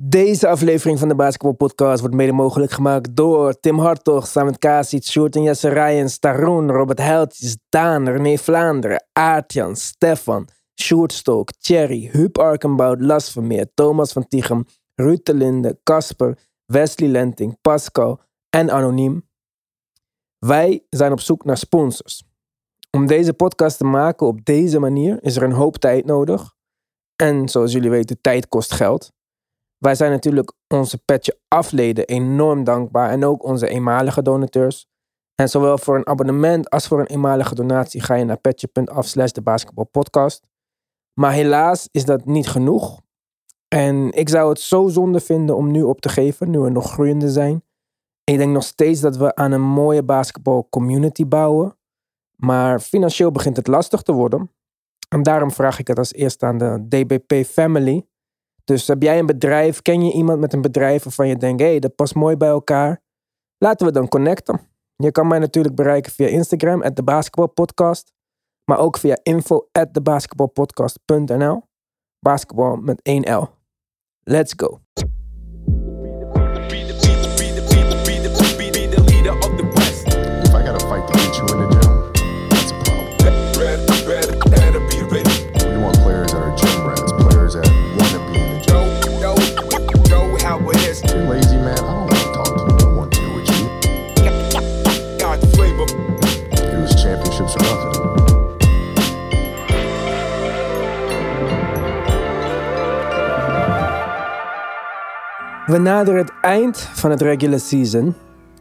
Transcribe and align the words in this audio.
Deze 0.00 0.48
aflevering 0.48 0.98
van 0.98 1.08
de 1.08 1.14
Basketball 1.14 1.52
Podcast 1.52 2.00
wordt 2.00 2.14
mede 2.14 2.32
mogelijk 2.32 2.72
gemaakt 2.72 3.16
door 3.16 3.60
Tim 3.60 3.78
Hartog, 3.78 4.26
Samet 4.26 4.58
Kasic, 4.58 5.04
Sjoerd 5.04 5.36
en 5.36 5.42
Jesse 5.42 5.68
Rijens, 5.68 6.18
Taroen, 6.18 6.70
Robert 6.70 6.98
Heltjes, 6.98 7.56
Daan, 7.68 8.08
René 8.08 8.36
Vlaanderen, 8.36 9.04
Aartjan, 9.12 9.76
Stefan, 9.76 10.48
Sjoerd 10.80 11.12
Stolk, 11.12 11.50
Thierry, 11.52 12.08
Huub 12.12 12.38
Arkenbout, 12.38 13.00
Las 13.00 13.30
Vermeer, 13.32 13.66
Thomas 13.74 14.12
van 14.12 14.28
Tichem, 14.28 14.64
Ruud 14.94 15.20
de 15.22 15.34
Linde, 15.34 15.78
Casper, 15.82 16.38
Wesley 16.66 17.08
Lenting, 17.08 17.58
Pascal 17.60 18.20
en 18.50 18.70
Anoniem. 18.70 19.28
Wij 20.38 20.86
zijn 20.90 21.12
op 21.12 21.20
zoek 21.20 21.44
naar 21.44 21.58
sponsors. 21.58 22.24
Om 22.90 23.06
deze 23.06 23.32
podcast 23.32 23.78
te 23.78 23.84
maken 23.84 24.26
op 24.26 24.44
deze 24.44 24.78
manier 24.78 25.22
is 25.22 25.36
er 25.36 25.42
een 25.42 25.52
hoop 25.52 25.76
tijd 25.76 26.04
nodig. 26.04 26.54
En 27.16 27.48
zoals 27.48 27.72
jullie 27.72 27.90
weten, 27.90 28.20
tijd 28.20 28.48
kost 28.48 28.72
geld. 28.72 29.16
Wij 29.78 29.94
zijn 29.94 30.10
natuurlijk 30.10 30.52
onze 30.68 30.98
petje 30.98 31.38
afleden 31.48 32.06
enorm 32.06 32.64
dankbaar 32.64 33.10
en 33.10 33.24
ook 33.24 33.44
onze 33.44 33.68
eenmalige 33.68 34.22
donateurs. 34.22 34.88
En 35.34 35.48
zowel 35.48 35.78
voor 35.78 35.96
een 35.96 36.06
abonnement 36.06 36.70
als 36.70 36.86
voor 36.86 37.00
een 37.00 37.06
eenmalige 37.06 37.54
donatie 37.54 38.00
ga 38.00 38.14
je 38.14 38.24
naar 38.24 38.38
petje.af 38.38 39.06
slash 39.06 39.30
de 39.30 39.42
basketbalpodcast. 39.42 40.46
Maar 41.20 41.32
helaas 41.32 41.88
is 41.90 42.04
dat 42.04 42.24
niet 42.24 42.48
genoeg. 42.48 43.00
En 43.68 44.12
ik 44.12 44.28
zou 44.28 44.48
het 44.48 44.60
zo 44.60 44.88
zonde 44.88 45.20
vinden 45.20 45.56
om 45.56 45.70
nu 45.70 45.82
op 45.82 46.00
te 46.00 46.08
geven, 46.08 46.50
nu 46.50 46.58
we 46.58 46.70
nog 46.70 46.92
groeiende 46.92 47.30
zijn. 47.30 47.62
Ik 48.24 48.36
denk 48.36 48.52
nog 48.52 48.62
steeds 48.62 49.00
dat 49.00 49.16
we 49.16 49.34
aan 49.34 49.52
een 49.52 49.62
mooie 49.62 50.02
basketbal 50.02 50.66
community 50.70 51.26
bouwen. 51.26 51.76
Maar 52.36 52.80
financieel 52.80 53.32
begint 53.32 53.56
het 53.56 53.66
lastig 53.66 54.02
te 54.02 54.12
worden. 54.12 54.52
En 55.08 55.22
daarom 55.22 55.50
vraag 55.50 55.78
ik 55.78 55.88
het 55.88 55.98
als 55.98 56.12
eerste 56.12 56.46
aan 56.46 56.58
de 56.58 56.86
DBP 56.88 57.46
Family. 57.46 58.06
Dus 58.68 58.86
heb 58.86 59.02
jij 59.02 59.18
een 59.18 59.26
bedrijf, 59.26 59.82
ken 59.82 60.04
je 60.04 60.12
iemand 60.12 60.40
met 60.40 60.52
een 60.52 60.60
bedrijf 60.60 61.04
waarvan 61.04 61.28
je 61.28 61.36
denkt, 61.36 61.60
hé, 61.60 61.68
hey, 61.68 61.78
dat 61.78 61.94
past 61.94 62.14
mooi 62.14 62.36
bij 62.36 62.48
elkaar? 62.48 63.00
Laten 63.58 63.86
we 63.86 63.92
dan 63.92 64.08
connecten. 64.08 64.60
Je 64.96 65.10
kan 65.10 65.26
mij 65.26 65.38
natuurlijk 65.38 65.74
bereiken 65.74 66.12
via 66.12 66.26
Instagram, 66.26 66.82
at 66.82 66.96
de. 66.96 68.04
Maar 68.64 68.78
ook 68.78 68.98
via 68.98 69.18
info 69.22 69.68
at 69.72 69.94
thebasketballpodcast.nl. 69.94 71.62
Basketbal 72.18 72.76
met 72.76 73.02
1 73.02 73.34
L. 73.34 73.48
Let's 74.22 74.54
go. 74.56 74.80
We 105.68 105.78
naderen 105.78 106.20
het 106.20 106.32
eind 106.40 106.78
van 106.78 107.10
het 107.10 107.22
regular 107.22 107.60
season. 107.60 108.14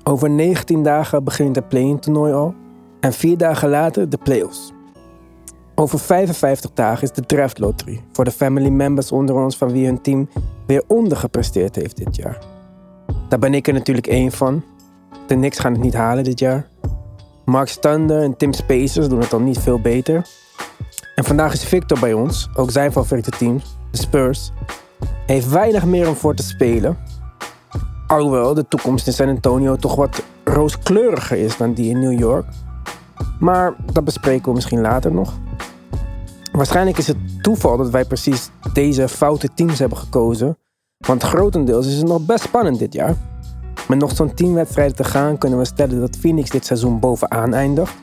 Over 0.03 0.29
19 0.29 0.83
dagen 0.83 1.23
begint 1.23 1.55
het 1.55 1.67
play-in 1.67 1.99
toernooi 1.99 2.33
al. 2.33 2.55
En 2.99 3.13
vier 3.13 3.37
dagen 3.37 3.69
later 3.69 4.09
de 4.09 4.17
playoffs. 4.17 4.73
Over 5.75 5.99
55 5.99 6.71
dagen 6.73 7.03
is 7.03 7.11
de 7.11 7.25
draft 7.25 7.59
lottery. 7.59 8.03
Voor 8.11 8.23
de 8.23 8.31
family 8.31 8.69
members 8.69 9.11
onder 9.11 9.35
ons 9.35 9.57
van 9.57 9.71
wie 9.71 9.85
hun 9.85 10.01
team 10.01 10.29
weer 10.65 10.83
ondergepresteerd 10.87 11.75
heeft 11.75 11.97
dit 11.97 12.15
jaar. 12.15 12.37
Daar 13.29 13.39
ben 13.39 13.53
ik 13.53 13.67
er 13.67 13.73
natuurlijk 13.73 14.07
één 14.07 14.31
van. 14.31 14.63
De 15.27 15.35
Knicks 15.35 15.59
gaan 15.59 15.73
het 15.73 15.81
niet 15.81 15.93
halen 15.93 16.23
dit 16.23 16.39
jaar. 16.39 16.67
Mark 17.45 17.69
Thunder 17.69 18.21
en 18.21 18.37
Tim 18.37 18.53
Spacers 18.53 19.07
doen 19.07 19.19
het 19.19 19.33
al 19.33 19.41
niet 19.41 19.59
veel 19.59 19.81
beter. 19.81 20.27
En 21.15 21.23
vandaag 21.23 21.53
is 21.53 21.63
Victor 21.63 21.99
bij 21.99 22.13
ons, 22.13 22.49
ook 22.55 22.71
zijn 22.71 22.91
favoriete 22.91 23.31
team, 23.31 23.61
de 23.91 23.97
Spurs. 23.97 24.51
Heeft 25.25 25.49
weinig 25.49 25.85
meer 25.85 26.07
om 26.07 26.15
voor 26.15 26.35
te 26.35 26.43
spelen. 26.43 26.97
Alhoewel 28.07 28.53
de 28.53 28.67
toekomst 28.67 29.07
in 29.07 29.13
San 29.13 29.27
Antonio 29.27 29.75
toch 29.75 29.95
wat 29.95 30.23
rooskleuriger 30.43 31.37
is 31.37 31.57
dan 31.57 31.73
die 31.73 31.89
in 31.89 31.99
New 31.99 32.19
York. 32.19 32.45
Maar 33.39 33.75
dat 33.93 34.03
bespreken 34.03 34.45
we 34.47 34.53
misschien 34.53 34.81
later 34.81 35.13
nog. 35.13 35.33
Waarschijnlijk 36.51 36.97
is 36.97 37.07
het 37.07 37.17
toeval 37.41 37.77
dat 37.77 37.89
wij 37.89 38.05
precies 38.05 38.49
deze 38.73 39.07
foute 39.07 39.49
teams 39.53 39.79
hebben 39.79 39.97
gekozen. 39.97 40.57
Want 40.97 41.23
grotendeels 41.23 41.87
is 41.87 41.97
het 41.97 42.07
nog 42.07 42.25
best 42.25 42.43
spannend 42.43 42.79
dit 42.79 42.93
jaar. 42.93 43.15
Met 43.87 43.97
nog 43.97 44.15
zo'n 44.15 44.33
10 44.33 44.53
wedstrijden 44.53 44.95
te 44.95 45.03
gaan 45.03 45.37
kunnen 45.37 45.59
we 45.59 45.65
stellen 45.65 45.99
dat 45.99 46.17
Phoenix 46.17 46.49
dit 46.49 46.65
seizoen 46.65 46.99
bovenaan 46.99 47.53
eindigt. 47.53 47.93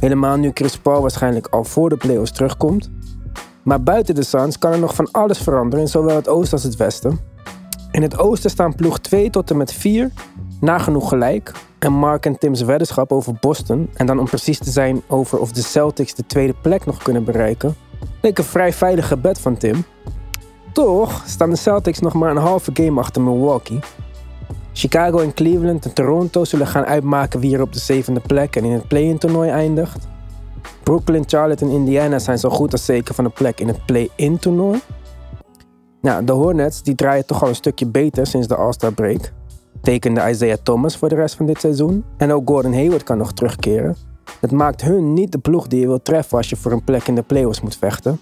Helemaal 0.00 0.36
nu 0.36 0.50
Chris 0.54 0.78
Paul 0.78 1.00
waarschijnlijk 1.00 1.46
al 1.46 1.64
voor 1.64 1.88
de 1.88 1.96
playoffs 1.96 2.32
terugkomt. 2.32 2.90
Maar 3.68 3.82
buiten 3.82 4.14
de 4.14 4.22
Suns 4.22 4.58
kan 4.58 4.72
er 4.72 4.78
nog 4.78 4.94
van 4.94 5.08
alles 5.10 5.38
veranderen 5.38 5.84
in 5.84 5.90
zowel 5.90 6.16
het 6.16 6.28
oosten 6.28 6.52
als 6.52 6.62
het 6.62 6.76
westen. 6.76 7.20
In 7.90 8.02
het 8.02 8.18
oosten 8.18 8.50
staan 8.50 8.74
ploeg 8.74 8.98
2 8.98 9.30
tot 9.30 9.50
en 9.50 9.56
met 9.56 9.72
4 9.72 10.10
nagenoeg 10.60 11.08
gelijk. 11.08 11.52
En 11.78 11.92
Mark 11.92 12.26
en 12.26 12.38
Tim's 12.38 12.62
weddenschap 12.62 13.12
over 13.12 13.34
Boston, 13.40 13.90
en 13.94 14.06
dan 14.06 14.18
om 14.18 14.24
precies 14.24 14.58
te 14.58 14.70
zijn 14.70 15.02
over 15.06 15.38
of 15.38 15.52
de 15.52 15.62
Celtics 15.62 16.14
de 16.14 16.26
tweede 16.26 16.54
plek 16.62 16.86
nog 16.86 17.02
kunnen 17.02 17.24
bereiken, 17.24 17.76
leek 18.20 18.38
een 18.38 18.44
vrij 18.44 18.72
veilige 18.72 19.16
bet 19.16 19.40
van 19.40 19.56
Tim. 19.56 19.84
Toch 20.72 21.22
staan 21.26 21.50
de 21.50 21.56
Celtics 21.56 21.98
nog 21.98 22.12
maar 22.12 22.30
een 22.30 22.36
halve 22.36 22.70
game 22.74 23.00
achter 23.00 23.22
Milwaukee. 23.22 23.78
Chicago 24.72 25.18
en 25.18 25.34
Cleveland 25.34 25.84
en 25.84 25.92
Toronto 25.92 26.44
zullen 26.44 26.66
gaan 26.66 26.84
uitmaken 26.84 27.40
wie 27.40 27.54
er 27.54 27.62
op 27.62 27.72
de 27.72 27.78
zevende 27.78 28.20
plek 28.20 28.56
en 28.56 28.64
in 28.64 28.72
het 28.72 28.88
play-in 28.88 29.18
toernooi 29.18 29.50
eindigt. 29.50 30.08
Brooklyn, 30.88 31.24
Charlotte 31.26 31.64
en 31.64 31.70
Indiana 31.70 32.18
zijn 32.18 32.38
zo 32.38 32.48
goed 32.48 32.72
als 32.72 32.84
zeker 32.84 33.14
van 33.14 33.24
een 33.24 33.32
plek 33.32 33.60
in 33.60 33.68
het 33.68 33.84
play-in 33.86 34.38
toernooi. 34.38 34.80
Nou, 36.00 36.24
de 36.24 36.32
Hornets 36.32 36.82
die 36.82 36.94
draaien 36.94 37.26
toch 37.26 37.42
al 37.42 37.48
een 37.48 37.54
stukje 37.54 37.86
beter 37.86 38.26
sinds 38.26 38.46
de 38.46 38.54
All-Star 38.54 38.92
break. 38.92 39.32
Tekende 39.82 40.30
Isaiah 40.30 40.56
Thomas 40.62 40.96
voor 40.96 41.08
de 41.08 41.14
rest 41.14 41.34
van 41.34 41.46
dit 41.46 41.60
seizoen. 41.60 42.04
En 42.16 42.32
ook 42.32 42.48
Gordon 42.48 42.72
Hayward 42.72 43.02
kan 43.02 43.18
nog 43.18 43.32
terugkeren. 43.32 43.96
Het 44.40 44.50
maakt 44.50 44.80
hun 44.80 45.12
niet 45.12 45.32
de 45.32 45.38
ploeg 45.38 45.66
die 45.66 45.80
je 45.80 45.86
wilt 45.86 46.04
treffen 46.04 46.36
als 46.36 46.48
je 46.48 46.56
voor 46.56 46.72
een 46.72 46.84
plek 46.84 47.08
in 47.08 47.14
de 47.14 47.22
playoffs 47.22 47.60
moet 47.60 47.76
vechten. 47.76 48.20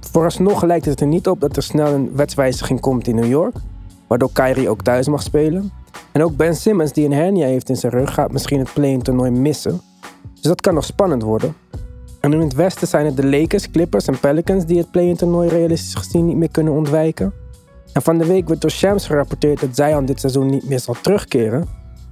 Vooralsnog 0.00 0.62
lijkt 0.62 0.84
het 0.84 1.00
er 1.00 1.06
niet 1.06 1.28
op 1.28 1.40
dat 1.40 1.56
er 1.56 1.62
snel 1.62 1.92
een 1.92 2.16
wetswijziging 2.16 2.80
komt 2.80 3.06
in 3.06 3.14
New 3.14 3.28
York. 3.28 3.56
Waardoor 4.06 4.30
Kyrie 4.32 4.68
ook 4.68 4.82
thuis 4.82 5.08
mag 5.08 5.22
spelen. 5.22 5.72
En 6.12 6.22
ook 6.24 6.36
Ben 6.36 6.56
Simmons 6.56 6.92
die 6.92 7.04
een 7.04 7.12
hernia 7.12 7.46
heeft 7.46 7.68
in 7.68 7.76
zijn 7.76 7.92
rug 7.92 8.14
gaat 8.14 8.32
misschien 8.32 8.58
het 8.58 8.72
play-in 8.72 9.02
toernooi 9.02 9.30
missen. 9.30 9.80
Dus 10.44 10.52
dat 10.52 10.62
kan 10.62 10.74
nog 10.74 10.84
spannend 10.84 11.22
worden. 11.22 11.56
En 12.20 12.32
in 12.32 12.40
het 12.40 12.54
westen 12.54 12.88
zijn 12.88 13.06
het 13.06 13.16
de 13.16 13.26
Lakers, 13.26 13.70
Clippers 13.70 14.06
en 14.06 14.20
Pelicans 14.20 14.66
die 14.66 14.78
het 14.78 14.90
play-in 14.90 15.16
toernooi 15.16 15.48
realistisch 15.48 15.94
gezien 15.94 16.26
niet 16.26 16.36
meer 16.36 16.50
kunnen 16.50 16.72
ontwijken. 16.72 17.32
En 17.92 18.02
van 18.02 18.18
de 18.18 18.26
week 18.26 18.48
werd 18.48 18.60
door 18.60 18.70
Shams 18.70 19.06
gerapporteerd 19.06 19.60
dat 19.60 19.68
Zion 19.72 20.04
dit 20.04 20.20
seizoen 20.20 20.46
niet 20.46 20.68
meer 20.68 20.80
zal 20.80 20.96
terugkeren. 21.02 21.68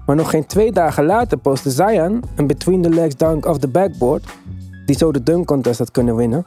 Maar 0.07 0.17
nog 0.17 0.31
geen 0.31 0.47
twee 0.47 0.73
dagen 0.73 1.05
later 1.05 1.39
postte 1.39 1.71
Zion 1.71 2.23
een 2.37 2.47
between 2.47 2.83
the 2.83 2.89
legs 2.89 3.17
dunk 3.17 3.47
off 3.47 3.59
the 3.59 3.69
backboard, 3.69 4.25
die 4.87 4.97
zo 4.97 5.13
de 5.13 5.23
dunk 5.23 5.47
contest 5.47 5.79
had 5.79 5.91
kunnen 5.91 6.17
winnen. 6.17 6.47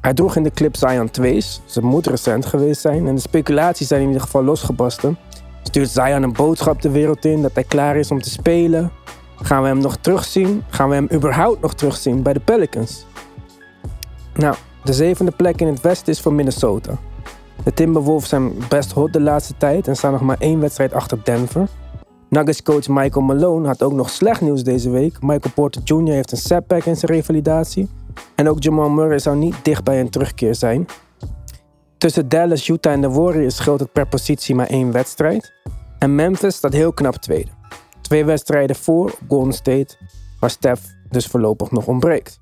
Hij 0.00 0.14
droeg 0.14 0.36
in 0.36 0.42
de 0.42 0.50
clip 0.50 0.76
Zion 0.76 1.10
2's, 1.20 1.60
ze 1.64 1.82
moet 1.82 2.06
recent 2.06 2.46
geweest 2.46 2.80
zijn 2.80 3.06
en 3.06 3.14
de 3.14 3.20
speculaties 3.20 3.88
zijn 3.88 4.00
in 4.00 4.06
ieder 4.06 4.22
geval 4.22 4.44
losgebarsten. 4.44 5.18
Stuurt 5.62 5.90
Zion 5.90 6.22
een 6.22 6.32
boodschap 6.32 6.82
de 6.82 6.90
wereld 6.90 7.24
in 7.24 7.42
dat 7.42 7.54
hij 7.54 7.64
klaar 7.64 7.96
is 7.96 8.10
om 8.10 8.22
te 8.22 8.30
spelen? 8.30 8.90
Gaan 9.42 9.62
we 9.62 9.68
hem 9.68 9.78
nog 9.78 9.96
terugzien? 9.96 10.64
Gaan 10.68 10.88
we 10.88 10.94
hem 10.94 11.08
überhaupt 11.12 11.60
nog 11.60 11.74
terugzien 11.74 12.22
bij 12.22 12.32
de 12.32 12.40
Pelicans? 12.40 13.06
Nou, 14.34 14.56
de 14.84 14.92
zevende 14.92 15.30
plek 15.30 15.60
in 15.60 15.66
het 15.66 15.80
westen 15.80 16.12
is 16.12 16.20
voor 16.20 16.32
Minnesota. 16.32 16.98
De 17.64 17.72
Timberwolves 17.72 18.28
zijn 18.28 18.52
best 18.68 18.92
hot 18.92 19.12
de 19.12 19.20
laatste 19.20 19.54
tijd 19.56 19.88
en 19.88 19.96
staan 19.96 20.12
nog 20.12 20.20
maar 20.20 20.38
één 20.38 20.60
wedstrijd 20.60 20.92
achter 20.92 21.18
Denver. 21.24 21.68
Nuggets 22.28 22.62
coach 22.62 22.88
Michael 22.88 23.24
Malone 23.24 23.66
had 23.66 23.82
ook 23.82 23.92
nog 23.92 24.10
slecht 24.10 24.40
nieuws 24.40 24.62
deze 24.62 24.90
week. 24.90 25.16
Michael 25.20 25.54
Porter 25.54 25.82
Jr. 25.84 26.12
heeft 26.12 26.32
een 26.32 26.38
setback 26.38 26.84
in 26.84 26.96
zijn 26.96 27.12
revalidatie. 27.12 27.88
En 28.34 28.48
ook 28.48 28.62
Jamal 28.62 28.90
Murray 28.90 29.18
zou 29.18 29.36
niet 29.36 29.54
dicht 29.62 29.84
bij 29.84 30.00
een 30.00 30.10
terugkeer 30.10 30.54
zijn. 30.54 30.86
Tussen 31.98 32.28
Dallas, 32.28 32.68
Utah 32.68 32.92
en 32.92 33.00
de 33.00 33.10
Warriors 33.10 33.56
scheelt 33.56 33.80
het 33.80 33.92
per 33.92 34.06
positie 34.06 34.54
maar 34.54 34.66
één 34.66 34.92
wedstrijd. 34.92 35.52
En 35.98 36.14
Memphis 36.14 36.56
staat 36.56 36.72
heel 36.72 36.92
knap 36.92 37.14
tweede. 37.14 37.50
Twee 38.04 38.24
wedstrijden 38.24 38.76
voor 38.76 39.18
Golden 39.28 39.52
State, 39.52 39.96
waar 40.40 40.50
Steph 40.50 40.82
dus 41.08 41.26
voorlopig 41.26 41.70
nog 41.70 41.86
ontbreekt. 41.86 42.40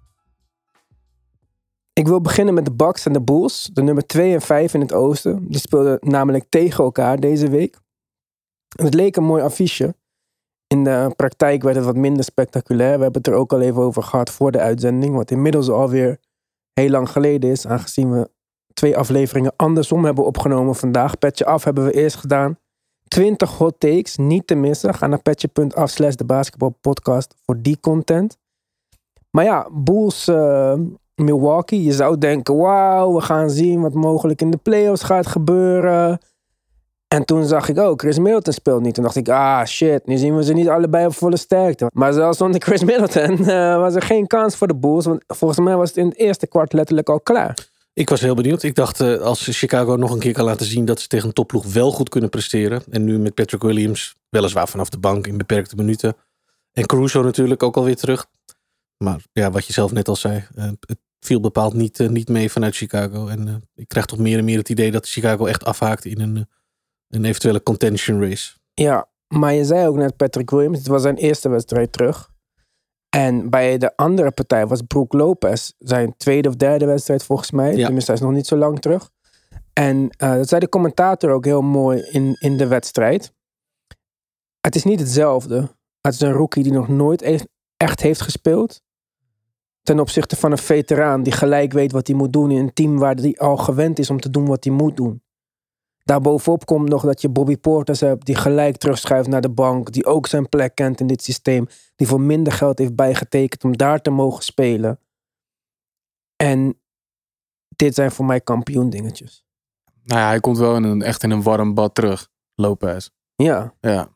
Ik 1.92 2.06
wil 2.06 2.20
beginnen 2.20 2.54
met 2.54 2.64
de 2.64 2.72
Bucks 2.72 3.06
en 3.06 3.12
de 3.12 3.22
Bulls, 3.22 3.70
de 3.72 3.82
nummer 3.82 4.06
2 4.06 4.32
en 4.32 4.40
5 4.40 4.74
in 4.74 4.80
het 4.80 4.92
oosten. 4.92 5.48
Die 5.48 5.60
speelden 5.60 5.98
namelijk 6.00 6.44
tegen 6.48 6.84
elkaar 6.84 7.20
deze 7.20 7.48
week. 7.48 7.80
Het 8.76 8.94
leek 8.94 9.16
een 9.16 9.24
mooi 9.24 9.42
affiche. 9.42 9.94
In 10.66 10.84
de 10.84 11.12
praktijk 11.16 11.62
werd 11.62 11.76
het 11.76 11.84
wat 11.84 11.96
minder 11.96 12.24
spectaculair. 12.24 12.96
We 12.96 13.02
hebben 13.02 13.22
het 13.22 13.26
er 13.26 13.38
ook 13.38 13.52
al 13.52 13.60
even 13.60 13.82
over 13.82 14.02
gehad 14.02 14.30
voor 14.30 14.52
de 14.52 14.60
uitzending, 14.60 15.14
wat 15.14 15.30
inmiddels 15.30 15.68
alweer 15.68 16.20
heel 16.72 16.90
lang 16.90 17.10
geleden 17.10 17.50
is, 17.50 17.66
aangezien 17.66 18.12
we 18.12 18.30
twee 18.74 18.96
afleveringen 18.96 19.52
andersom 19.56 20.04
hebben 20.04 20.24
opgenomen 20.24 20.74
vandaag. 20.74 21.18
Petje 21.18 21.44
af 21.44 21.64
hebben 21.64 21.84
we 21.84 21.92
eerst 21.92 22.16
gedaan. 22.16 22.58
20 23.12 23.58
hot 23.58 23.74
takes, 23.78 24.16
niet 24.16 24.46
te 24.46 24.54
missen. 24.54 24.94
Ga 24.94 25.06
naar 25.06 25.22
petje.af 25.22 25.90
slash 25.90 26.14
de 26.14 26.24
basketbalpodcast 26.24 27.34
voor 27.44 27.56
die 27.62 27.80
content. 27.80 28.36
Maar 29.30 29.44
ja, 29.44 29.68
Bulls 29.72 30.28
uh, 30.28 30.74
Milwaukee. 31.14 31.82
Je 31.82 31.92
zou 31.92 32.18
denken, 32.18 32.56
wauw, 32.56 33.14
we 33.14 33.20
gaan 33.20 33.50
zien 33.50 33.80
wat 33.80 33.94
mogelijk 33.94 34.40
in 34.40 34.50
de 34.50 34.56
playoffs 34.56 35.02
gaat 35.02 35.26
gebeuren. 35.26 36.18
En 37.08 37.24
toen 37.24 37.44
zag 37.44 37.68
ik 37.68 37.78
ook, 37.78 38.00
Chris 38.00 38.18
Middleton 38.18 38.52
speelt 38.52 38.82
niet. 38.82 38.94
Toen 38.94 39.04
dacht 39.04 39.16
ik, 39.16 39.28
ah 39.28 39.64
shit, 39.64 40.06
nu 40.06 40.16
zien 40.16 40.36
we 40.36 40.44
ze 40.44 40.52
niet 40.52 40.68
allebei 40.68 41.06
op 41.06 41.14
volle 41.14 41.36
sterkte. 41.36 41.90
Maar 41.94 42.12
zelfs 42.12 42.38
zonder 42.38 42.60
Chris 42.60 42.84
Middleton 42.84 43.40
uh, 43.40 43.76
was 43.76 43.94
er 43.94 44.02
geen 44.02 44.26
kans 44.26 44.56
voor 44.56 44.66
de 44.66 44.76
Bulls. 44.76 45.04
Want 45.04 45.24
volgens 45.26 45.60
mij 45.60 45.76
was 45.76 45.88
het 45.88 45.98
in 45.98 46.06
het 46.06 46.16
eerste 46.16 46.46
kwart 46.46 46.72
letterlijk 46.72 47.08
al 47.08 47.20
klaar. 47.20 47.70
Ik 47.92 48.08
was 48.08 48.20
heel 48.20 48.34
benieuwd. 48.34 48.62
Ik 48.62 48.74
dacht, 48.74 49.00
uh, 49.00 49.20
als 49.20 49.48
Chicago 49.50 49.96
nog 49.96 50.10
een 50.10 50.18
keer 50.18 50.32
kan 50.32 50.44
laten 50.44 50.66
zien 50.66 50.84
dat 50.84 51.00
ze 51.00 51.06
tegen 51.06 51.26
een 51.26 51.32
topploeg 51.32 51.72
wel 51.72 51.92
goed 51.92 52.08
kunnen 52.08 52.30
presteren. 52.30 52.82
En 52.90 53.04
nu 53.04 53.18
met 53.18 53.34
Patrick 53.34 53.62
Williams, 53.62 54.14
weliswaar 54.28 54.68
vanaf 54.68 54.88
de 54.88 54.98
bank 54.98 55.26
in 55.26 55.36
beperkte 55.36 55.76
minuten. 55.76 56.16
En 56.72 56.86
Caruso 56.86 57.22
natuurlijk 57.22 57.62
ook 57.62 57.76
alweer 57.76 57.96
terug. 57.96 58.26
Maar 58.96 59.24
ja, 59.32 59.50
wat 59.50 59.66
je 59.66 59.72
zelf 59.72 59.92
net 59.92 60.08
al 60.08 60.16
zei, 60.16 60.46
uh, 60.56 60.64
het 60.64 60.98
viel 61.20 61.40
bepaald 61.40 61.74
niet, 61.74 61.98
niet 61.98 62.28
mee 62.28 62.50
vanuit 62.50 62.76
Chicago. 62.76 63.26
En 63.26 63.68
ik 63.74 63.88
krijg 63.88 64.06
toch 64.06 64.18
meer 64.18 64.38
en 64.38 64.44
meer 64.44 64.58
het 64.58 64.68
idee 64.68 64.90
dat 64.90 65.08
Chicago 65.08 65.46
echt 65.46 65.64
afhaakt 65.64 66.04
in 66.04 66.20
een 66.20 66.46
een 67.12 67.24
eventuele 67.24 67.62
contention 67.62 68.20
race. 68.20 68.52
Ja, 68.74 69.08
maar 69.28 69.52
je 69.52 69.64
zei 69.64 69.88
ook 69.88 69.96
net 69.96 70.16
Patrick 70.16 70.50
Williams. 70.50 70.78
Het 70.78 70.86
was 70.86 71.02
zijn 71.02 71.16
eerste 71.16 71.48
wedstrijd 71.48 71.92
terug. 71.92 72.31
En 73.16 73.50
bij 73.50 73.78
de 73.78 73.96
andere 73.96 74.30
partij 74.30 74.66
was 74.66 74.82
Brook 74.82 75.12
Lopez 75.12 75.72
zijn 75.78 76.16
tweede 76.16 76.48
of 76.48 76.54
derde 76.54 76.86
wedstrijd 76.86 77.24
volgens 77.24 77.50
mij. 77.50 77.76
Ja. 77.76 77.84
Tenminste, 77.84 78.10
hij 78.10 78.20
is 78.20 78.26
nog 78.26 78.36
niet 78.36 78.46
zo 78.46 78.56
lang 78.56 78.80
terug. 78.80 79.10
En 79.72 79.96
uh, 79.96 80.34
dat 80.34 80.48
zei 80.48 80.60
de 80.60 80.68
commentator 80.68 81.30
ook 81.30 81.44
heel 81.44 81.62
mooi 81.62 82.00
in, 82.10 82.36
in 82.38 82.56
de 82.56 82.66
wedstrijd. 82.66 83.32
Het 84.60 84.74
is 84.74 84.84
niet 84.84 85.00
hetzelfde. 85.00 85.76
Het 86.00 86.14
is 86.14 86.20
een 86.20 86.32
rookie 86.32 86.62
die 86.62 86.72
nog 86.72 86.88
nooit 86.88 87.46
echt 87.76 88.00
heeft 88.00 88.20
gespeeld. 88.20 88.82
Ten 89.82 90.00
opzichte 90.00 90.36
van 90.36 90.50
een 90.52 90.58
veteraan 90.58 91.22
die 91.22 91.32
gelijk 91.32 91.72
weet 91.72 91.92
wat 91.92 92.06
hij 92.06 92.16
moet 92.16 92.32
doen 92.32 92.50
in 92.50 92.58
een 92.58 92.72
team 92.72 92.98
waar 92.98 93.14
hij 93.14 93.36
al 93.38 93.56
gewend 93.56 93.98
is 93.98 94.10
om 94.10 94.20
te 94.20 94.30
doen 94.30 94.46
wat 94.46 94.64
hij 94.64 94.72
moet 94.72 94.96
doen. 94.96 95.21
Daarbovenop 96.04 96.64
komt 96.64 96.88
nog 96.88 97.02
dat 97.02 97.20
je 97.20 97.28
Bobby 97.28 97.56
Porters 97.56 98.00
hebt 98.00 98.26
die 98.26 98.34
gelijk 98.34 98.76
terugschuift 98.76 99.28
naar 99.28 99.40
de 99.40 99.50
bank. 99.50 99.92
Die 99.92 100.06
ook 100.06 100.26
zijn 100.26 100.48
plek 100.48 100.74
kent 100.74 101.00
in 101.00 101.06
dit 101.06 101.22
systeem. 101.22 101.66
Die 101.96 102.06
voor 102.06 102.20
minder 102.20 102.52
geld 102.52 102.78
heeft 102.78 102.94
bijgetekend 102.94 103.64
om 103.64 103.76
daar 103.76 104.00
te 104.00 104.10
mogen 104.10 104.42
spelen. 104.42 104.98
En 106.36 106.80
dit 107.76 107.94
zijn 107.94 108.10
voor 108.10 108.24
mij 108.24 108.40
kampioen 108.40 108.90
dingetjes. 108.90 109.44
Nou 110.04 110.20
ja, 110.20 110.26
hij 110.26 110.40
komt 110.40 110.58
wel 110.58 110.76
in 110.76 110.82
een, 110.82 111.02
echt 111.02 111.22
in 111.22 111.30
een 111.30 111.42
warm 111.42 111.74
bad 111.74 111.94
terug, 111.94 112.28
Lopez. 112.54 113.08
Ja. 113.34 113.74
ja. 113.80 114.08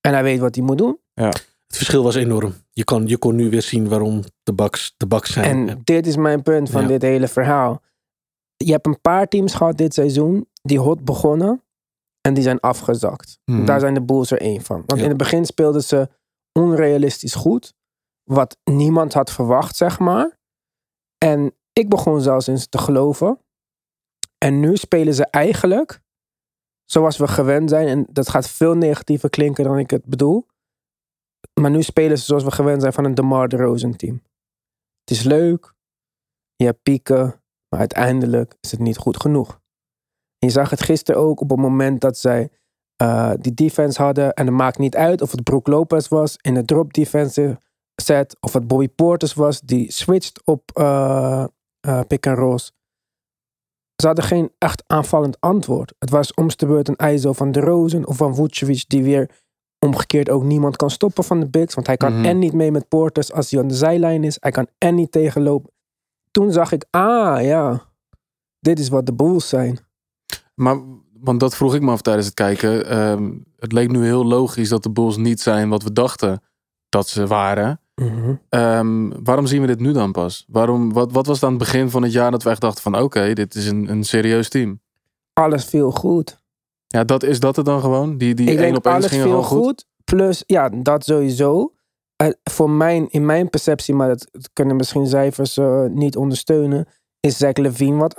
En 0.00 0.12
hij 0.12 0.22
weet 0.22 0.38
wat 0.38 0.54
hij 0.54 0.64
moet 0.64 0.78
doen. 0.78 0.98
Ja. 1.14 1.28
Het 1.66 1.76
verschil 1.76 2.02
was 2.02 2.14
enorm. 2.14 2.54
Je 2.70 2.84
kon, 2.84 3.06
je 3.06 3.16
kon 3.16 3.34
nu 3.34 3.50
weer 3.50 3.62
zien 3.62 3.88
waarom 3.88 4.22
de 4.42 4.54
Bucks 4.54 4.94
de 4.96 5.06
Bucks 5.06 5.32
zijn. 5.32 5.68
En 5.68 5.80
dit 5.84 6.06
is 6.06 6.16
mijn 6.16 6.42
punt 6.42 6.70
van 6.70 6.86
dit 6.86 7.02
hele 7.02 7.28
verhaal. 7.28 7.82
Je 8.56 8.72
hebt 8.72 8.86
een 8.86 9.00
paar 9.00 9.28
teams 9.28 9.54
gehad 9.54 9.76
dit 9.76 9.94
seizoen 9.94 10.48
die 10.66 10.80
hot 10.80 11.04
begonnen 11.04 11.62
en 12.20 12.34
die 12.34 12.42
zijn 12.42 12.60
afgezakt. 12.60 13.38
Mhm. 13.44 13.64
Daar 13.64 13.80
zijn 13.80 13.94
de 13.94 14.02
Bulls 14.02 14.30
er 14.30 14.40
één 14.40 14.62
van. 14.62 14.82
Want 14.86 15.00
in 15.00 15.08
het 15.08 15.16
begin 15.16 15.44
speelden 15.44 15.82
ze 15.82 16.08
onrealistisch 16.52 17.34
goed. 17.34 17.74
Wat 18.24 18.58
niemand 18.64 19.12
had 19.12 19.30
verwacht, 19.30 19.76
zeg 19.76 19.98
maar. 19.98 20.38
En 21.18 21.54
ik 21.72 21.88
begon 21.88 22.20
zelfs 22.20 22.48
in 22.48 22.58
ze 22.58 22.68
te 22.68 22.78
geloven. 22.78 23.40
En 24.38 24.60
nu 24.60 24.76
spelen 24.76 25.14
ze 25.14 25.26
eigenlijk 25.26 26.00
zoals 26.84 27.16
we 27.16 27.28
gewend 27.28 27.70
zijn. 27.70 27.88
En 27.88 28.06
dat 28.10 28.28
gaat 28.28 28.48
veel 28.48 28.74
negatiever 28.74 29.30
klinken 29.30 29.64
dan 29.64 29.78
ik 29.78 29.90
het 29.90 30.04
bedoel. 30.04 30.46
Maar 31.60 31.70
nu 31.70 31.82
spelen 31.82 32.18
ze 32.18 32.24
zoals 32.24 32.44
we 32.44 32.50
gewend 32.50 32.80
zijn 32.80 32.92
van 32.92 33.04
een 33.04 33.14
DeMar 33.14 33.48
DeRozan 33.48 33.96
team. 33.96 34.22
Het 35.00 35.10
is 35.10 35.22
leuk. 35.22 35.74
Je 36.54 36.64
hebt 36.64 36.82
pieken. 36.82 37.42
Maar 37.68 37.80
uiteindelijk 37.80 38.56
is 38.60 38.70
het 38.70 38.80
niet 38.80 38.96
goed 38.96 39.20
genoeg 39.20 39.60
je 40.46 40.52
zag 40.52 40.70
het 40.70 40.82
gisteren 40.82 41.20
ook 41.20 41.40
op 41.40 41.50
het 41.50 41.58
moment 41.58 42.00
dat 42.00 42.18
zij 42.18 42.48
uh, 43.02 43.32
die 43.40 43.54
defense 43.54 44.02
hadden. 44.02 44.32
En 44.32 44.46
het 44.46 44.54
maakt 44.54 44.78
niet 44.78 44.96
uit 44.96 45.22
of 45.22 45.30
het 45.30 45.42
Brook 45.42 45.66
Lopez 45.66 46.08
was 46.08 46.36
in 46.40 46.54
de 46.54 46.64
drop 46.64 46.92
defensive 46.92 47.60
set. 48.02 48.36
Of 48.40 48.52
het 48.52 48.66
Bobby 48.66 48.88
Porters 48.88 49.34
was 49.34 49.60
die 49.60 49.92
switcht 49.92 50.40
op 50.44 50.70
uh, 50.74 51.44
uh, 51.86 52.00
pick 52.06 52.26
and 52.26 52.38
rolls. 52.38 52.72
Ze 53.96 54.06
hadden 54.06 54.24
geen 54.24 54.52
echt 54.58 54.82
aanvallend 54.86 55.40
antwoord. 55.40 55.94
Het 55.98 56.10
was 56.10 56.34
om 56.34 56.48
de 56.56 56.66
beurt 56.66 56.88
een 56.88 57.12
ISO 57.12 57.32
van 57.32 57.52
de 57.52 57.60
Rozen 57.60 58.06
of 58.06 58.16
van 58.16 58.34
Vucevic 58.34 58.84
die 58.88 59.02
weer 59.02 59.30
omgekeerd 59.78 60.30
ook 60.30 60.42
niemand 60.42 60.76
kan 60.76 60.90
stoppen 60.90 61.24
van 61.24 61.40
de 61.40 61.48
bigs. 61.48 61.74
Want 61.74 61.86
hij 61.86 61.96
kan 61.96 62.18
mm 62.18 62.24
en 62.24 62.38
niet 62.38 62.52
mee 62.52 62.70
met 62.70 62.88
Porters 62.88 63.32
als 63.32 63.50
hij 63.50 63.60
aan 63.60 63.68
de 63.68 63.74
zijlijn 63.74 64.24
is. 64.24 64.36
Hij 64.40 64.50
kan 64.50 64.66
en 64.78 64.94
niet 64.94 65.12
tegenlopen. 65.12 65.70
Toen 66.30 66.52
zag 66.52 66.72
ik, 66.72 66.84
ah 66.90 67.42
ja, 67.42 67.82
dit 68.60 68.78
is 68.78 68.88
wat 68.88 69.06
de 69.06 69.14
Bulls 69.14 69.48
zijn. 69.48 69.85
Maar, 70.56 70.80
want 71.20 71.40
dat 71.40 71.56
vroeg 71.56 71.74
ik 71.74 71.82
me 71.82 71.90
af 71.90 72.02
tijdens 72.02 72.26
het 72.26 72.34
kijken. 72.34 72.88
Ehm, 72.88 73.32
het 73.58 73.72
leek 73.72 73.90
nu 73.90 74.04
heel 74.04 74.24
logisch 74.24 74.68
dat 74.68 74.82
de 74.82 74.90
Bulls 74.90 75.16
niet 75.16 75.40
zijn 75.40 75.68
wat 75.68 75.82
we 75.82 75.92
dachten 75.92 76.42
dat 76.88 77.08
ze 77.08 77.26
waren. 77.26 77.80
Mhm. 77.94 78.34
Ehm, 78.48 79.10
waarom 79.22 79.46
zien 79.46 79.60
we 79.60 79.66
dit 79.66 79.80
nu 79.80 79.92
dan 79.92 80.12
pas? 80.12 80.44
Waarom, 80.48 80.92
wat, 80.92 81.12
wat 81.12 81.26
was 81.26 81.40
dan 81.40 81.50
het 81.50 81.58
begin 81.58 81.90
van 81.90 82.02
het 82.02 82.12
jaar 82.12 82.30
dat 82.30 82.42
we 82.42 82.50
echt 82.50 82.60
dachten 82.60 82.82
van 82.82 82.98
oké, 82.98 83.32
dit 83.32 83.54
is 83.54 83.66
een, 83.66 83.90
een 83.90 84.04
serieus 84.04 84.48
team? 84.48 84.80
Alles 85.32 85.64
viel 85.64 85.90
goed. 85.90 86.40
Ja, 86.86 87.04
dat 87.04 87.22
is 87.22 87.40
dat 87.40 87.56
het 87.56 87.64
dan 87.64 87.80
gewoon? 87.80 88.18
Die, 88.18 88.34
die 88.34 88.58
één 88.58 88.76
op 88.76 88.86
één 88.86 89.02
ging 89.02 89.22
gewoon 89.22 89.44
goed? 89.44 89.64
goed? 89.64 89.86
Plus, 90.04 90.42
ja, 90.46 90.68
dat 90.68 91.04
sowieso. 91.04 91.72
Uh, 92.22 92.28
voor 92.44 92.70
mijn, 92.70 93.10
in 93.10 93.26
mijn 93.26 93.50
perceptie, 93.50 93.94
maar 93.94 94.08
dat, 94.08 94.48
kunnen 94.52 94.76
misschien 94.76 95.06
cijfers 95.06 95.56
uh, 95.56 95.84
niet 95.84 96.16
ondersteunen, 96.16 96.86
is 97.20 97.36
Zach 97.36 97.56
Levine 97.56 97.96
wat 97.96 98.16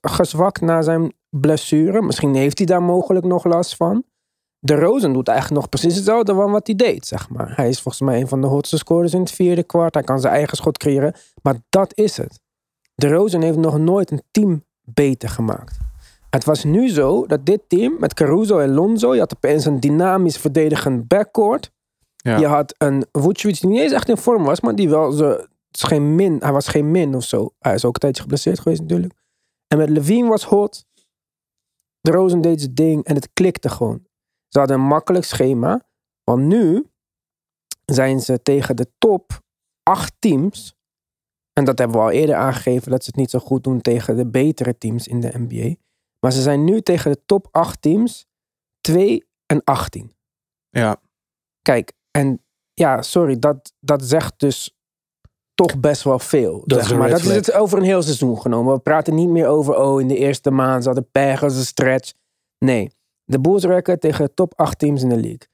afgezwakt 0.00 0.60
na 0.60 0.82
zijn 0.82 1.12
blessure. 1.30 2.02
Misschien 2.02 2.34
heeft 2.34 2.58
hij 2.58 2.66
daar 2.66 2.82
mogelijk 2.82 3.24
nog 3.26 3.44
last 3.44 3.76
van. 3.76 4.04
De 4.58 4.74
Rozen 4.74 5.12
doet 5.12 5.28
eigenlijk 5.28 5.60
nog 5.60 5.70
precies 5.70 5.94
hetzelfde 5.94 6.34
van 6.34 6.50
wat 6.50 6.66
hij 6.66 6.76
deed, 6.76 7.06
zeg 7.06 7.28
maar. 7.28 7.52
Hij 7.56 7.68
is 7.68 7.80
volgens 7.80 8.02
mij 8.02 8.20
een 8.20 8.28
van 8.28 8.40
de 8.40 8.46
hotste 8.46 8.76
scorers 8.76 9.14
in 9.14 9.20
het 9.20 9.30
vierde 9.30 9.62
kwart. 9.62 9.94
Hij 9.94 10.02
kan 10.02 10.20
zijn 10.20 10.34
eigen 10.34 10.56
schot 10.56 10.78
creëren. 10.78 11.14
Maar 11.42 11.56
dat 11.68 11.96
is 11.96 12.16
het. 12.16 12.40
De 12.94 13.08
Rozen 13.08 13.42
heeft 13.42 13.58
nog 13.58 13.78
nooit 13.78 14.10
een 14.10 14.22
team 14.30 14.64
beter 14.84 15.28
gemaakt. 15.28 15.78
Het 16.30 16.44
was 16.44 16.64
nu 16.64 16.88
zo 16.88 17.26
dat 17.26 17.46
dit 17.46 17.60
team 17.66 17.96
met 17.98 18.14
Caruso 18.14 18.58
en 18.58 18.74
Lonzo... 18.74 19.14
je 19.14 19.20
had 19.20 19.36
opeens 19.36 19.64
een 19.64 19.80
dynamisch 19.80 20.38
verdedigend 20.38 21.08
backcourt. 21.08 21.70
Ja. 22.16 22.38
Je 22.38 22.46
had 22.46 22.74
een 22.78 23.06
Vucevic 23.12 23.60
die 23.60 23.70
niet 23.70 23.80
eens 23.80 23.92
echt 23.92 24.08
in 24.08 24.16
vorm 24.16 24.44
was... 24.44 24.60
maar 24.60 24.74
die 24.74 24.88
wel... 24.88 25.12
Ze, 25.12 25.48
geen 25.70 26.14
min, 26.14 26.36
hij 26.40 26.52
was 26.52 26.68
geen 26.68 26.90
min 26.90 27.14
of 27.14 27.24
zo. 27.24 27.54
Hij 27.58 27.74
is 27.74 27.84
ook 27.84 27.94
een 27.94 28.00
tijdje 28.00 28.22
geblesseerd 28.22 28.58
geweest 28.58 28.80
natuurlijk. 28.80 29.12
En 29.68 29.78
met 29.78 29.88
Levine 29.88 30.28
was 30.28 30.44
hot. 30.44 30.86
De 32.08 32.14
Rozen 32.14 32.40
deed 32.40 32.60
zijn 32.60 32.74
ding 32.74 33.04
en 33.04 33.14
het 33.14 33.32
klikte 33.32 33.68
gewoon. 33.68 34.06
Ze 34.48 34.58
hadden 34.58 34.76
een 34.78 34.86
makkelijk 34.86 35.24
schema. 35.24 35.88
Want 36.24 36.42
nu 36.42 36.90
zijn 37.84 38.20
ze 38.20 38.42
tegen 38.42 38.76
de 38.76 38.92
top 38.98 39.40
acht 39.82 40.14
teams. 40.18 40.76
En 41.52 41.64
dat 41.64 41.78
hebben 41.78 41.96
we 41.96 42.02
al 42.02 42.10
eerder 42.10 42.34
aangegeven 42.34 42.90
dat 42.90 43.02
ze 43.04 43.10
het 43.10 43.18
niet 43.18 43.30
zo 43.30 43.38
goed 43.38 43.64
doen 43.64 43.80
tegen 43.80 44.16
de 44.16 44.26
betere 44.26 44.78
teams 44.78 45.06
in 45.06 45.20
de 45.20 45.38
NBA. 45.38 45.74
Maar 46.20 46.32
ze 46.32 46.42
zijn 46.42 46.64
nu 46.64 46.80
tegen 46.80 47.12
de 47.12 47.24
top 47.26 47.48
8 47.50 47.82
teams 47.82 48.26
2 48.80 49.28
en 49.46 49.64
18. 49.64 50.12
Ja. 50.68 51.00
Kijk, 51.62 51.92
en 52.10 52.44
ja, 52.74 53.02
sorry, 53.02 53.38
dat, 53.38 53.74
dat 53.80 54.04
zegt 54.04 54.38
dus 54.38 54.77
toch 55.64 55.80
best 55.80 56.02
wel 56.02 56.18
veel. 56.18 56.62
Dat, 56.64 56.86
zeg 56.86 56.98
maar. 56.98 57.10
dat 57.10 57.20
is 57.20 57.34
het 57.34 57.52
over 57.52 57.78
een 57.78 57.84
heel 57.84 58.02
seizoen 58.02 58.40
genomen. 58.40 58.74
We 58.74 58.80
praten 58.80 59.14
niet 59.14 59.28
meer 59.28 59.46
over, 59.46 59.76
oh, 59.76 60.00
in 60.00 60.08
de 60.08 60.16
eerste 60.16 60.50
maand 60.50 60.84
zat 60.84 60.94
de 60.94 61.06
pech 61.12 61.42
als 61.42 61.56
een 61.56 61.64
stretch. 61.64 62.12
Nee, 62.58 62.90
de 63.24 63.40
Bulls 63.40 63.64
record 63.64 64.00
tegen 64.00 64.24
de 64.24 64.34
top 64.34 64.52
8 64.56 64.78
teams 64.78 65.02
in 65.02 65.08
de 65.08 65.20
league. 65.20 65.46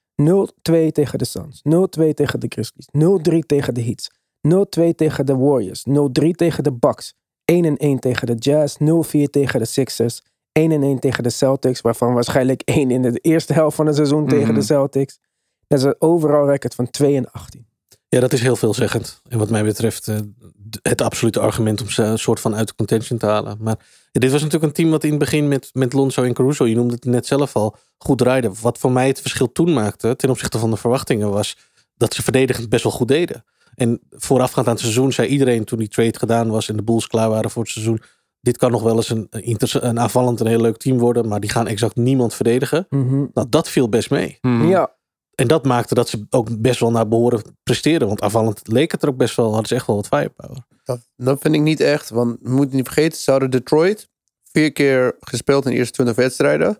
0-2 0.88 0.92
tegen 0.92 1.18
de 1.18 1.24
Suns, 1.24 1.62
0-2 2.08 2.14
tegen 2.14 2.40
de 2.40 2.46
Grizzlies, 2.48 2.88
0-3 3.34 3.38
tegen 3.46 3.74
de 3.74 3.82
Heats, 3.82 4.10
0-2 4.90 4.94
tegen 4.94 5.26
de 5.26 5.36
Warriors, 5.36 5.84
0-3 5.88 6.30
tegen 6.30 6.64
de 6.64 6.72
Bucks, 6.72 7.14
1-1 7.14 7.14
tegen 7.98 8.26
de 8.26 8.34
Jazz, 8.34 8.76
0-4 8.80 9.30
tegen 9.30 9.58
de 9.58 9.64
Sixers, 9.64 10.22
1-1 10.22 10.22
tegen 10.98 11.22
de 11.22 11.30
Celtics, 11.30 11.80
waarvan 11.80 12.14
waarschijnlijk 12.14 12.62
1 12.64 12.90
in 12.90 13.02
de 13.02 13.18
eerste 13.18 13.52
helft 13.52 13.76
van 13.76 13.86
het 13.86 13.94
seizoen 13.94 14.22
mm 14.22 14.28
-hmm. 14.28 14.38
tegen 14.38 14.54
de 14.54 14.60
mhm. 14.60 14.68
Celtics. 14.68 15.18
Dat 15.66 15.78
is 15.78 15.84
een 15.84 15.96
overal 15.98 16.46
record 16.50 16.74
van 16.74 16.90
2 16.90 17.16
en 17.16 17.30
18. 17.30 17.66
Ja, 18.14 18.20
dat 18.20 18.32
is 18.32 18.40
heel 18.40 18.56
veelzeggend. 18.56 19.20
En 19.28 19.38
wat 19.38 19.50
mij 19.50 19.64
betreft 19.64 20.08
uh, 20.08 20.18
het 20.82 21.00
absolute 21.00 21.40
argument 21.40 21.80
om 21.80 21.90
ze 21.90 22.02
een 22.02 22.18
soort 22.18 22.40
van 22.40 22.54
uit 22.54 22.68
de 22.68 22.74
contention 22.74 23.18
te 23.18 23.26
halen. 23.26 23.56
Maar 23.60 23.76
ja, 24.12 24.20
dit 24.20 24.30
was 24.30 24.42
natuurlijk 24.42 24.64
een 24.64 24.72
team 24.72 24.90
wat 24.90 25.04
in 25.04 25.10
het 25.10 25.18
begin 25.18 25.48
met, 25.48 25.70
met 25.72 25.92
Lonzo 25.92 26.22
en 26.22 26.32
Caruso, 26.32 26.66
je 26.66 26.74
noemde 26.74 26.94
het 26.94 27.04
net 27.04 27.26
zelf 27.26 27.56
al, 27.56 27.76
goed 27.98 28.18
draaide. 28.18 28.50
Wat 28.60 28.78
voor 28.78 28.92
mij 28.92 29.06
het 29.06 29.20
verschil 29.20 29.52
toen 29.52 29.72
maakte 29.72 30.16
ten 30.16 30.30
opzichte 30.30 30.58
van 30.58 30.70
de 30.70 30.76
verwachtingen 30.76 31.30
was 31.30 31.56
dat 31.96 32.14
ze 32.14 32.22
verdedigend 32.22 32.68
best 32.68 32.82
wel 32.82 32.92
goed 32.92 33.08
deden. 33.08 33.44
En 33.74 34.00
voorafgaand 34.10 34.66
aan 34.66 34.72
het 34.72 34.82
seizoen 34.82 35.12
zei 35.12 35.28
iedereen 35.28 35.64
toen 35.64 35.78
die 35.78 35.88
trade 35.88 36.18
gedaan 36.18 36.50
was 36.50 36.68
en 36.68 36.76
de 36.76 36.82
Bulls 36.82 37.06
klaar 37.06 37.28
waren 37.28 37.50
voor 37.50 37.62
het 37.62 37.72
seizoen, 37.72 38.02
dit 38.40 38.56
kan 38.56 38.70
nog 38.70 38.82
wel 38.82 38.96
eens 38.96 39.10
een, 39.10 39.26
een, 39.30 40.00
aanvallend 40.00 40.40
een 40.40 40.46
heel 40.46 40.60
leuk 40.60 40.76
team 40.76 40.98
worden, 40.98 41.28
maar 41.28 41.40
die 41.40 41.50
gaan 41.50 41.66
exact 41.66 41.96
niemand 41.96 42.34
verdedigen. 42.34 42.86
Mhm. 42.88 43.26
Nou, 43.32 43.46
dat 43.48 43.68
viel 43.68 43.88
best 43.88 44.10
mee. 44.10 44.38
Mhm. 44.40 44.68
Ja, 44.68 44.94
En 45.34 45.46
dat 45.46 45.64
maakte 45.64 45.94
dat 45.94 46.08
ze 46.08 46.26
ook 46.30 46.60
best 46.60 46.80
wel 46.80 46.90
naar 46.90 47.08
behoren 47.08 47.42
presteerden. 47.62 48.08
Want 48.08 48.22
aanvallend 48.22 48.60
leek 48.64 48.92
het 48.92 49.02
er 49.02 49.08
ook 49.08 49.16
best 49.16 49.36
wel, 49.36 49.48
hadden 49.48 49.66
ze 49.66 49.74
echt 49.74 49.86
wel 49.86 49.96
wat 49.96 50.06
firepower. 50.08 50.66
Dat, 50.84 51.08
dat 51.16 51.40
vind 51.40 51.54
ik 51.54 51.60
niet 51.60 51.80
echt. 51.80 52.10
Want 52.10 52.36
we 52.42 52.50
moeten 52.50 52.76
niet 52.76 52.86
vergeten, 52.86 53.18
ze 53.18 53.30
hadden 53.30 53.50
Detroit 53.50 54.08
vier 54.54 54.72
keer 54.72 55.16
gespeeld 55.20 55.64
in 55.64 55.70
de 55.70 55.76
eerste 55.76 55.92
20 55.92 56.16
wedstrijden. 56.16 56.78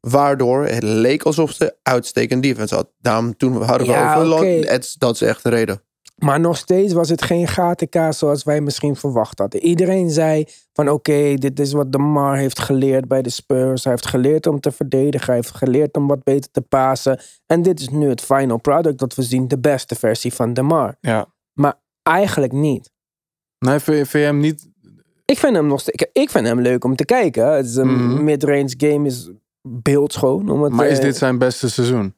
Waardoor 0.00 0.66
het 0.66 0.82
leek 0.82 1.22
alsof 1.22 1.52
ze 1.52 1.76
uitstekend 1.82 2.42
defense 2.42 2.74
had. 2.74 2.90
Daarom 2.98 3.36
toen 3.36 3.62
hadden 3.62 3.86
we 3.86 3.92
Ja, 3.92 4.16
over 4.16 4.98
Dat 4.98 5.14
is 5.14 5.22
echt 5.22 5.42
de 5.42 5.48
reden. 5.48 5.82
Maar 6.24 6.40
nog 6.40 6.56
steeds 6.56 6.92
was 6.92 7.08
het 7.08 7.22
geen 7.22 7.48
gatenkaas 7.48 8.18
zoals 8.18 8.42
wij 8.44 8.60
misschien 8.60 8.96
verwacht 8.96 9.38
hadden. 9.38 9.60
Iedereen 9.62 10.10
zei 10.10 10.44
van 10.72 10.88
oké, 10.90 11.34
dit 11.34 11.60
is 11.60 11.72
wat 11.72 11.92
DeMar 11.92 12.36
heeft 12.36 12.58
geleerd 12.58 13.08
bij 13.08 13.22
de 13.22 13.30
Spurs. 13.30 13.84
Hij 13.84 13.92
heeft 13.92 14.06
geleerd 14.06 14.46
om 14.46 14.60
te 14.60 14.72
verdedigen. 14.72 15.26
Hij 15.26 15.34
heeft 15.36 15.54
geleerd 15.54 15.96
om 15.96 16.06
wat 16.06 16.22
beter 16.24 16.50
te 16.50 16.60
pasen. 16.60 17.20
En 17.46 17.62
dit 17.62 17.80
is 17.80 17.88
nu 17.88 18.08
het 18.08 18.20
final 18.20 18.58
product 18.60 18.98
dat 18.98 19.14
we 19.14 19.22
zien. 19.22 19.48
De 19.48 19.58
beste 19.58 19.94
versie 19.94 20.32
van 20.34 20.52
DeMar. 20.54 20.96
Ja. 21.00 21.26
Maar 21.52 21.74
eigenlijk 22.02 22.52
niet. 22.52 22.90
Nee, 23.58 23.78
vind, 23.78 24.10
je- 24.10 24.18
hem 24.18 24.38
niet... 24.38 24.68
Ik 25.24 25.38
vind 25.38 25.56
hem 25.56 25.66
nog 25.66 25.80
steeds... 25.80 26.06
Ik 26.12 26.30
vind 26.30 26.46
hem 26.46 26.60
leuk 26.60 26.84
om 26.84 26.96
te 26.96 27.04
kijken. 27.04 27.52
Het 27.52 27.66
is 27.66 27.76
een 27.76 27.94
Mhm. 28.08 28.24
mid-range 28.24 28.74
game 28.76 29.06
is 29.06 29.30
beeldschoon. 29.68 30.50
Om 30.50 30.62
het, 30.62 30.72
Maar 30.72 30.86
is 30.86 30.98
eh, 30.98 31.04
dit 31.04 31.16
zijn 31.16 31.38
beste 31.38 31.70
seizoen? 31.70 32.14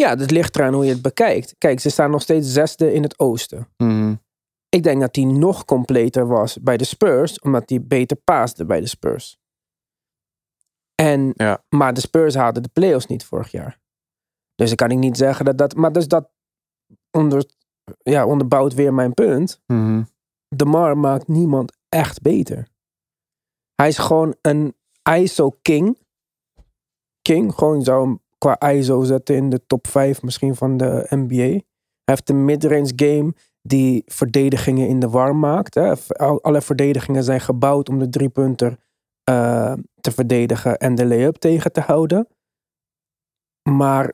Ja, 0.00 0.16
het 0.16 0.30
ligt 0.30 0.56
eraan 0.56 0.74
hoe 0.74 0.84
je 0.84 0.92
het 0.92 1.02
bekijkt. 1.02 1.54
Kijk, 1.58 1.80
ze 1.80 1.90
staan 1.90 2.10
nog 2.10 2.22
steeds 2.22 2.52
zesde 2.52 2.92
in 2.92 3.02
het 3.02 3.18
oosten. 3.18 3.68
Mhm. 3.76 4.14
Ik 4.68 4.82
denk 4.82 5.00
dat 5.00 5.16
hij 5.16 5.24
nog 5.24 5.64
completer 5.64 6.26
was 6.26 6.58
bij 6.60 6.76
de 6.76 6.84
Spurs, 6.84 7.38
omdat 7.38 7.68
hij 7.70 7.82
beter 7.82 8.16
paasde 8.16 8.64
bij 8.64 8.80
de 8.80 8.86
Spurs. 8.86 9.38
En, 10.94 11.32
Ja. 11.34 11.64
Maar 11.68 11.94
de 11.94 12.00
Spurs 12.00 12.34
haalden 12.34 12.62
de 12.62 12.68
playoffs 12.72 13.06
niet 13.06 13.24
vorig 13.24 13.50
jaar. 13.50 13.80
Dus 14.54 14.66
dan 14.68 14.76
kan 14.76 14.90
ik 14.90 14.98
niet 14.98 15.16
zeggen 15.16 15.44
dat 15.44 15.58
dat. 15.58 15.74
Maar 15.74 15.92
dus 15.92 16.08
dat 16.08 16.30
onder, 17.10 17.44
ja, 18.02 18.26
onderbouwt 18.26 18.74
weer 18.74 18.94
mijn 18.94 19.14
punt. 19.14 19.60
Mhm. 19.66 20.02
De 20.48 20.64
Mar 20.64 20.98
maakt 20.98 21.28
niemand 21.28 21.76
echt 21.88 22.22
beter. 22.22 22.68
Hij 23.74 23.88
is 23.88 23.98
gewoon 23.98 24.36
een 24.42 24.76
ISO 25.18 25.50
king. 25.62 25.98
King, 27.22 27.54
gewoon 27.54 27.82
hem 27.82 28.20
qua 28.44 28.70
ISO 28.70 29.02
zetten 29.02 29.34
in 29.36 29.50
de 29.50 29.66
top 29.66 29.86
5 29.86 30.22
misschien 30.22 30.54
van 30.56 30.76
de 30.76 31.06
NBA. 31.08 31.34
Hij 31.34 31.64
heeft 32.04 32.28
een 32.30 32.44
midrange 32.44 32.92
game 32.96 33.32
die 33.62 34.02
verdedigingen 34.06 34.88
in 34.88 35.00
de 35.00 35.08
war 35.08 35.36
maakt. 35.36 35.74
Hè. 35.74 35.92
Al- 36.08 36.42
Alle 36.42 36.60
verdedigingen 36.62 37.24
zijn 37.24 37.40
gebouwd 37.40 37.88
om 37.88 37.98
de 37.98 38.08
driepunter 38.08 38.76
eh 39.24 39.72
te 40.00 40.10
verdedigen 40.10 40.76
en 40.78 40.94
de 40.94 41.04
lay-up 41.06 41.36
tegen 41.36 41.72
te 41.72 41.80
houden. 41.80 42.28
Maar 43.70 44.12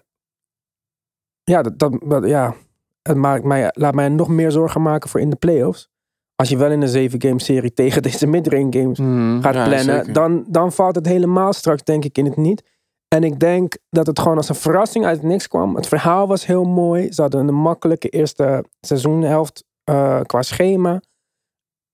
ja, 1.45 1.63
dat, 1.63 1.79
dat, 1.79 2.01
dat- 2.07 2.27
ja, 2.29 2.55
het 3.03 3.17
maakt 3.17 3.45
mij, 3.45 3.71
laat 3.75 3.95
mij 3.95 4.09
nog 4.09 4.29
meer 4.29 4.51
zorgen 4.51 4.83
maken 4.83 5.09
voor 5.11 5.21
in 5.21 5.31
de 5.31 5.37
playoffs. 5.37 5.89
Als 6.35 6.49
je 6.49 6.57
wel 6.57 6.71
in 6.71 6.83
een 6.83 6.89
7 6.89 7.23
game 7.23 7.41
serie 7.41 7.73
tegen 7.83 8.03
deze 8.03 8.27
midrange 8.27 8.73
games 8.79 8.99
Mhm. 8.99 9.41
gaat 9.41 9.53
plannen, 9.69 10.13
dan, 10.13 10.45
dan 10.49 10.73
valt 10.73 10.95
het 10.95 11.07
helemaal 11.07 11.53
straks 11.53 11.83
denk 11.83 12.05
ik 12.05 12.19
in 12.19 12.25
het 12.25 12.37
niet. 12.37 12.63
En 13.09 13.25
ik 13.25 13.41
denk 13.41 13.77
dat 13.91 14.07
het 14.07 14.19
gewoon 14.19 14.37
als 14.37 14.49
een 14.49 14.55
verrassing 14.55 15.05
uit 15.07 15.23
niks 15.23 15.49
kwam. 15.49 15.77
Het 15.77 15.87
verhaal 15.87 16.27
was 16.27 16.47
heel 16.47 16.65
mooi. 16.65 17.13
Ze 17.13 17.23
hadden 17.23 17.49
een 17.49 17.55
makkelijke 17.55 18.09
eerste 18.09 18.65
seizoenhelft 18.81 19.65
eh, 19.85 20.21
qua 20.21 20.43
schema. 20.43 21.03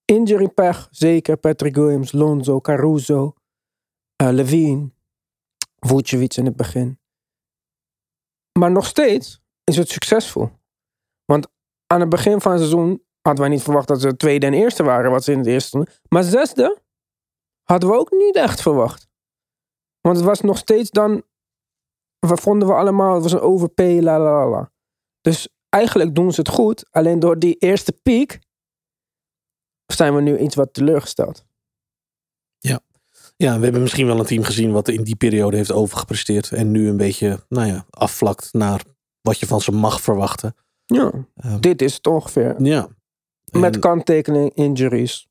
Injury 0.05 0.49
pech, 0.49 0.89
zeker. 0.91 1.37
Patrick 1.37 1.75
Williams, 1.75 2.13
Lonzo, 2.13 2.61
Caruso, 2.61 3.35
eh, 4.17 4.29
Levine, 4.31 4.91
Vucevic 5.79 6.37
in 6.37 6.45
het 6.45 6.57
begin. 6.57 7.01
Maar 8.59 8.71
nog 8.71 8.87
steeds 8.87 9.41
is 9.65 9.77
het 9.77 9.89
succesvol. 9.89 10.51
Want 11.25 11.47
aan 11.87 12.01
het 12.01 12.09
begin 12.09 12.41
van 12.41 12.53
het 12.53 12.61
seizoen 12.61 13.03
hadden 13.21 13.45
wij 13.45 13.55
niet 13.55 13.63
verwacht 13.63 13.89
dat 13.89 14.01
ze 14.01 14.17
tweede 14.17 14.47
en 14.47 14.55
eerste 14.55 14.83
waren, 14.83 15.11
wat 15.11 15.25
ze 15.25 15.33
in 15.33 15.39
het 15.39 15.47
eerste 15.47 15.69
stonden. 15.69 15.93
Maar 16.09 16.23
zesde 16.23 16.79
hadden 17.63 17.91
we 17.91 17.97
ook 17.97 18.11
niet 18.11 18.37
echt 18.37 18.63
verwacht. 18.63 19.09
Want 20.03 20.17
het 20.17 20.25
was 20.27 20.41
nog 20.41 20.59
steeds 20.59 20.91
dan. 20.91 21.23
We 22.19 22.37
vonden 22.37 22.69
we 22.69 22.75
allemaal, 22.75 23.15
het 23.15 23.23
was 23.23 23.33
een 23.33 23.41
overpay, 23.41 24.01
la 24.01 24.19
la 24.19 24.49
la. 24.49 24.71
Dus 25.21 25.49
eigenlijk 25.69 26.15
doen 26.15 26.33
ze 26.33 26.41
het 26.41 26.49
goed. 26.49 26.85
Alleen 26.91 27.19
door 27.19 27.39
die 27.39 27.57
eerste 27.59 27.93
piek 27.93 28.39
zijn 29.87 30.15
we 30.15 30.21
nu 30.21 30.39
iets 30.39 30.55
wat 30.55 30.75
teleurgesteld. 30.75 31.45
Ja, 33.37 33.57
we 33.59 33.65
hebben 33.65 33.83
misschien 33.83 34.07
wel 34.07 34.19
een 34.19 34.25
team 34.25 34.43
gezien 34.43 34.73
wat 34.73 34.89
in 34.89 35.03
die 35.03 35.17
periode 35.17 35.57
heeft 35.57 35.73
overgepresteerd. 35.73 36.53
En 36.53 36.71
nu 36.71 36.89
een 36.89 36.97
beetje, 36.97 37.45
nou 37.49 37.67
ja, 37.67 37.87
afvlakt 37.91 38.53
naar 38.53 38.85
wat 39.21 39.39
je 39.39 39.47
van 39.47 39.61
ze 39.61 39.73
mag 39.73 40.01
verwachten. 40.01 40.55
Ja, 40.85 41.11
Eh, 41.35 41.57
dit 41.61 41.83
is 41.83 41.95
het 41.95 42.07
ongeveer. 42.07 42.63
Ja. 42.63 42.89
Met 43.51 43.75
En 43.75 43.81
kanttekening 43.81 44.55
injuries. 44.55 45.29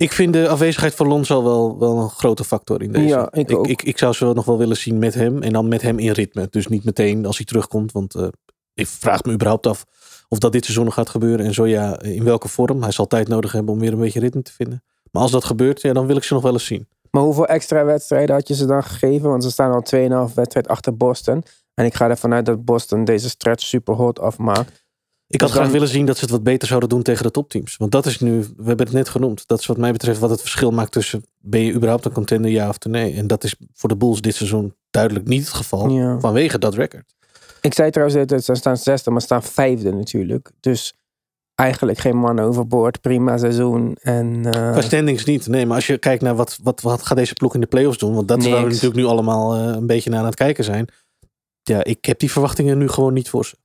Ik 0.00 0.12
vind 0.12 0.32
de 0.32 0.48
afwezigheid 0.48 0.94
van 0.94 1.06
Lonzo 1.06 1.42
wel, 1.42 1.78
wel 1.78 1.98
een 1.98 2.08
grote 2.08 2.44
factor 2.44 2.82
in 2.82 2.92
deze. 2.92 3.06
Ja, 3.06 3.32
ik 3.32 3.56
ook. 3.56 3.66
Ik, 3.66 3.82
ik, 3.82 3.98
zou 3.98 4.12
ze 4.12 4.24
wel 4.24 4.34
nog 4.34 4.44
wel 4.44 4.58
willen 4.58 4.76
zien 4.76 4.98
met 4.98 5.14
hem. 5.14 5.42
En 5.42 5.52
dan 5.52 5.68
met 5.68 5.82
hem 5.82 5.98
in 5.98 6.10
ritme. 6.10 6.46
Dus 6.50 6.66
niet 6.66 6.84
meteen 6.84 7.26
als 7.26 7.36
hij 7.36 7.46
terugkomt. 7.46 7.92
Want 7.92 8.14
eh, 8.14 8.26
ik 8.74 8.86
vraag 8.86 9.22
me 9.24 9.32
überhaupt 9.32 9.66
af 9.66 9.86
of 10.28 10.38
dat 10.38 10.52
dit 10.52 10.64
seizoen 10.64 10.84
nog 10.84 10.94
gaat 10.94 11.08
gebeuren. 11.08 11.46
En 11.46 11.54
zo 11.54 11.66
ja, 11.66 12.00
in 12.00 12.24
welke 12.24 12.48
vorm. 12.48 12.82
Hij 12.82 12.92
zal 12.92 13.06
tijd 13.06 13.28
nodig 13.28 13.52
hebben 13.52 13.74
om 13.74 13.80
weer 13.80 13.92
een 13.92 13.98
beetje 13.98 14.20
ritme 14.20 14.42
te 14.42 14.52
vinden. 14.52 14.82
Maar 15.10 15.22
als 15.22 15.30
dat 15.30 15.44
gebeurt, 15.44 15.80
ja, 15.80 15.92
dan 15.92 16.06
wil 16.06 16.16
ik 16.16 16.24
ze 16.24 16.34
nog 16.34 16.42
wel 16.42 16.52
eens 16.52 16.66
zien. 16.66 16.88
Maar 17.10 17.22
hoeveel 17.22 17.46
extra 17.46 17.84
wedstrijden 17.84 18.34
had 18.34 18.48
je 18.48 18.54
ze 18.54 18.66
dan 18.66 18.82
gegeven? 18.82 19.28
Want 19.28 19.42
ze 19.42 19.50
staan 19.50 19.72
al 19.72 20.28
2,5 20.28 20.34
wedstrijd 20.34 20.68
achter 20.68 20.96
Boston. 20.96 21.42
En 21.74 21.84
ik 21.84 21.94
ga 21.94 22.08
ervan 22.08 22.32
uit 22.32 22.46
dat 22.46 22.64
Boston 22.64 23.04
deze 23.04 23.28
stretch 23.28 23.64
super 23.64 23.94
hot 23.94 24.20
afmaakt. 24.20 24.84
Ik 25.30 25.40
had 25.40 25.50
graag 25.50 25.62
dan- 25.62 25.72
willen 25.72 25.88
zien 25.88 26.06
dat 26.06 26.16
ze 26.16 26.22
het 26.22 26.30
wat 26.32 26.42
beter 26.42 26.68
zouden 26.68 26.88
doen 26.88 27.02
tegen 27.02 27.22
de 27.22 27.30
topteams. 27.30 27.76
Want 27.76 27.92
dat 27.92 28.06
is 28.06 28.18
nu, 28.18 28.38
we 28.40 28.64
hebben 28.64 28.86
het 28.86 28.94
net 28.94 29.08
genoemd. 29.08 29.46
Dat 29.46 29.60
is 29.60 29.66
wat 29.66 29.76
mij 29.76 29.92
betreft 29.92 30.20
wat 30.20 30.30
het 30.30 30.40
verschil 30.40 30.70
maakt 30.70 30.92
tussen 30.92 31.24
ben 31.38 31.60
je 31.60 31.72
überhaupt 31.72 32.04
een 32.04 32.12
contender 32.12 32.50
ja 32.50 32.68
of 32.68 32.78
nee. 32.78 33.14
En 33.14 33.26
dat 33.26 33.44
is 33.44 33.54
voor 33.72 33.88
de 33.88 33.96
Bulls 33.96 34.20
dit 34.20 34.34
seizoen 34.34 34.74
duidelijk 34.90 35.26
niet 35.26 35.40
het 35.40 35.52
geval. 35.52 35.88
Ja. 35.90 36.20
Vanwege 36.20 36.58
dat 36.58 36.74
record. 36.74 37.14
Ik 37.60 37.74
zei 37.74 37.90
trouwens 37.90 38.26
dat 38.28 38.44
ze 38.44 38.54
staan 38.54 38.76
zesde, 38.76 39.10
maar 39.10 39.20
staan 39.20 39.42
vijfde 39.42 39.92
natuurlijk. 39.92 40.50
Dus 40.60 40.94
eigenlijk 41.54 41.98
geen 41.98 42.16
man 42.16 42.38
overboord. 42.38 43.00
Prima 43.00 43.38
seizoen. 43.38 43.96
En 44.00 44.40
eh, 44.44 44.72
Qua 44.72 44.80
standings 44.80 45.24
niet. 45.24 45.46
Nee, 45.46 45.66
maar 45.66 45.76
als 45.76 45.86
je 45.86 45.98
kijkt 45.98 46.22
naar 46.22 46.36
wat, 46.36 46.58
wat, 46.62 46.80
wat 46.80 47.02
gaat 47.02 47.16
deze 47.16 47.34
ploeg 47.34 47.54
in 47.54 47.60
de 47.60 47.66
playoffs 47.66 47.98
doen. 47.98 48.14
Want 48.14 48.28
dat 48.28 48.38
is 48.42 48.48
waar 48.48 48.62
we 48.62 48.68
natuurlijk 48.68 48.94
nu 48.96 49.04
allemaal 49.04 49.54
eh, 49.54 49.74
een 49.76 49.86
beetje 49.86 50.10
naar 50.10 50.18
aan 50.18 50.24
het 50.24 50.34
kijken 50.34 50.64
zijn. 50.64 50.88
Ja, 51.62 51.84
ik 51.84 52.04
heb 52.04 52.18
die 52.18 52.30
verwachtingen 52.30 52.78
nu 52.78 52.88
gewoon 52.88 53.12
niet 53.12 53.28
voor 53.28 53.44
ze. 53.44 53.56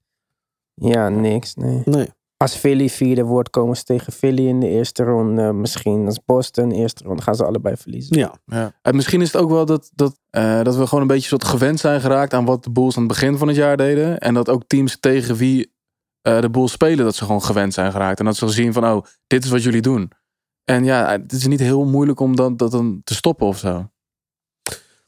Ja, 0.76 1.10
niks. 1.10 1.56
Nee. 1.56 1.82
Nee. 1.86 2.08
Als 2.38 2.56
Philly 2.56 2.90
vierde 2.90 3.24
wordt, 3.24 3.50
komen 3.50 3.78
ze 3.78 3.84
tegen 3.84 4.14
Philly 4.14 4.48
in 4.48 4.60
de 4.60 4.68
eerste 4.68 5.04
ronde. 5.04 5.54
Misschien 5.54 6.06
als 6.06 6.20
Boston 6.26 6.72
eerste 6.72 7.04
ronde 7.04 7.22
gaan 7.22 7.36
ze 7.36 7.46
allebei 7.46 7.78
verliezen. 7.78 8.18
Ja, 8.18 8.36
Ja. 8.46 8.72
En 8.82 8.96
misschien 8.96 9.22
is 9.22 9.32
het 9.32 9.42
ook 9.42 9.50
wel 9.50 9.66
dat, 9.66 9.92
dat, 9.94 10.20
eh, 10.30 10.64
dat 10.64 10.76
we 10.76 10.88
gewoon 10.88 11.02
een 11.02 11.08
beetje 11.08 11.28
soort 11.28 11.44
gewend 11.44 11.80
zijn 11.80 12.02
geraakt 12.02 12.34
aan 12.34 12.46
wat 12.46 12.64
de 12.64 12.72
Bulls 12.72 12.96
aan 12.96 13.04
het 13.04 13.12
begin 13.12 13.38
van 13.38 13.48
het 13.48 13.58
jaar 13.58 13.78
deden. 13.78 14.20
En 14.20 14.34
dat 14.34 14.50
ook 14.50 14.64
teams 14.68 14.98
tegen 15.00 15.36
wie 15.36 15.74
eh, 16.22 16.42
de 16.42 16.50
Bulls 16.50 16.72
spelen, 16.72 17.06
dat 17.06 17.16
ze 17.16 17.26
gewoon 17.26 17.44
gewend 17.44 17.74
zijn 17.74 17.92
geraakt. 17.92 18.20
En 18.20 18.26
dat 18.26 18.36
ze 18.36 18.48
zien 18.48 18.74
van, 18.74 18.86
oh, 18.86 19.06
dit 19.28 19.44
is 19.44 19.50
wat 19.50 19.64
jullie 19.64 19.82
doen. 19.82 20.12
En 20.64 20.84
ja, 20.84 21.12
het 21.12 21.32
is 21.32 21.48
niet 21.48 21.60
heel 21.60 21.86
moeilijk 21.86 22.20
om 22.20 22.36
dat, 22.36 22.58
dat 22.58 22.72
dan 22.72 23.02
te 23.04 23.14
stoppen 23.14 23.48
of 23.48 23.58
zo. 23.58 23.90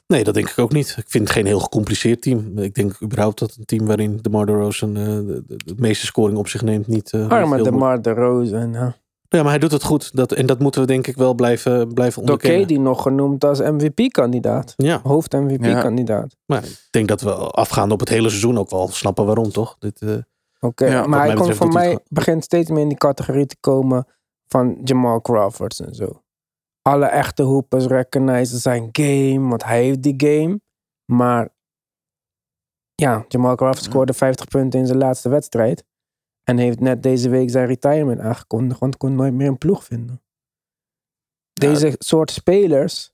Nee, 0.08 0.24
dat 0.24 0.34
denk 0.34 0.48
ik 0.50 0.58
ook 0.58 0.72
niet. 0.72 0.94
Ik 0.98 1.04
vind 1.08 1.24
het 1.24 1.32
geen 1.32 1.46
heel 1.46 1.58
gecompliceerd 1.60 2.22
team. 2.22 2.58
Ik 2.58 2.74
denk 2.74 3.02
überhaupt 3.02 3.38
dat 3.38 3.54
een 3.58 3.64
team 3.64 3.86
waarin 3.86 4.18
de 4.22 4.30
DeRozan 4.30 4.96
eh 4.96 5.04
de, 5.04 5.42
de, 5.46 5.56
de 5.64 5.74
meeste 5.76 6.06
scoring 6.06 6.38
op 6.38 6.48
zich 6.48 6.62
neemt 6.62 6.86
niet... 6.86 7.12
eh, 7.12 7.20
niet 7.20 7.30
Arme 7.30 7.54
heel 7.54 7.64
de 7.64 7.70
moeilijk- 7.70 8.04
Mar 8.04 8.14
de 8.14 8.20
Rose. 8.20 8.56
En, 8.56 8.72
ja. 8.72 8.96
Ja, 9.30 9.42
maar 9.42 9.50
hij 9.50 9.58
doet 9.58 9.72
het 9.72 9.82
goed. 9.82 10.16
Dat, 10.16 10.32
en 10.32 10.46
dat 10.46 10.58
moeten 10.58 10.80
we 10.80 10.86
denk 10.86 11.06
ik 11.06 11.16
wel 11.16 11.34
blijven, 11.34 11.94
blijven 11.94 12.14
Door 12.22 12.30
onderkennen. 12.30 12.60
Katie 12.60 12.80
nog 12.80 13.02
genoemd 13.02 13.44
als 13.44 13.60
MVP-kandidaat. 13.60 14.74
Ja, 14.76 15.00
Hoofd-MVP-kandidaat. 15.02 16.36
maar 16.46 16.64
ik 16.64 16.88
denk 16.90 17.08
dat 17.08 17.20
we 17.20 17.32
afgaande 17.34 17.94
op 17.94 18.00
het 18.00 18.08
hele 18.08 18.28
seizoen 18.28 18.58
ook 18.58 18.70
wel 18.70 18.88
snappen 18.88 19.26
waarom, 19.26 19.50
toch? 19.50 19.76
Dit, 19.78 20.02
eh, 20.02 20.14
Oké, 20.60 20.86
Ja, 20.86 21.06
maar 21.06 21.26
hij 21.26 21.34
komt 21.34 21.54
voor 21.54 21.68
mij 21.72 21.90
het 21.90 22.02
begint 22.08 22.44
steeds 22.44 22.70
meer 22.70 22.82
in 22.82 22.88
die 22.88 22.98
categorie 22.98 23.46
te 23.46 23.56
komen 23.60 24.06
van 24.46 24.78
Jamal 24.84 25.20
Crawford 25.20 25.78
en 25.80 25.94
zo. 25.94 26.22
Alle 26.88 27.06
echte 27.06 27.42
hoepers 27.42 27.86
recognizen 27.86 28.58
zijn 28.58 28.88
game, 28.92 29.48
want 29.48 29.64
hij 29.64 29.82
heeft 29.82 30.02
die 30.02 30.14
game. 30.16 30.60
Maar 31.12 31.48
ja, 32.94 33.24
Jamal 33.28 33.56
Crawford 33.56 33.84
scoorde 33.84 34.12
50 34.12 34.46
punten 34.46 34.80
in 34.80 34.86
zijn 34.86 34.98
laatste 34.98 35.28
wedstrijd. 35.28 35.84
En 36.44 36.58
heeft 36.58 36.80
net 36.80 37.02
deze 37.02 37.28
week 37.28 37.50
zijn 37.50 37.66
retirement 37.66 38.20
aangekondigd, 38.20 38.80
want 38.80 38.96
kon 38.96 39.14
nooit 39.14 39.32
meer 39.32 39.48
een 39.48 39.58
ploeg 39.58 39.84
vinden. 39.84 40.22
Deze 41.52 41.94
soort 41.98 42.30
spelers 42.30 43.12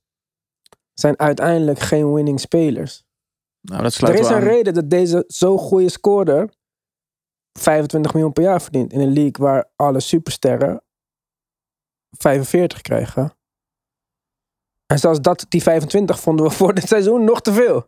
zijn 0.93 1.19
uiteindelijk 1.19 1.79
geen 1.79 2.13
winning 2.13 2.39
spelers. 2.39 3.03
Nou, 3.61 3.81
dat 3.83 3.95
Er 3.95 4.13
is 4.13 4.27
een 4.27 4.35
aan. 4.35 4.41
reden 4.43 4.73
dat 4.73 4.89
deze 4.89 5.23
zo 5.27 5.57
goede 5.57 5.89
scorer 5.89 6.53
25 7.59 8.13
miljoen 8.13 8.33
per 8.33 8.43
jaar 8.43 8.61
verdient. 8.61 8.93
In 8.93 8.99
een 8.99 9.13
league 9.13 9.45
waar 9.45 9.71
alle 9.75 9.99
supersterren 9.99 10.83
45 12.17 12.81
krijgen. 12.81 13.37
En 14.85 14.99
zelfs 14.99 15.21
dat, 15.21 15.45
die 15.49 15.61
25 15.61 16.19
vonden 16.19 16.45
we 16.45 16.51
voor 16.59 16.73
dit 16.73 16.87
seizoen 16.87 17.23
nog 17.23 17.41
te 17.41 17.53
veel. 17.53 17.87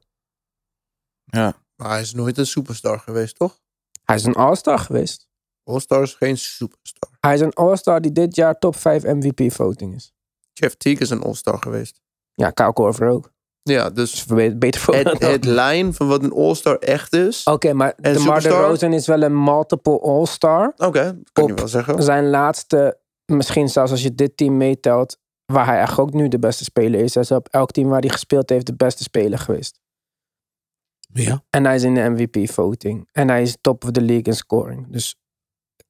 Ja. 1.24 1.56
Maar 1.76 1.90
hij 1.90 2.02
is 2.02 2.14
nooit 2.14 2.38
een 2.38 2.48
superstar 2.48 3.00
geweest, 3.00 3.36
toch? 3.36 3.60
Hij 4.04 4.16
is 4.16 4.24
een 4.24 4.36
all-star 4.36 4.80
geweest. 4.80 5.28
All-star 5.64 6.02
is 6.02 6.14
geen 6.14 6.38
superstar. 6.38 7.10
Hij 7.20 7.34
is 7.34 7.42
een 7.42 7.54
all-star 7.54 8.02
die 8.02 8.12
dit 8.12 8.36
jaar 8.36 8.60
top 8.60 8.76
5 8.76 9.04
MVP 9.04 9.52
voting 9.52 9.96
is. 9.96 10.14
Jeff 10.54 10.76
Teague 10.76 11.02
is 11.02 11.10
een 11.10 11.22
all-star 11.22 11.58
geweest. 11.62 12.02
Ja, 12.34 12.52
Kyle 12.52 12.74
Korver 12.74 13.10
ook. 13.10 13.32
Ja, 13.62 13.90
Dus 13.90 14.26
dus 14.26 14.58
beter, 14.58 14.82
voor 14.82 14.96
het, 14.96 15.20
het 15.20 15.46
lijn 15.46 15.94
van 15.94 16.08
wat 16.08 16.24
een 16.24 16.32
all-star 16.32 16.78
echt 16.78 17.14
is. 17.14 17.44
Oké, 17.44 17.74
maar 17.74 17.94
de 17.98 18.10
Mar 18.10 18.20
superstar? 18.20 18.62
Rosen 18.62 18.94
is 18.94 19.08
wel 19.08 19.22
een 19.22 19.44
multiple 19.44 20.00
all-star. 20.02 20.74
Oké, 20.78 21.04
dat 21.04 21.32
kan 21.34 21.46
je 21.46 21.54
wel 21.54 21.68
zeggen. 21.68 22.04
Zijn 22.04 22.30
laatste, 22.30 23.00
misschien 23.26 23.70
zelfs 23.70 23.92
als 23.92 24.02
je 24.04 24.16
dit 24.16 24.38
team 24.38 24.58
meetelt, 24.58 25.18
waar 25.54 25.66
hij 25.66 25.78
eigenlijk 25.78 26.10
ook 26.10 26.22
nu 26.22 26.28
de 26.28 26.40
beste 26.40 26.64
speler 26.64 27.00
is. 27.00 27.14
Hij 27.14 27.24
is 27.24 27.32
op 27.32 27.48
elk 27.48 27.72
team 27.72 27.90
waar 27.90 28.00
hij 28.00 28.10
gespeeld 28.10 28.50
heeft 28.50 28.66
de 28.66 28.76
beste 28.76 29.04
speler 29.04 29.40
geweest. 29.40 29.80
Ja. 31.14 31.44
En 31.50 31.66
hij 31.66 31.76
is 31.76 31.84
in 31.84 31.94
de 31.94 32.10
MVP-voting. 32.10 33.10
En 33.12 33.28
hij 33.28 33.42
is 33.42 33.58
top 33.62 33.84
of 33.84 33.92
the 33.92 34.02
league 34.02 34.24
in 34.24 34.36
scoring. 34.36 34.88
Dus 34.90 35.16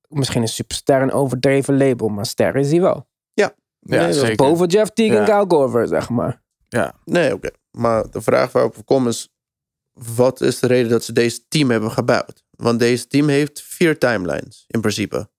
misschien 0.08 0.44
is 0.44 0.56
superster 0.56 1.02
een 1.02 1.12
overdreven 1.12 1.78
label, 1.78 2.08
maar 2.08 2.26
ster 2.26 2.56
is 2.56 2.72
hij 2.72 2.82
wel. 2.82 3.08
Ja, 3.34 3.56
Nee, 3.80 4.08
is 4.08 4.20
zeker. 4.20 4.36
Boven 4.36 4.68
Jeff 4.68 4.90
Teague 4.90 5.18
en 5.18 5.26
Ja. 5.26 5.34
Kyle 5.34 5.48
Korver, 5.48 5.88
zeg 5.88 6.10
maar. 6.10 6.44
Ja. 6.68 6.96
Nee, 7.04 7.34
oké. 7.34 7.50
Maar 7.72 8.12
de 8.12 8.22
vraag 8.22 8.52
waarop 8.52 8.76
we 8.76 8.84
komen 8.84 9.10
is... 9.12 9.30
Wat 10.16 10.42
is 10.42 10.60
de 10.60 10.68
reden 10.68 10.90
dat 10.90 11.04
ze 11.04 11.14
deze 11.14 11.48
team 11.48 11.70
hebben 11.70 11.92
gebouwd? 11.92 12.44
Want 12.50 12.80
deze 12.80 13.08
team 13.08 13.28
heeft 13.28 13.62
vier 13.62 13.98
timelines, 13.98 14.66
in 14.68 14.82
principe. 14.82 15.30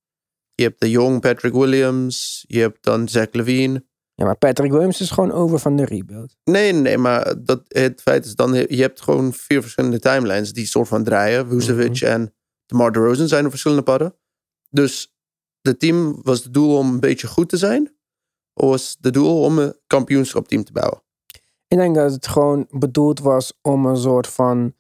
Je 0.54 0.62
hebt 0.62 0.80
de 0.80 0.90
jong 0.90 1.20
Patrick 1.20 1.52
Williams. 1.52 2.44
Je 2.48 2.60
hebt 2.60 2.84
dan 2.84 3.08
Zach 3.08 3.32
Levine. 3.32 3.84
Ja, 4.18 4.25
maar 4.25 4.37
Patrick 4.37 4.70
Williams 4.70 5.00
is 5.00 5.10
gewoon 5.10 5.32
over 5.32 5.58
van 5.58 5.76
de 5.76 5.84
rebuild. 5.84 6.37
Nee, 6.44 6.72
nee, 6.72 6.98
maar 6.98 7.44
dat, 7.44 7.62
het 7.68 8.02
feit 8.02 8.25
is 8.25 8.34
dan... 8.34 8.52
Je 8.54 8.80
hebt 8.80 9.00
gewoon 9.00 9.32
vier 9.32 9.60
verschillende 9.60 9.98
timelines 9.98 10.52
die 10.52 10.66
soort 10.66 10.88
van 10.88 11.04
draaien. 11.04 11.48
Vucevic 11.48 12.00
en 12.00 12.34
DeMar 12.66 12.92
DeRozan 12.92 13.28
zijn 13.28 13.44
er 13.44 13.50
verschillende 13.50 13.82
padden. 13.82 14.14
Dus 14.70 15.16
het 15.60 15.80
team 15.80 16.20
was 16.22 16.44
het 16.44 16.54
doel 16.54 16.76
om 16.76 16.92
een 16.92 17.00
beetje 17.00 17.26
goed 17.26 17.48
te 17.48 17.56
zijn? 17.56 17.96
Of 18.54 18.68
was 18.68 18.96
het 19.00 19.12
doel 19.12 19.42
om 19.42 19.58
een 19.58 19.75
kampioenschapteam 19.87 20.64
te 20.64 20.72
bouwen? 20.72 21.02
Ik 21.68 21.78
denk 21.78 21.94
dat 21.94 22.12
het 22.12 22.26
gewoon 22.26 22.66
bedoeld 22.70 23.20
was 23.20 23.58
om 23.62 23.87
een 23.87 23.96
soort 23.96 24.26
van 24.26 24.75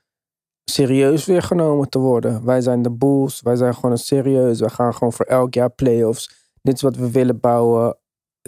serieus 0.64 1.24
weer 1.24 1.42
genomen 1.42 1.88
te 1.88 1.98
worden. 1.98 2.44
Wij 2.44 2.60
zijn 2.60 2.82
de 2.82 2.90
Bulls, 2.90 3.40
wij 3.40 3.56
zijn 3.56 3.74
gewoon 3.74 3.90
een 3.90 3.98
serieus. 3.98 4.60
We 4.60 4.70
gaan 4.70 4.94
gewoon 4.94 5.12
voor 5.12 5.26
elk 5.26 5.54
jaar 5.54 5.70
playoffs. 5.70 6.30
Dit 6.62 6.74
is 6.74 6.82
wat 6.82 6.96
we 6.96 7.10
willen 7.10 7.40
bouwen. 7.40 7.96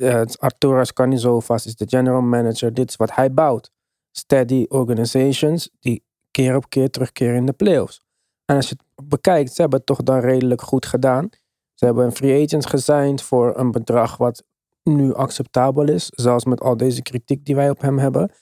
Uh, 0.00 0.22
Arturas 0.38 0.92
Carnizovas 0.92 1.66
is 1.66 1.76
de 1.76 1.86
general 1.88 2.20
manager. 2.20 2.74
Dit 2.74 2.88
is 2.88 2.96
wat 2.96 3.14
hij 3.14 3.32
bouwt. 3.32 3.70
Steady 4.10 4.66
organizations 4.68 5.70
die 5.80 6.02
keer 6.30 6.56
op 6.56 6.68
keer 6.68 6.90
terugkeren 6.90 7.34
in 7.34 7.46
de 7.46 7.52
playoffs. 7.52 8.02
En 8.44 8.56
als 8.56 8.68
je 8.68 8.76
het 8.94 9.08
bekijkt, 9.08 9.54
ze 9.54 9.60
hebben 9.60 9.78
het 9.78 9.88
toch 9.88 10.02
dan 10.02 10.18
redelijk 10.18 10.62
goed 10.62 10.86
gedaan. 10.86 11.28
Ze 11.74 11.84
hebben 11.84 12.04
een 12.04 12.12
free 12.12 12.44
agent 12.44 12.66
gesigned 12.66 13.22
voor 13.22 13.56
een 13.56 13.70
bedrag 13.70 14.16
wat 14.16 14.44
nu 14.82 15.14
acceptabel 15.14 15.88
is. 15.88 16.06
Zelfs 16.14 16.44
met 16.44 16.60
al 16.60 16.76
deze 16.76 17.02
kritiek 17.02 17.44
die 17.44 17.54
wij 17.54 17.70
op 17.70 17.80
hem 17.80 17.98
hebben. 17.98 18.32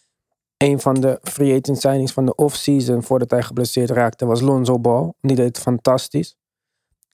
Een 0.57 0.81
van 0.81 0.95
de 0.95 1.19
free 1.23 1.61
agent 1.61 1.81
signings 1.81 2.13
van 2.13 2.27
de 2.27 2.35
off-season 2.35 3.03
voordat 3.03 3.31
hij 3.31 3.43
geblesseerd 3.43 3.91
raakte 3.91 4.27
was 4.27 4.41
Lonzo 4.41 4.79
Ball. 4.79 5.13
Die 5.21 5.37
deed 5.37 5.59
fantastisch. 5.59 6.37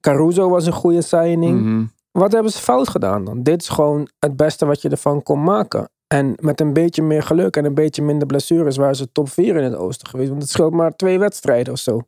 Caruso 0.00 0.48
was 0.48 0.66
een 0.66 0.72
goede 0.72 1.02
signing. 1.02 1.60
Mhm. 1.60 1.84
Wat 2.18 2.32
hebben 2.32 2.52
ze 2.52 2.58
fout 2.58 2.88
gedaan 2.88 3.24
dan? 3.24 3.42
Dit 3.42 3.62
is 3.62 3.68
gewoon 3.68 4.08
het 4.18 4.36
beste 4.36 4.66
wat 4.66 4.82
je 4.82 4.88
ervan 4.88 5.22
kon 5.22 5.42
maken. 5.42 5.90
En 6.06 6.34
met 6.40 6.60
een 6.60 6.72
beetje 6.72 7.02
meer 7.02 7.22
geluk 7.22 7.56
en 7.56 7.64
een 7.64 7.74
beetje 7.74 8.02
minder 8.02 8.26
blessures 8.26 8.76
waren 8.76 8.96
ze 8.96 9.12
top 9.12 9.28
4 9.28 9.56
in 9.56 9.62
het 9.62 9.74
oosten 9.74 10.08
geweest. 10.08 10.28
Want 10.28 10.42
het 10.42 10.50
scheelt 10.50 10.72
maar 10.72 10.96
twee 10.96 11.18
wedstrijden 11.18 11.72
of 11.72 11.78
zo. 11.78 12.00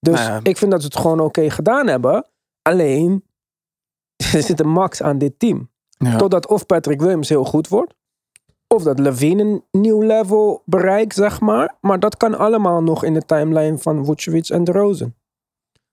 Dus 0.00 0.14
Nou 0.14 0.32
ja. 0.32 0.40
ik 0.42 0.56
vind 0.56 0.70
dat 0.70 0.80
ze 0.80 0.86
het 0.86 0.96
gewoon 0.96 1.20
oké 1.20 1.50
gedaan 1.50 1.86
hebben. 1.86 2.28
Alleen, 2.62 3.24
er 4.34 4.42
zit 4.42 4.60
een 4.60 4.68
max 4.68 5.02
aan 5.02 5.18
dit 5.18 5.38
team. 5.38 5.70
Ja. 5.88 6.16
Totdat 6.16 6.46
of 6.46 6.66
Patrick 6.66 7.00
Williams 7.00 7.28
heel 7.28 7.44
goed 7.44 7.68
wordt. 7.68 7.94
Of 8.66 8.82
dat 8.82 8.98
Levine 8.98 9.42
een 9.42 9.64
nieuw 9.70 10.02
level 10.02 10.62
bereikt, 10.64 11.14
zeg 11.14 11.40
maar. 11.40 11.76
Maar 11.80 12.00
dat 12.00 12.16
kan 12.16 12.38
allemaal 12.38 12.82
nog 12.82 13.04
in 13.04 13.14
de 13.14 13.24
timeline 13.24 13.78
van 13.78 14.04
Vucevic 14.04 14.48
en 14.48 14.64
de 14.64 14.72
Rosen. 14.72 15.16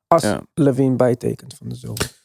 Als 0.07 0.21
Ja. 0.21 0.41
Levine 0.53 0.95
bijtekent 0.95 1.53
van 1.53 1.69
de 1.69 1.75
zomer. 1.75 2.20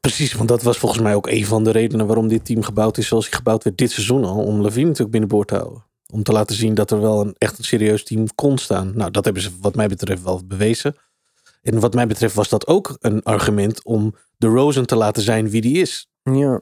Precies, 0.00 0.32
want 0.32 0.48
dat 0.48 0.62
was 0.62 0.78
volgens 0.78 1.02
mij 1.02 1.14
ook 1.14 1.26
een 1.26 1.46
van 1.46 1.64
de 1.64 1.70
redenen 1.70 2.06
waarom 2.06 2.28
dit 2.28 2.44
team 2.44 2.62
gebouwd 2.62 2.98
is 2.98 3.06
zoals 3.06 3.28
hij 3.28 3.36
gebouwd 3.36 3.64
werd 3.64 3.78
dit 3.78 3.90
seizoen 3.90 4.24
al. 4.24 4.44
Om 4.44 4.62
Levine 4.62 4.84
natuurlijk 4.84 5.10
binnenboord 5.10 5.48
te 5.48 5.54
houden. 5.54 5.84
Om 6.12 6.22
te 6.22 6.32
laten 6.32 6.56
zien 6.56 6.74
dat 6.74 6.90
er 6.90 7.00
wel 7.00 7.20
een 7.20 7.34
echt 7.38 7.58
een 7.58 7.64
serieus 7.64 8.04
team 8.04 8.26
kon 8.34 8.58
staan. 8.58 8.92
Nou, 8.94 9.10
dat 9.10 9.24
hebben 9.24 9.42
ze 9.42 9.50
wat 9.60 9.74
mij 9.74 9.88
betreft 9.88 10.22
wel 10.22 10.40
bewezen. 10.46 10.96
En 11.62 11.80
wat 11.80 11.94
mij 11.94 12.06
betreft 12.06 12.34
was 12.34 12.48
dat 12.48 12.66
ook 12.66 12.96
een 13.00 13.22
argument 13.22 13.84
om 13.84 14.14
de 14.36 14.46
Rosen 14.46 14.86
te 14.86 14.96
laten 14.96 15.22
zijn 15.22 15.50
wie 15.50 15.60
die 15.60 15.78
is. 15.80 16.10
Ja. 16.22 16.60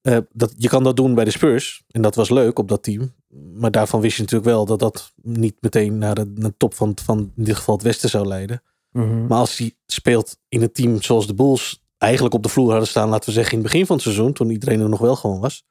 Eh, 0.00 0.18
dat, 0.32 0.54
je 0.56 0.68
kan 0.68 0.84
dat 0.84 0.96
doen 0.96 1.14
bij 1.14 1.24
de 1.24 1.30
Spurs. 1.30 1.84
En 1.90 2.02
dat 2.02 2.14
was 2.14 2.30
leuk 2.30 2.58
op 2.58 2.68
dat 2.68 2.82
team. 2.82 3.14
Maar 3.54 3.70
daarvan 3.70 4.00
wist 4.00 4.16
je 4.16 4.22
natuurlijk 4.22 4.50
wel 4.50 4.64
dat 4.64 4.78
dat 4.78 5.12
niet 5.22 5.56
meteen 5.60 5.98
naar 5.98 6.14
de, 6.14 6.32
naar 6.34 6.50
de 6.50 6.56
top 6.56 6.74
van, 6.74 6.92
van 7.04 7.32
in 7.36 7.44
dit 7.44 7.56
geval 7.56 7.74
het 7.74 7.84
Westen 7.84 8.08
zou 8.08 8.26
leiden. 8.26 8.62
Mhm. 8.90 9.26
Maar 9.26 9.38
als 9.38 9.58
hij 9.58 9.74
speelt 9.86 10.36
in 10.48 10.62
een 10.62 10.72
team 10.72 11.02
zoals 11.02 11.26
de 11.26 11.34
Bulls 11.34 11.82
eigenlijk 11.98 12.34
op 12.34 12.42
de 12.42 12.48
vloer 12.48 12.70
hadden 12.70 12.88
staan, 12.88 13.08
laten 13.08 13.28
we 13.28 13.34
zeggen 13.34 13.52
in 13.52 13.58
het 13.58 13.72
begin 13.72 13.86
van 13.86 13.96
het 13.96 14.04
seizoen, 14.04 14.32
toen 14.32 14.50
iedereen 14.50 14.80
er 14.80 14.88
nog 14.88 15.00
wel 15.00 15.16
gewoon 15.16 15.40
was. 15.40 15.64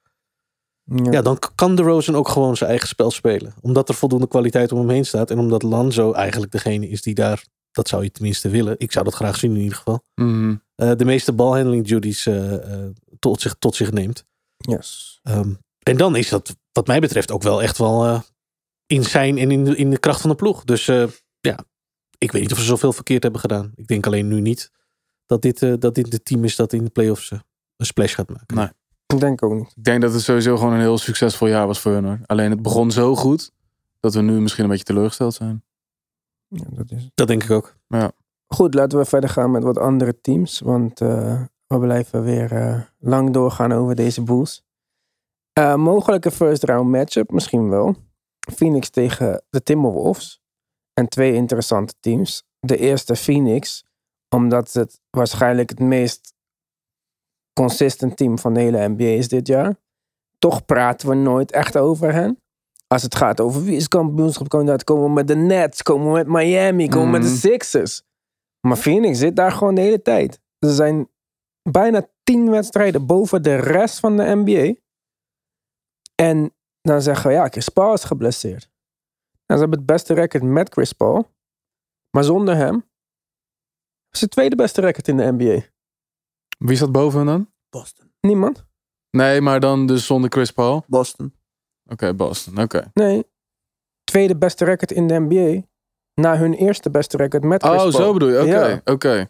Ja. 0.83 1.11
Ja, 1.11 1.21
dan 1.21 1.39
kan 1.55 1.75
de 1.75 1.81
Rosen 1.81 2.15
ook 2.15 2.29
gewoon 2.29 2.57
zijn 2.57 2.69
eigen 2.69 2.87
spel 2.87 3.11
spelen. 3.11 3.53
Omdat 3.61 3.89
er 3.89 3.95
voldoende 3.95 4.27
kwaliteit 4.27 4.71
om 4.71 4.79
hem 4.79 4.89
heen 4.89 5.05
staat. 5.05 5.31
En 5.31 5.39
omdat 5.39 5.63
Lanzo 5.63 6.11
eigenlijk 6.11 6.51
degene 6.51 6.89
is 6.89 7.01
die 7.01 7.13
daar, 7.13 7.45
dat 7.71 7.87
zou 7.87 8.03
je 8.03 8.11
tenminste 8.11 8.49
willen. 8.49 8.75
Ik 8.77 8.91
zou 8.91 9.05
dat 9.05 9.13
graag 9.13 9.37
zien 9.37 9.55
in 9.55 9.61
ieder 9.61 9.77
geval. 9.77 10.03
Mhm. 10.15 10.55
eh, 10.75 10.91
de 10.95 11.05
meeste 11.05 11.33
balhandling 11.33 11.87
duties 11.87 12.25
eh, 12.25 12.73
eh, 12.73 12.89
tot, 13.19 13.41
zich, 13.41 13.55
tot 13.59 13.75
zich 13.75 13.91
neemt. 13.91 14.23
Yes. 14.57 15.19
Ehm, 15.23 15.53
en 15.83 15.97
dan 15.97 16.15
is 16.15 16.29
dat 16.29 16.55
wat 16.71 16.87
mij 16.87 16.99
betreft 16.99 17.31
ook 17.31 17.43
wel 17.43 17.61
echt 17.61 17.77
wel 17.77 18.23
in 18.85 19.03
zijn 19.03 19.37
en 19.37 19.51
in 19.51 19.63
de, 19.63 19.75
in 19.75 19.89
de 19.89 19.99
kracht 19.99 20.21
van 20.21 20.29
de 20.29 20.35
ploeg. 20.35 20.63
Dus 20.63 20.85
ja, 21.39 21.65
ik 22.17 22.31
weet 22.31 22.41
niet 22.41 22.51
of 22.51 22.57
ze 22.57 22.63
zoveel 22.63 22.93
verkeerd 22.93 23.23
hebben 23.23 23.41
gedaan. 23.41 23.71
Ik 23.75 23.87
denk 23.87 24.05
alleen 24.05 24.27
nu 24.27 24.41
niet 24.41 24.71
dat 25.27 25.41
dit, 25.41 25.61
eh, 25.61 25.73
dat 25.79 25.95
dit 25.95 26.13
het 26.13 26.25
team 26.25 26.43
is 26.43 26.55
dat 26.55 26.73
in 26.73 26.83
de 26.83 26.89
playoffs 26.89 27.31
eh, 27.31 27.39
een 27.77 27.85
splash 27.85 28.15
gaat 28.15 28.29
maken. 28.29 28.55
Nee. 28.55 28.69
Ik 29.07 29.19
denk 29.19 29.43
ook 29.43 29.53
niet. 29.53 29.73
Ik 29.75 29.83
denk 29.83 30.01
dat 30.01 30.13
het 30.13 30.21
sowieso 30.21 30.57
gewoon 30.57 30.73
een 30.73 30.79
heel 30.79 30.97
succesvol 30.97 31.47
jaar 31.47 31.67
was 31.67 31.79
voor 31.79 31.91
hun 31.91 32.05
hoor. 32.05 32.19
Alleen 32.25 32.49
het 32.49 32.61
begon 32.61 32.91
zo 32.91 33.15
goed 33.15 33.51
dat 33.99 34.13
we 34.13 34.21
nu 34.21 34.41
misschien 34.41 34.63
een 34.63 34.69
beetje 34.69 34.85
teleurgesteld 34.85 35.33
zijn. 35.33 35.63
Ja, 36.47 36.63
dat 36.69 36.91
is 36.91 37.03
het. 37.03 37.11
Dat 37.15 37.27
denk 37.27 37.43
ik 37.43 37.51
ook. 37.51 37.75
Goed, 38.47 38.73
laten 38.73 38.97
we 38.97 39.05
verder 39.05 39.29
gaan 39.29 39.51
met 39.51 39.63
wat 39.63 39.77
andere 39.77 40.21
teams. 40.21 40.59
Want 40.59 41.01
eh, 41.01 41.41
we 41.67 41.79
blijven 41.79 42.23
weer 42.23 42.51
eh, 42.51 42.81
lang 42.99 43.33
doorgaan 43.33 43.71
over 43.71 43.95
deze 43.95 44.23
Bulls. 44.23 44.63
Eh, 45.53 45.75
mogelijke 45.75 46.31
first 46.31 46.63
round 46.63 46.89
matchup, 46.89 47.31
misschien 47.31 47.69
wel. 47.69 47.95
Phoenix 48.55 48.89
tegen 48.89 49.43
de 49.49 49.63
Timberwolves. 49.63 50.41
En 50.93 51.07
twee 51.07 51.33
interessante 51.33 51.93
teams. 51.99 52.43
De 52.59 52.77
eerste 52.77 53.15
Phoenix, 53.15 53.85
omdat 54.29 54.73
het 54.73 55.01
waarschijnlijk 55.09 55.69
het 55.69 55.79
meest 55.79 56.33
consistent 57.53 58.17
team 58.17 58.39
van 58.39 58.53
de 58.53 58.59
hele 58.59 58.87
NBA 58.87 59.03
is 59.03 59.27
dit 59.27 59.47
jaar. 59.47 59.75
Toch 60.37 60.65
praten 60.65 61.09
we 61.09 61.15
nooit 61.15 61.51
echt 61.51 61.77
over 61.77 62.13
hen. 62.13 62.41
Als 62.87 63.01
het 63.03 63.15
gaat 63.15 63.41
over 63.41 63.63
wie 63.63 63.75
is 63.75 63.87
kampioenschapkandidaat, 63.87 64.83
komen 64.83 65.03
we 65.03 65.09
met 65.13 65.27
de 65.27 65.35
Nets, 65.35 65.83
komen 65.83 66.07
we 66.07 66.13
met 66.13 66.27
Miami, 66.27 66.87
komen 66.87 67.05
we 67.05 67.11
met 67.11 67.21
de 67.21 67.27
Mhm. 67.27 67.37
Sixers. 67.37 68.03
Maar 68.67 68.77
Phoenix 68.77 69.19
zit 69.19 69.35
daar 69.35 69.51
gewoon 69.51 69.75
de 69.75 69.81
hele 69.81 70.01
tijd. 70.01 70.39
Ze 70.59 70.73
zijn 70.73 71.09
bijna 71.69 72.07
tien 72.23 72.49
wedstrijden 72.49 73.05
boven 73.05 73.43
de 73.43 73.55
rest 73.55 73.99
van 73.99 74.17
de 74.17 74.23
NBA. 74.35 74.73
En 76.15 76.53
dan 76.81 77.01
zeggen 77.01 77.27
we, 77.29 77.35
ja, 77.35 77.47
Chris 77.47 77.69
Paul 77.69 77.93
is 77.93 78.03
geblesseerd. 78.03 78.69
Nou, 79.45 79.59
ze 79.61 79.67
hebben 79.67 79.77
het 79.77 79.85
beste 79.85 80.13
record 80.13 80.43
met 80.43 80.69
Chris 80.69 80.93
Paul. 80.93 81.29
Maar 82.11 82.23
zonder 82.23 82.55
hem 82.55 82.89
is 84.11 84.21
het 84.21 84.31
tweede 84.31 84.55
beste 84.55 84.81
record 84.81 85.07
in 85.07 85.17
de 85.17 85.31
NBA. 85.31 85.61
Wie 86.57 86.75
staat 86.75 86.91
boven 86.91 87.17
hen 87.19 87.27
dan? 87.27 87.49
Boston. 87.69 88.11
Niemand? 88.21 88.65
Nee, 89.11 89.41
maar 89.41 89.59
dan 89.59 89.85
dus 89.85 90.05
zonder 90.05 90.29
Chris 90.31 90.51
Paul. 90.51 90.75
Oké, 90.75 90.85
Boston. 90.87 91.33
Boston. 92.15 92.57
Oké. 92.61 92.91
Nee. 92.93 93.25
Tweede 94.03 94.37
beste 94.37 94.65
record 94.65 94.91
in 94.91 95.07
de 95.07 95.19
NBA. 95.19 95.61
Na 96.13 96.37
hun 96.37 96.53
eerste 96.53 96.89
beste 96.89 97.17
record 97.17 97.43
met 97.43 97.63
Chris 97.63 97.73
Oh, 97.75 97.79
Paul. 97.79 97.91
zo 97.91 98.13
bedoel 98.13 98.29
je. 98.29 98.39
Oké, 98.41 98.65
Ja. 98.67 98.81
oké. 98.85 99.29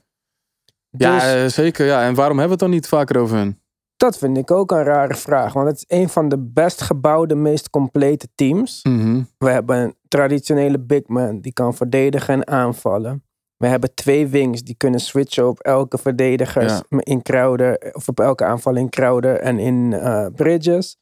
Ja, 0.90 1.14
Dus- 1.14 1.24
eh, 1.24 1.46
zeker. 1.64 1.86
Ja. 1.86 2.04
En 2.04 2.16
waarom 2.16 2.38
hebben 2.40 2.58
we 2.58 2.64
het 2.64 2.72
dan 2.72 2.80
niet 2.82 2.88
vaker 2.88 3.18
over 3.18 3.38
hun? 3.38 3.62
Dat 3.98 4.18
vind 4.18 4.38
ik 4.38 4.52
ook 4.52 4.72
een 4.72 4.84
rare 4.84 5.16
vraag. 5.16 5.54
Want 5.54 5.68
het 5.68 5.78
is 5.78 5.86
een 6.00 6.10
van 6.10 6.30
de 6.30 6.38
best 6.40 6.82
gebouwde, 6.82 7.36
meest 7.36 7.70
complete 7.70 8.28
teams. 8.36 8.80
Mhm. 8.84 9.22
We 9.38 9.50
hebben 9.50 9.78
een 9.78 9.96
traditionele 10.08 10.80
big 10.80 11.08
man 11.08 11.40
die 11.42 11.54
kan 11.54 11.74
verdedigen 11.74 12.34
en 12.34 12.48
aanvallen. 12.48 13.24
We 13.58 13.68
hebben 13.68 13.94
twee 13.94 14.28
wings 14.28 14.64
die 14.64 14.76
kunnen 14.76 15.00
switchen 15.00 15.48
op 15.48 15.60
elke 15.60 15.98
verdediger 15.98 16.64
Ja. 16.64 16.82
in 17.00 17.22
Crowder. 17.22 17.92
Of 17.96 18.08
op 18.08 18.20
elke 18.20 18.46
aanval 18.46 18.76
in 18.76 18.90
Crowder 18.90 19.40
en 19.40 19.60
in 19.60 19.94
eh, 19.94 20.26
Bridges. 20.36 20.98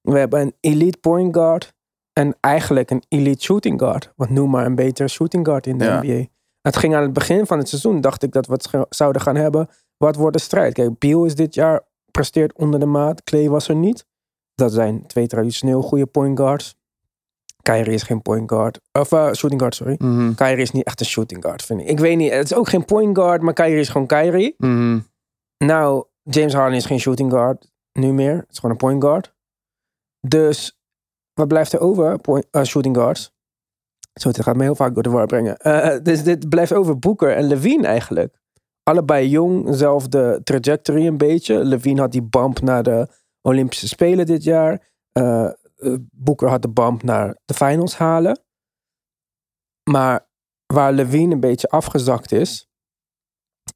We 0.00 0.18
hebben 0.18 0.40
een 0.40 0.54
elite 0.60 0.98
point 0.98 1.34
guard. 1.34 1.74
En 2.12 2.36
eigenlijk 2.40 2.90
een 2.90 3.02
elite 3.08 3.42
shooting 3.44 3.80
guard. 3.80 4.12
Want 4.16 4.30
noem 4.30 4.50
maar 4.50 4.66
een 4.66 4.74
betere 4.74 5.08
shooting 5.08 5.46
guard 5.46 5.66
in 5.66 5.78
de 5.78 5.84
Ja. 5.84 6.02
NBA. 6.02 6.24
Het 6.60 6.76
ging 6.76 6.94
aan 6.94 7.02
het 7.02 7.12
begin 7.12 7.46
van 7.46 7.58
het 7.58 7.68
seizoen, 7.68 8.00
dacht 8.00 8.22
ik 8.22 8.32
dat 8.32 8.46
we 8.46 8.52
het 8.52 8.68
zouden 8.88 9.22
gaan 9.22 9.36
hebben. 9.36 9.68
Wat 9.96 10.16
wordt 10.16 10.36
de 10.36 10.42
strijd? 10.42 10.72
Kijk, 10.72 10.98
Beal 10.98 11.24
is 11.24 11.34
dit 11.34 11.54
jaar 11.54 11.82
presteert 12.10 12.52
onder 12.58 12.80
de 12.80 12.86
maat. 12.86 13.22
Clay 13.24 13.48
was 13.48 13.68
er 13.68 13.74
niet. 13.76 14.06
Dat 14.54 14.72
zijn 14.72 15.06
twee 15.06 15.26
traditioneel 15.26 15.82
goede 15.82 16.06
point 16.06 16.38
guards. 16.38 16.75
Kyrie 17.72 17.94
is 17.94 18.02
geen 18.02 18.22
point 18.22 18.50
guard. 18.50 18.80
Of 18.92 19.12
eh, 19.12 19.32
shooting 19.32 19.60
guard, 19.60 19.74
sorry. 19.74 19.94
Mhm. 19.98 20.34
Kyrie 20.34 20.62
is 20.62 20.70
niet 20.70 20.84
echt 20.84 21.00
een 21.00 21.06
shooting 21.06 21.42
guard, 21.42 21.62
vind 21.62 21.80
ik. 21.80 21.88
Ik 21.88 21.98
weet 21.98 22.16
niet, 22.16 22.32
het 22.32 22.44
is 22.44 22.54
ook 22.54 22.68
geen 22.68 22.84
point 22.84 23.18
guard, 23.18 23.42
maar 23.42 23.52
Kyrie 23.52 23.78
is 23.78 23.88
gewoon 23.88 24.06
Kyrie. 24.06 24.54
Mhm. 24.58 24.98
Nou, 25.58 26.04
James 26.22 26.52
Harden 26.52 26.76
is 26.76 26.86
geen 26.86 27.00
shooting 27.00 27.30
guard 27.30 27.70
nu 27.92 28.12
meer. 28.12 28.36
Het 28.36 28.50
is 28.50 28.58
gewoon 28.58 28.70
een 28.70 28.76
point 28.76 29.02
guard. 29.02 29.34
Dus 30.20 30.80
wat 31.34 31.48
blijft 31.48 31.72
er 31.72 31.80
over? 31.80 32.18
Point, 32.18 32.46
eh, 32.50 32.62
shooting 32.62 32.96
guards. 32.96 33.34
Zo, 34.12 34.30
dit 34.30 34.42
gaat 34.42 34.56
me 34.56 34.62
heel 34.62 34.74
vaak 34.74 34.94
door 34.94 35.02
de 35.02 35.10
war 35.10 35.26
brengen. 35.26 35.56
Eh, 35.56 35.96
dus 36.02 36.22
dit 36.22 36.48
blijft 36.48 36.72
over 36.72 36.98
Booker 36.98 37.36
en 37.36 37.44
Levine 37.44 37.86
eigenlijk. 37.86 38.38
Allebei 38.82 39.28
jong, 39.28 39.66
zelfde 39.70 40.40
trajectory 40.44 41.06
een 41.06 41.18
beetje. 41.18 41.64
Levine 41.64 42.00
had 42.00 42.12
die 42.12 42.22
bump 42.22 42.60
naar 42.60 42.82
de 42.82 43.08
Olympische 43.40 43.88
Spelen 43.88 44.26
dit 44.26 44.44
jaar. 44.44 44.94
Eh, 45.76 45.94
Booker 46.10 46.48
had 46.48 46.62
de 46.62 46.68
bump 46.68 47.02
naar 47.02 47.36
de 47.44 47.54
finals 47.54 47.96
halen. 47.96 48.40
Maar 49.90 50.28
waar 50.66 50.92
Levine 50.92 51.34
een 51.34 51.40
beetje 51.40 51.68
afgezakt 51.68 52.32
is, 52.32 52.68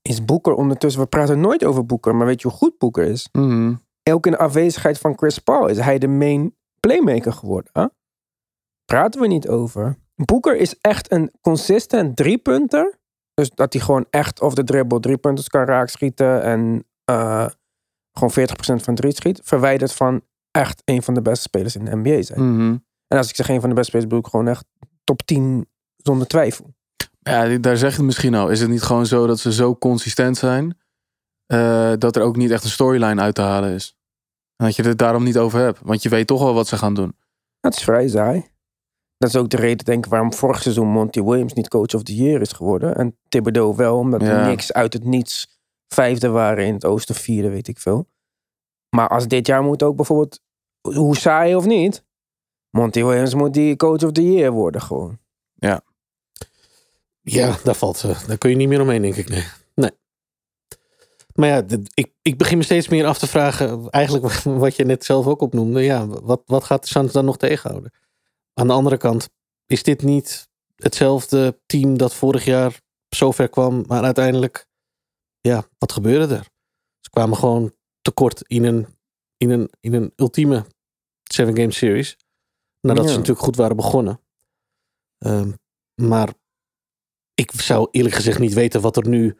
is 0.02 0.24
Booker 0.24 0.54
ondertussen. 0.54 1.02
We 1.02 1.08
praten 1.08 1.40
nooit 1.40 1.64
over 1.64 1.86
Booker, 1.86 2.14
maar 2.14 2.26
weet 2.26 2.42
je 2.42 2.48
hoe 2.48 2.56
goed 2.56 2.78
Booker 2.78 3.04
is? 3.04 3.28
Mhm. 3.32 3.74
Ook 4.10 4.26
in 4.26 4.32
de 4.32 4.38
afwezigheid 4.38 4.98
van 4.98 5.16
Chris 5.16 5.38
Paul 5.38 5.66
is 5.66 5.78
hij 5.78 5.98
de 5.98 6.08
main 6.08 6.56
playmaker 6.80 7.32
geworden. 7.32 7.70
Hè? 7.72 7.86
Praten 8.84 9.20
we 9.20 9.26
niet 9.26 9.48
over. 9.48 9.98
Booker 10.14 10.56
is 10.56 10.78
echt 10.80 11.12
een 11.12 11.32
consistent 11.40 12.16
driepunter. 12.16 12.98
Dus 13.34 13.50
dat 13.50 13.72
hij 13.72 13.82
gewoon 13.82 14.06
echt 14.10 14.40
off 14.40 14.54
de 14.54 14.64
dribbel 14.64 15.00
driepunters 15.00 15.48
kan 15.48 15.64
raakschieten. 15.64 16.42
En 16.42 16.84
eh, 17.04 17.46
gewoon 18.12 18.48
40% 18.48 18.82
van 18.82 18.94
drie 18.94 19.12
schiet. 19.12 19.40
Verwijderd 19.44 19.92
van 19.92 20.22
echt 20.50 20.82
een 20.84 21.02
van 21.02 21.14
de 21.14 21.22
beste 21.22 21.42
spelers 21.42 21.76
in 21.76 21.84
de 21.84 21.96
NBA 21.96 22.22
zijn. 22.22 22.54
Mhm. 22.54 22.76
En 23.06 23.18
als 23.18 23.28
ik 23.28 23.34
zeg 23.36 23.48
een 23.48 23.60
van 23.60 23.68
de 23.68 23.74
beste 23.74 23.88
spelers, 23.90 24.08
bedoel 24.10 24.24
ik 24.24 24.30
gewoon 24.30 24.48
echt 24.48 24.64
top 25.04 25.22
10 25.22 25.68
zonder 25.96 26.26
twijfel. 26.26 26.74
Ja, 27.22 27.58
daar 27.58 27.76
zeg 27.76 27.90
je 27.90 27.96
het 27.96 28.04
misschien 28.06 28.34
al. 28.34 28.48
Is 28.48 28.60
het 28.60 28.70
niet 28.70 28.82
gewoon 28.82 29.06
zo 29.06 29.26
dat 29.26 29.38
ze 29.38 29.52
zo 29.52 29.76
consistent 29.76 30.36
zijn... 30.36 30.78
eh, 31.46 31.92
dat 31.98 32.16
er 32.16 32.22
ook 32.22 32.36
niet 32.36 32.50
echt 32.50 32.64
een 32.64 32.70
storyline 32.70 33.20
uit 33.20 33.34
te 33.34 33.40
halen 33.42 33.74
is? 33.74 33.96
En 34.56 34.66
dat 34.66 34.76
je 34.76 34.82
het 34.82 34.98
daarom 34.98 35.24
niet 35.24 35.38
over 35.38 35.60
hebt. 35.60 35.78
Want 35.82 36.02
je 36.02 36.08
weet 36.08 36.26
toch 36.26 36.42
wel 36.42 36.54
wat 36.54 36.66
ze 36.68 36.76
gaan 36.76 36.94
doen. 36.94 37.16
Dat 37.60 37.74
is 37.76 37.82
vrij 37.82 38.08
saai. 38.08 38.48
Dat 39.18 39.28
is 39.28 39.36
ook 39.36 39.50
de 39.50 39.56
reden, 39.56 39.84
denk 39.84 40.04
ik, 40.04 40.10
waarom 40.10 40.32
vorig 40.34 40.62
seizoen 40.62 40.88
Monty 40.88 41.22
Williams 41.22 41.52
niet 41.52 41.68
coach 41.68 41.94
of 41.94 42.02
the 42.02 42.14
year 42.16 42.40
is 42.40 42.52
geworden. 42.52 42.94
En 42.96 43.16
Thibodeau 43.28 43.76
wel, 43.76 43.98
omdat 43.98 44.20
Ja. 44.20 44.26
er 44.28 44.46
niks 44.46 44.72
uit 44.72 44.92
het 44.92 45.04
niets 45.04 45.60
vijfde 45.88 46.28
waren 46.28 46.66
in 46.66 46.74
het 46.74 46.84
oosten, 46.84 47.14
vierde, 47.14 47.48
weet 47.50 47.68
ik 47.68 47.78
veel. 47.78 48.08
Maar 48.90 49.09
als 49.09 49.29
dit 49.29 49.46
jaar 49.46 49.62
moet 49.62 49.83
ook 49.83 49.96
bijvoorbeeld, 49.96 50.40
hoe 50.81 51.16
saai 51.16 51.55
of 51.55 51.66
niet, 51.66 52.05
Monty 52.70 53.05
Williams 53.05 53.35
moet 53.35 53.55
die 53.55 53.76
coach 53.76 54.03
of 54.03 54.12
the 54.12 54.33
year 54.33 54.53
worden 54.53 54.83
gewoon. 54.83 55.18
Ja, 57.22 57.57
daar 57.64 57.74
valt, 57.74 58.05
eh, 58.05 58.26
daar 58.26 58.38
kun 58.38 58.50
je 58.50 58.57
niet 58.57 58.68
meer 58.68 58.81
omheen, 58.81 59.03
denk 59.03 59.16
ik. 59.16 59.29
Nee. 59.29 59.44
nee. 59.74 59.90
Maar 61.35 61.48
ja, 61.48 61.64
ik, 61.94 62.12
ik 62.22 62.38
begin 62.38 62.59
me 62.59 62.64
steeds 62.64 62.88
meer 62.88 63.07
af 63.07 63.18
te 63.18 63.26
vragen, 63.26 63.90
eigenlijk 63.90 64.35
wat 64.64 64.76
je 64.76 64.85
net 64.85 65.05
zelf 65.05 65.26
ook 65.26 65.40
opnoemde. 65.40 65.83
Ja, 65.83 66.07
wat, 66.07 66.42
wat 66.46 66.64
gaat 66.64 66.92
de 66.92 67.09
dan 67.12 67.24
nog 67.24 67.37
tegenhouden? 67.37 67.92
Aan 68.55 68.66
de 68.66 68.72
andere 68.72 68.96
kant, 68.96 69.29
is 69.66 69.83
dit 69.83 70.03
niet 70.03 70.48
hetzelfde 70.76 71.61
team 71.66 71.96
dat 71.96 72.14
vorig 72.14 72.44
jaar 72.44 72.81
zo 73.09 73.31
ver 73.31 73.48
kwam, 73.48 73.85
maar 73.87 74.03
uiteindelijk, 74.03 74.66
ja, 75.40 75.64
wat 75.79 75.92
gebeurde 75.92 76.35
er? 76.35 76.48
Ze 77.00 77.11
kwamen 77.11 77.37
gewoon 77.37 77.72
tekort 78.02 78.42
in 78.46 78.64
een, 78.64 78.86
in 79.36 79.50
een, 79.50 79.70
in 79.80 79.92
een 79.94 80.12
ultieme 80.16 80.64
seven 81.22 81.56
game 81.56 81.72
series. 81.72 82.16
Nadat 82.80 83.04
Ja. 83.04 83.10
ze 83.10 83.16
natuurlijk 83.16 83.44
goed 83.44 83.56
waren 83.56 83.76
begonnen. 83.76 84.20
Ehm, 85.18 85.52
maar 85.94 86.32
ik 87.34 87.50
zou 87.50 87.88
eerlijk 87.90 88.14
gezegd 88.14 88.38
niet 88.38 88.52
weten 88.52 88.80
wat 88.80 88.96
er 88.96 89.08
nu 89.08 89.38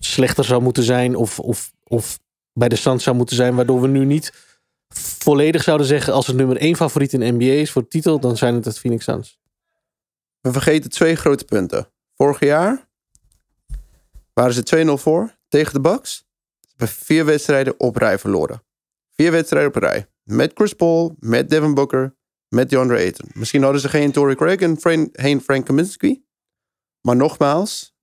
slechter 0.00 0.44
zou 0.44 0.62
moeten 0.62 0.82
zijn. 0.82 1.16
Of, 1.16 1.38
of, 1.40 1.72
of 1.84 2.18
bij 2.52 2.68
de 2.68 2.76
Suns 2.76 3.02
zou 3.02 3.16
moeten 3.16 3.36
zijn. 3.36 3.54
Waardoor 3.54 3.80
we 3.80 3.88
nu 3.88 4.04
niet 4.04 4.32
volledig 4.94 5.62
zouden 5.62 5.86
zeggen. 5.86 6.12
Als 6.12 6.26
het 6.26 6.36
nummer 6.36 6.56
één 6.56 6.76
favoriet 6.76 7.12
in 7.12 7.20
de 7.20 7.30
NBA 7.32 7.44
is 7.44 7.70
voor 7.70 7.82
de 7.82 7.88
titel. 7.88 8.20
Dan 8.20 8.36
zijn 8.36 8.54
het 8.54 8.64
het 8.64 8.78
Phoenix 8.78 9.04
Suns. 9.04 9.38
We 10.40 10.52
vergeten 10.52 10.90
twee 10.90 11.16
grote 11.16 11.44
punten. 11.44 11.92
Vorig 12.14 12.40
jaar 12.40 12.88
waren 14.32 14.54
ze 14.54 14.84
2-0 14.98 15.02
voor 15.02 15.38
tegen 15.48 15.72
de 15.72 15.80
Bucks. 15.80 16.24
Vier 16.88 17.24
wedstrijden 17.24 17.80
op 17.80 17.96
rij 17.96 18.18
verloren. 18.18 18.62
Vier 19.14 19.30
wedstrijden 19.30 19.68
op 19.68 19.82
rij. 19.82 20.06
Met 20.22 20.50
Chris 20.54 20.72
Paul, 20.72 21.16
met 21.18 21.50
Devin 21.50 21.74
Booker, 21.74 22.16
met 22.48 22.70
DeAndre 22.70 22.96
Ayton. 22.96 23.30
Misschien 23.34 23.62
hadden 23.62 23.80
ze 23.80 23.88
geen 23.88 24.12
Torrey 24.12 24.34
Craig 24.34 24.60
en 24.60 24.80
Fran- 24.80 25.08
geen 25.12 25.40
Frank 25.40 25.66
Kaminsky. 25.66 26.22
Maar 27.00 27.16
nogmaals, 27.16 27.94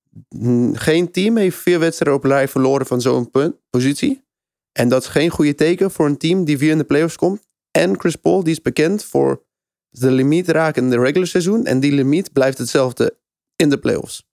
geen 0.72 1.10
team 1.10 1.36
heeft 1.36 1.56
vier 1.56 1.78
wedstrijden 1.78 2.18
op 2.18 2.24
rij 2.24 2.48
verloren 2.48 2.86
van 2.86 3.00
zo'n 3.00 3.30
positie. 3.70 4.24
En 4.72 4.88
dat 4.88 5.02
is 5.02 5.08
geen 5.08 5.30
goede 5.30 5.54
teken 5.54 5.90
voor 5.90 6.06
een 6.06 6.18
team 6.18 6.44
die 6.44 6.58
weer 6.58 6.70
in 6.70 6.78
de 6.78 6.84
playoffs 6.84 7.16
komt. 7.16 7.48
En 7.70 7.98
Chris 7.98 8.16
Paul, 8.16 8.42
die 8.42 8.52
is 8.52 8.62
bekend 8.62 9.04
voor 9.04 9.44
de 9.88 10.10
limiet 10.10 10.48
raken 10.48 10.82
in 10.82 10.90
de 10.90 10.98
regular 10.98 11.26
seizoen. 11.26 11.66
En 11.66 11.80
die 11.80 11.92
limiet 11.92 12.32
blijft 12.32 12.58
hetzelfde 12.58 13.18
in 13.56 13.70
de 13.70 13.78
playoffs. 13.78 14.29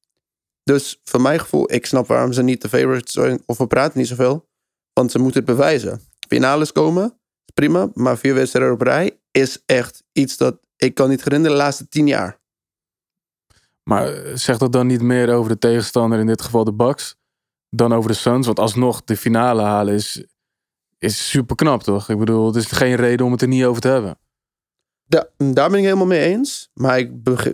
Dus 0.67 0.99
voor 1.03 1.21
mijn 1.21 1.39
gevoel, 1.39 1.73
ik 1.73 1.85
snap 1.85 2.07
waarom 2.07 2.33
ze 2.33 2.41
niet 2.41 2.61
de 2.61 2.69
favorites 2.69 3.13
zijn. 3.13 3.41
Of 3.45 3.57
we 3.57 3.67
praten 3.67 3.97
niet 3.97 4.07
zoveel. 4.07 4.49
Want 4.93 5.11
ze 5.11 5.19
moeten 5.19 5.43
het 5.43 5.49
bewijzen. 5.49 6.01
Finales 6.27 6.71
komen, 6.71 7.19
prima. 7.53 7.89
Maar 7.93 8.17
vier 8.17 8.33
wedstrijden 8.33 8.73
op 8.73 8.81
rij 8.81 9.19
is 9.31 9.63
echt 9.65 10.03
iets 10.11 10.37
dat 10.37 10.59
ik 10.75 10.93
kan 10.93 11.09
niet 11.09 11.23
herinneren 11.23 11.57
de 11.57 11.63
laatste 11.63 11.87
tien 11.87 12.07
jaar. 12.07 12.39
Maar 13.83 14.13
eh, 14.13 14.35
zegt 14.35 14.59
dat 14.59 14.71
dan 14.71 14.87
niet 14.87 15.01
meer 15.01 15.33
over 15.33 15.51
de 15.51 15.57
tegenstander, 15.57 16.19
in 16.19 16.25
dit 16.27 16.41
geval 16.41 16.63
de 16.63 16.73
Bucks, 16.73 17.15
dan 17.69 17.93
over 17.93 18.09
de 18.09 18.17
Suns? 18.17 18.45
Want 18.45 18.59
alsnog 18.59 19.03
de 19.03 19.17
finale 19.17 19.61
halen 19.61 19.93
is, 19.93 20.23
is 20.97 21.29
super 21.29 21.55
knap, 21.55 21.83
toch? 21.83 22.09
Ik 22.09 22.17
bedoel, 22.17 22.45
het 22.45 22.55
is 22.55 22.71
geen 22.71 22.95
reden 22.95 23.25
om 23.25 23.31
het 23.31 23.41
er 23.41 23.47
niet 23.47 23.65
over 23.65 23.81
te 23.81 23.87
hebben. 23.87 24.19
Da- 25.07 25.27
daar 25.37 25.69
ben 25.69 25.79
ik 25.79 25.83
helemaal 25.85 26.05
mee 26.05 26.19
eens. 26.33 26.69
Maar 26.73 26.99
ik 26.99 27.11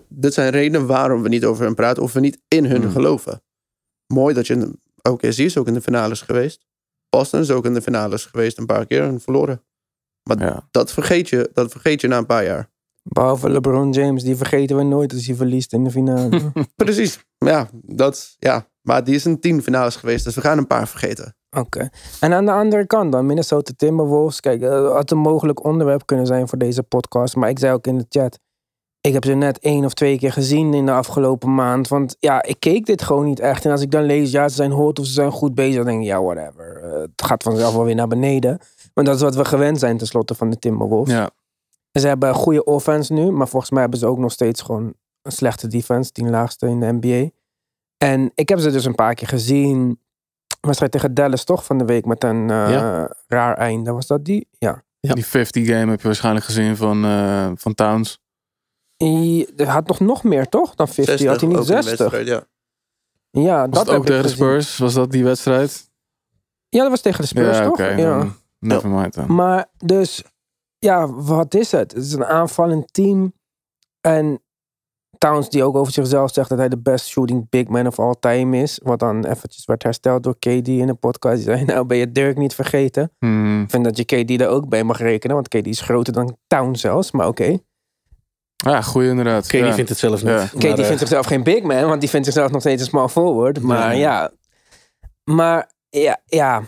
dit 0.09 0.33
zijn 0.33 0.51
redenen 0.51 0.87
waarom 0.87 1.21
we 1.23 1.29
niet 1.29 1.45
over 1.45 1.65
hen 1.65 1.75
praten. 1.75 2.03
Of 2.03 2.13
we 2.13 2.19
niet 2.19 2.41
in 2.47 2.65
hun 2.65 2.81
Hmm. 2.81 2.91
geloven. 2.91 3.43
Mooi 4.13 4.33
dat 4.33 4.47
je... 4.47 4.53
in- 4.53 4.81
OKC 5.09 5.23
is 5.23 5.57
ook 5.57 5.67
in 5.67 5.73
de 5.73 5.81
finales 5.81 6.21
geweest. 6.21 6.65
Boston 7.09 7.39
is 7.39 7.51
ook 7.51 7.65
in 7.65 7.73
de 7.73 7.81
finales 7.81 8.25
geweest 8.25 8.57
een 8.57 8.65
paar 8.65 8.85
keer 8.85 9.01
en 9.03 9.21
verloren. 9.21 9.63
Ja. 10.23 10.67
Dat 10.71 10.91
vergeet 10.93 11.29
je, 11.29 11.49
dat 11.53 11.71
vergeet 11.71 12.01
je 12.01 12.07
na 12.07 12.17
een 12.17 12.25
paar 12.25 12.43
jaar. 12.43 12.71
Behalve 13.03 13.49
LeBron 13.49 13.91
James, 13.91 14.23
die 14.23 14.35
vergeten 14.35 14.77
we 14.77 14.83
nooit 14.83 15.13
als 15.13 15.25
hij 15.25 15.35
verliest 15.35 15.73
in 15.73 15.83
de 15.83 15.91
finale. 15.91 16.51
Precies. 16.75 17.19
Ja, 17.37 17.69
dat, 17.73 18.35
ja. 18.39 18.69
Maar 18.81 19.03
die 19.03 19.15
is 19.15 19.25
in 19.25 19.39
tien 19.39 19.63
finales 19.63 19.95
geweest. 19.95 20.23
Dus 20.23 20.35
we 20.35 20.41
gaan 20.41 20.57
een 20.57 20.67
paar 20.67 20.87
vergeten. 20.87 21.35
Oké. 21.53 21.89
En 22.19 22.33
aan 22.33 22.45
de 22.45 22.51
andere 22.51 22.87
kant 22.87 23.11
dan, 23.11 23.25
Minnesota 23.25 23.71
Timberwolves. 23.77 24.39
Kijk, 24.39 24.61
eh, 24.61 24.91
had 24.91 25.11
een 25.11 25.17
mogelijk 25.17 25.63
onderwerp 25.63 26.05
kunnen 26.05 26.25
zijn 26.25 26.47
voor 26.47 26.57
deze 26.57 26.83
podcast. 26.83 27.35
Maar 27.35 27.49
ik 27.49 27.59
zei 27.59 27.73
ook 27.73 27.87
in 27.87 27.97
de 27.97 28.05
chat. 28.09 28.39
Ik 29.01 29.13
heb 29.13 29.25
ze 29.25 29.33
net 29.33 29.59
één 29.59 29.85
of 29.85 29.93
twee 29.93 30.17
keer 30.17 30.31
gezien 30.31 30.73
in 30.73 30.85
de 30.85 30.91
afgelopen 30.91 31.55
maand. 31.55 31.87
Want 31.87 32.15
ja, 32.19 32.43
ik 32.43 32.59
keek 32.59 32.85
dit 32.85 33.01
gewoon 33.01 33.25
niet 33.25 33.39
echt. 33.39 33.65
En 33.65 33.71
als 33.71 33.81
ik 33.81 33.91
dan 33.91 34.03
lees, 34.03 34.31
ja, 34.31 34.49
ze 34.49 34.55
zijn 34.55 34.71
hot 34.71 34.99
of 34.99 35.05
ze 35.05 35.11
zijn 35.11 35.31
goed 35.31 35.55
bezig. 35.55 35.75
Dan 35.75 35.85
denk 35.85 35.99
ik, 36.01 36.05
ja, 36.05 36.23
whatever. 36.23 36.81
Eh, 36.83 36.99
het 37.01 37.23
gaat 37.23 37.43
vanzelf 37.43 37.73
wel 37.73 37.83
weer 37.83 37.95
naar 37.95 38.07
beneden. 38.07 38.59
Want 38.93 39.07
dat 39.07 39.15
is 39.15 39.21
wat 39.21 39.35
we 39.35 39.45
gewend 39.45 39.79
zijn 39.79 39.97
tenslotte 39.97 40.35
van 40.35 40.49
de 40.49 40.59
Timberwolves. 40.59 41.13
ja. 41.13 41.29
En 41.91 42.01
Ze 42.01 42.07
hebben 42.07 42.29
een 42.29 42.35
goede 42.35 42.63
offense 42.63 43.13
nu. 43.13 43.31
Maar 43.31 43.47
volgens 43.47 43.71
mij 43.71 43.81
hebben 43.81 43.99
ze 43.99 44.05
ook 44.05 44.17
nog 44.17 44.31
steeds 44.31 44.61
gewoon 44.61 44.93
een 45.21 45.31
slechte 45.31 45.67
defense. 45.67 46.09
Die 46.13 46.25
laagste 46.25 46.67
in 46.67 46.79
de 46.79 46.91
NBA. 46.99 47.29
En 47.97 48.31
ik 48.35 48.49
heb 48.49 48.59
ze 48.59 48.71
dus 48.71 48.85
een 48.85 48.95
paar 48.95 49.13
keer 49.13 49.27
gezien. 49.27 49.99
Wedstrijd 50.65 50.91
tegen 50.91 51.13
Dallas 51.13 51.43
toch 51.43 51.65
van 51.65 51.77
de 51.77 51.85
week 51.85 52.05
met 52.05 52.23
een 52.23 52.49
eh, 52.49 52.69
Ja. 52.71 53.15
raar 53.27 53.57
einde. 53.57 53.91
Was 53.91 54.07
dat 54.07 54.25
die? 54.25 54.47
Ja. 54.57 54.83
Ja. 54.99 55.13
Die 55.13 55.25
50 55.25 55.65
game 55.67 55.89
heb 55.91 56.01
je 56.01 56.07
waarschijnlijk 56.07 56.45
gezien 56.45 56.77
van, 56.77 57.05
eh, 57.05 57.51
van 57.55 57.73
Towns. 57.73 58.21
Er 59.57 59.67
had 59.67 59.87
nog 59.87 59.99
nog 59.99 60.23
meer 60.23 60.49
toch 60.49 60.75
dan 60.75 60.87
50? 60.87 61.27
had 61.27 61.39
hij 61.39 61.49
niet 61.49 61.57
ook 61.57 61.63
in 61.67 61.75
de 61.75 61.81
60? 61.81 61.97
wedstrijd, 62.11 62.27
ja. 62.27 62.43
Ja, 63.41 63.59
Was 63.59 63.69
dat 63.69 63.85
het 63.87 63.95
ook 63.95 64.01
ik 64.01 64.07
tegen 64.07 64.23
de 64.23 64.29
gezien. 64.29 64.45
Spurs? 64.45 64.77
Was 64.77 64.93
dat 64.93 65.11
die 65.11 65.23
wedstrijd? 65.23 65.91
Ja, 66.69 66.79
dat 66.81 66.89
was 66.89 67.01
tegen 67.01 67.21
de 67.21 67.27
Spurs 67.27 67.57
ja, 67.57 67.63
toch? 67.63 67.71
oké. 67.71 67.87
ja. 67.87 68.17
dan 68.19 68.35
Never 68.59 68.89
mind 68.89 69.13
dan. 69.13 69.35
Maar 69.35 69.65
dus, 69.77 70.23
ja, 70.79 71.07
wat 71.13 71.53
is 71.53 71.71
het? 71.71 71.93
Het 71.93 72.03
is 72.03 72.13
een 72.13 72.25
aanvallend 72.25 72.93
team. 72.93 73.33
En 74.01 74.42
Towns 75.23 75.49
die 75.49 75.63
ook 75.63 75.75
over 75.75 75.93
zichzelf 75.93 76.33
zegt 76.33 76.49
dat 76.49 76.57
hij 76.57 76.69
de 76.69 76.77
best 76.77 77.07
shooting 77.07 77.49
big 77.49 77.67
man 77.67 77.87
of 77.87 77.99
all 77.99 78.15
time 78.19 78.57
is. 78.61 78.79
Wat 78.83 78.99
dan 78.99 79.25
eventjes 79.25 79.65
werd 79.65 79.83
hersteld 79.83 80.23
door 80.23 80.35
KD 80.39 80.67
in 80.67 80.89
een 80.89 80.99
podcast. 80.99 81.35
Die 81.35 81.43
zei, 81.43 81.63
nou 81.73 81.85
ben 81.85 81.97
je 81.97 82.11
Dirk 82.11 82.37
niet 82.37 82.55
vergeten. 82.55 83.11
Hmm. 83.19 83.61
Ik 83.63 83.69
vind 83.69 83.83
dat 83.83 83.97
je 83.97 84.03
KD 84.03 84.37
daar 84.39 84.47
ook 84.49 84.69
bij 84.69 84.83
mag 84.83 84.97
rekenen. 84.97 85.35
Want 85.35 85.47
KD 85.47 85.67
is 85.67 85.81
groter 85.81 86.13
dan 86.13 86.37
Towns 86.47 86.81
zelfs. 86.81 87.11
Maar 87.11 87.27
oké. 87.27 87.57
Ja, 88.55 88.81
goeie 88.81 89.09
inderdaad. 89.09 89.47
Katie 89.47 89.65
ja. 89.65 89.73
vindt 89.73 89.89
het 89.89 89.99
zelf 89.99 90.23
niet. 90.23 90.31
Ja. 90.31 90.45
KD 90.45 90.63
eh, 90.63 90.85
vindt 90.85 90.99
zichzelf 90.99 91.25
geen 91.25 91.43
big 91.43 91.63
man. 91.63 91.87
Want 91.87 91.99
die 91.99 92.09
vindt 92.09 92.25
zichzelf 92.25 92.51
nog 92.51 92.61
steeds 92.61 92.81
een 92.81 92.87
small 92.87 93.07
forward. 93.07 93.61
Maar 93.61 93.95
Ja. 93.95 94.21
ja. 94.21 94.31
Maar 95.23 95.71
ja, 95.89 96.21
ja. 96.25 96.63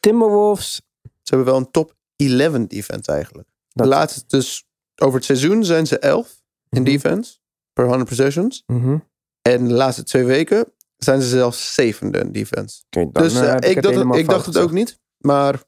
Timberwolves. 0.00 0.82
Ze 1.02 1.34
hebben 1.34 1.46
wel 1.46 1.56
een 1.56 1.70
top 1.70 1.94
11 2.16 2.66
defense 2.66 3.12
eigenlijk. 3.12 3.48
Dat- 3.72 3.86
De 3.86 3.92
laatste, 3.92 4.22
dus 4.26 4.64
over 4.96 5.14
het 5.14 5.24
seizoen 5.24 5.64
zijn 5.64 5.86
ze 5.86 5.98
11 5.98 6.39
in 6.70 6.82
Mhm. 6.82 6.90
defense 6.90 7.38
per 7.72 7.84
100 7.86 8.08
possessions. 8.08 8.62
Mhm. 8.66 8.98
En 9.42 9.68
de 9.68 9.74
laatste 9.74 10.02
twee 10.02 10.24
weken 10.24 10.72
zijn 10.96 11.22
ze 11.22 11.28
zelfs 11.28 11.74
zevende 11.74 12.18
in 12.18 12.32
defense. 12.32 12.82
Dan, 12.88 13.10
dus 13.12 13.34
eh, 13.34 13.40
eh, 13.46 13.52
heb 13.52 13.64
ik, 13.64 14.16
ik 14.16 14.28
dacht 14.28 14.46
het 14.46 14.58
ook 14.58 14.70
niet. 14.72 14.98
Maar 15.18 15.62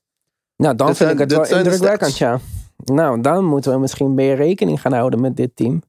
Nou, 0.56 0.76
dan 0.76 0.86
vind 0.86 0.98
zijn- 0.98 1.12
ik 1.12 1.18
het 1.18 1.32
wel 1.32 1.58
indrukwekkend, 1.58 2.18
ja. 2.18 2.40
Nou, 2.84 3.20
dan 3.20 3.44
moeten 3.44 3.72
we 3.72 3.78
misschien 3.78 4.14
meer 4.14 4.36
rekening 4.36 4.80
gaan 4.80 4.92
houden 4.92 5.20
met 5.20 5.36
dit 5.36 5.56
team. 5.56 5.82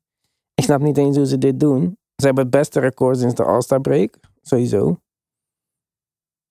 Ik 0.54 0.63
snap 0.63 0.82
niet 0.82 0.97
eens 0.97 1.17
hoe 1.17 1.26
ze 1.26 1.38
dit 1.38 1.60
doen. 1.60 1.97
Ze 2.15 2.26
hebben 2.26 2.43
het 2.43 2.54
beste 2.54 2.80
record 2.80 3.17
sinds 3.17 3.36
de 3.36 3.43
All-Star 3.43 3.82
break. 3.82 4.15
Sowieso. 4.41 5.02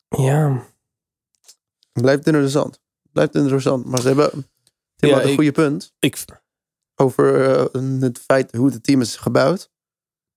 Ja. 0.08 0.62
blijft 1.92 2.26
interessant. 2.26 2.80
Blijft 3.12 3.34
interessant. 3.34 3.84
Maar 3.84 4.00
ze 4.00 4.06
hebben 4.06 4.30
Tim 4.96 5.08
Ja, 5.08 5.14
had 5.14 5.24
een 5.24 5.28
ik- 5.30 5.34
goede 5.34 5.52
punt 5.52 5.92
ik, 5.98 6.24
over 6.96 7.50
eh, 7.50 8.00
het 8.00 8.18
feit 8.18 8.56
hoe 8.56 8.70
het 8.70 8.82
team 8.82 9.00
is 9.00 9.16
gebouwd. 9.16 9.70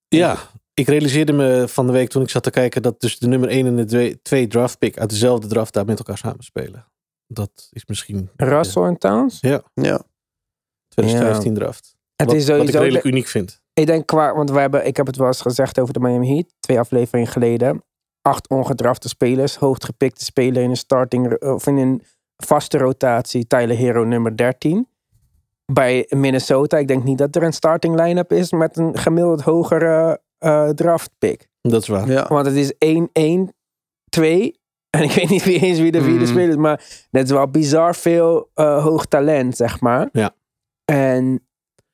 ja, 0.08 0.38
ik 0.74 0.86
realiseerde 0.88 1.32
me 1.32 1.64
van 1.68 1.86
de 1.86 1.92
week 1.92 2.08
toen 2.08 2.22
ik 2.22 2.30
zat 2.30 2.42
te 2.42 2.50
kijken 2.50 2.82
dat 2.82 3.00
dus 3.00 3.18
de 3.18 3.26
nummer 3.26 3.48
1 3.48 3.66
en 3.66 3.76
de 3.76 3.84
twee, 3.84 4.22
twee 4.22 4.46
draft 4.46 4.78
pick 4.78 4.98
uit 4.98 5.10
dezelfde 5.10 5.46
draft 5.46 5.72
daar 5.72 5.84
met 5.84 5.98
elkaar 5.98 6.18
samenspelen. 6.18 6.86
Dat 7.26 7.68
is 7.70 7.86
misschien 7.86 8.30
Russell 8.36 8.82
en 8.82 8.98
Towns? 8.98 9.38
Ja. 9.40 9.62
2015 10.88 11.54
draft. 11.54 11.96
Het 12.16 12.26
wat, 12.26 12.36
is 12.36 12.46
wat 12.46 12.54
ik 12.54 12.60
sowieso... 12.60 12.78
redelijk 12.78 13.04
uniek 13.04 13.26
vind. 13.26 13.60
Ik 13.72 13.86
denk 13.86 14.06
qua... 14.06 14.34
Want 14.34 14.50
we 14.50 14.58
hebben, 14.58 14.86
ik 14.86 14.96
heb 14.96 15.06
het 15.06 15.16
wel 15.16 15.26
eens 15.26 15.40
gezegd 15.40 15.78
over 15.78 15.94
de 15.94 16.00
Miami 16.00 16.28
Heat. 16.28 16.54
Twee 16.60 16.78
afleveringen 16.78 17.32
geleden. 17.32 17.84
Acht 18.22 18.48
ongedrafte 18.48 19.08
spelers. 19.08 19.56
Hoogtgepikte 19.56 20.24
speler 20.24 20.62
in 20.62 20.70
een 20.70 20.76
starting... 20.76 21.42
Of 21.42 21.66
in 21.66 21.76
een 21.76 22.02
vaste 22.36 22.78
rotatie. 22.78 23.46
Tyler 23.46 23.76
Hero 23.76 24.04
nummer 24.04 24.36
13. 24.36 24.88
Bij 25.72 26.06
Minnesota. 26.08 26.76
Ik 26.78 26.88
denk 26.88 27.04
niet 27.04 27.18
dat 27.18 27.36
er 27.36 27.42
een 27.42 27.52
starting 27.52 28.00
line-up 28.00 28.32
is 28.32 28.52
met 28.52 28.76
een 28.76 28.98
gemiddeld 28.98 29.40
hogere 29.42 30.20
eh 30.38 30.68
draft 30.68 31.10
pick. 31.18 31.48
Dat 31.60 31.82
is 31.82 31.88
waar. 31.88 32.08
Ja. 32.10 32.26
Want 32.28 32.46
het 32.46 32.54
is 32.54 32.72
1, 32.78 33.08
1, 33.12 33.54
2. 34.08 34.60
En 34.90 35.02
ik 35.02 35.10
weet 35.10 35.28
niet 35.28 35.44
wie 35.44 35.58
eens 35.60 35.78
wie 35.78 35.92
de 35.92 36.02
vierde 36.02 36.18
Mhm. 36.24 36.28
speler 36.30 36.48
is. 36.48 36.56
Maar 36.56 37.06
dat 37.10 37.24
is 37.24 37.30
wel 37.30 37.48
bizar 37.50 37.94
veel 37.94 38.50
eh, 38.54 38.82
hoog 38.84 39.06
talent, 39.06 39.56
zeg 39.56 39.80
maar. 39.80 40.08
Ja. 40.12 40.34
En 40.84 41.46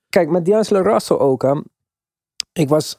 kijk, 0.08 0.28
met 0.30 0.44
D'Angelo 0.44 0.80
Russell 0.80 1.16
ook. 1.16 1.42
Hè. 1.42 1.60
Ik 2.52 2.68
was 2.68 2.96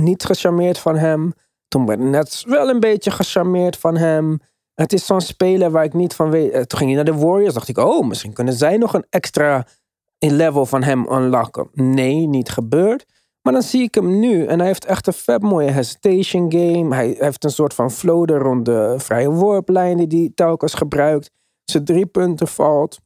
niet 0.00 0.24
gecharmeerd 0.24 0.78
van 0.78 0.96
hem. 0.96 1.32
Toen 1.68 1.84
ben 1.84 2.00
ik 2.00 2.08
net 2.08 2.44
wel 2.46 2.68
een 2.68 2.80
beetje 2.80 3.10
gecharmeerd 3.10 3.76
van 3.76 3.96
hem. 3.96 4.38
Het 4.74 4.92
is 4.92 5.06
zo'n 5.06 5.20
speler 5.20 5.70
waar 5.70 5.84
ik 5.84 5.92
niet 5.94 6.14
van 6.14 6.30
weet. 6.30 6.50
eh, 6.52 6.62
Toen 6.62 6.78
ging 6.78 6.94
hij 6.94 7.02
naar 7.04 7.14
de 7.14 7.24
Warriors. 7.24 7.54
Dacht 7.54 7.68
ik, 7.68 7.78
oh, 7.78 8.06
misschien 8.08 8.32
kunnen 8.32 8.54
zij 8.54 8.76
nog 8.76 8.94
een 8.94 9.06
extra 9.10 9.66
level 10.32 10.66
van 10.66 10.82
hem 10.82 11.06
unlocken. 11.12 11.68
Nee, 11.72 12.26
niet 12.26 12.48
gebeurd. 12.48 13.06
Maar 13.42 13.52
dan 13.52 13.62
zie 13.62 13.82
ik 13.82 13.94
hem 13.94 14.18
nu 14.18 14.46
en 14.46 14.58
hij 14.58 14.66
heeft 14.66 14.84
echt 14.84 15.06
een 15.06 15.12
vet 15.12 15.42
mooie 15.42 15.70
hesitation 15.70 16.52
game. 16.52 16.94
Hij 16.94 17.16
heeft 17.18 17.44
een 17.44 17.50
soort 17.50 17.74
van 17.74 17.90
floater 17.90 18.38
rond 18.38 18.64
de 18.64 18.94
vrije 18.98 19.30
worplijn 19.30 20.08
die 20.08 20.20
hij 20.20 20.30
telkens 20.34 20.74
gebruikt. 20.74 21.30
Zijn 21.64 21.84
drie 21.84 22.06
punten 22.06 22.48
valt. 22.48 23.00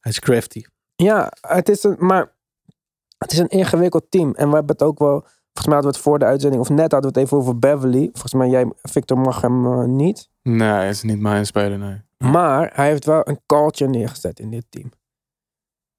Hij 0.00 0.12
is 0.12 0.20
crafty. 0.20 0.62
Ja, 0.96 1.32
het 1.40 1.68
is 1.68 1.82
een, 1.82 1.96
maar 1.98 2.32
het 3.18 3.32
is 3.32 3.38
een 3.38 3.48
ingewikkeld 3.48 4.04
team. 4.08 4.34
En 4.34 4.48
we 4.48 4.54
hebben 4.54 4.76
het 4.76 4.82
ook 4.82 4.98
wel, 4.98 5.20
volgens 5.20 5.66
mij 5.66 5.74
hadden 5.74 5.90
we 5.90 5.96
het 5.96 6.06
voor 6.06 6.18
de 6.18 6.24
uitzending, 6.24 6.62
of 6.62 6.68
net 6.68 6.92
hadden 6.92 7.12
we 7.12 7.18
het 7.18 7.26
even 7.26 7.38
over 7.38 7.58
Beverly. 7.58 8.08
Volgens 8.12 8.34
mij 8.34 8.48
jij, 8.48 8.72
Victor, 8.82 9.18
mag 9.18 9.40
hem 9.40 9.66
eh, 9.66 9.84
niet. 9.84 10.28
Nee, 10.42 10.68
het 10.68 10.94
is 10.94 11.02
niet 11.02 11.20
mijn 11.20 11.46
speler, 11.46 11.78
nee. 11.78 12.02
Maar 12.18 12.70
hij 12.74 12.88
heeft 12.88 13.04
wel 13.04 13.28
een 13.28 13.40
culture 13.46 13.90
neergezet 13.90 14.40
in 14.40 14.50
dit 14.50 14.64
team. 14.68 14.92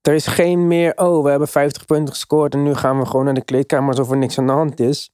Er 0.08 0.14
is 0.14 0.28
geen 0.28 0.68
meer, 0.68 0.98
oh, 0.98 1.24
we 1.24 1.30
hebben 1.30 1.48
50 1.48 1.86
punten 1.86 2.14
gescoord 2.14 2.54
en 2.54 2.64
nu 2.64 2.74
gaan 2.74 3.00
we 3.00 3.06
gewoon 3.06 3.26
naar 3.26 3.34
de 3.34 3.44
kleedkamer 3.44 3.90
alsof 3.90 4.12
er 4.12 4.18
niks 4.18 4.38
aan 4.38 4.48
de 4.48 4.52
hand 4.52 4.80
is. 4.80 5.12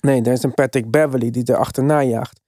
Nee, 0.00 0.22
er 0.22 0.32
is 0.32 0.42
een 0.42 0.54
Patrick 0.54 0.90
Beverly 0.90 1.30
die 1.30 1.44
er 1.44 1.56
achterna 1.56 2.02
jaagt. 2.02 2.40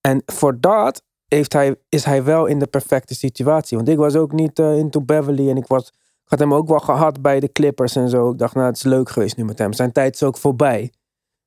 En 0.00 0.22
voor 0.26 0.60
dat 0.60 1.02
heeft 1.28 1.52
hij, 1.52 1.76
is 1.88 2.04
hij 2.04 2.24
wel 2.24 2.46
in 2.46 2.58
de 2.58 2.66
perfecte 2.66 3.14
situatie. 3.14 3.76
Want 3.76 3.88
ik 3.88 3.96
was 3.96 4.16
ook 4.16 4.32
niet 4.32 4.58
eh, 4.58 4.76
into 4.76 5.00
Beverly 5.00 5.50
en 5.50 5.56
ik, 5.56 5.66
was, 5.66 5.92
had 6.24 6.38
hem 6.38 6.54
ook 6.54 6.68
wel 6.68 6.78
gehad 6.78 7.22
bij 7.22 7.40
de 7.40 7.52
Clippers 7.52 7.96
en 7.96 8.08
zo. 8.08 8.30
Ik 8.30 8.38
dacht, 8.38 8.54
nou, 8.54 8.66
het 8.66 8.76
is 8.76 8.82
leuk 8.82 9.10
geweest 9.10 9.36
nu 9.36 9.44
met 9.44 9.58
hem. 9.58 9.72
Zijn 9.72 9.92
tijd 9.92 10.14
is 10.14 10.22
ook 10.22 10.36
voorbij. 10.36 10.92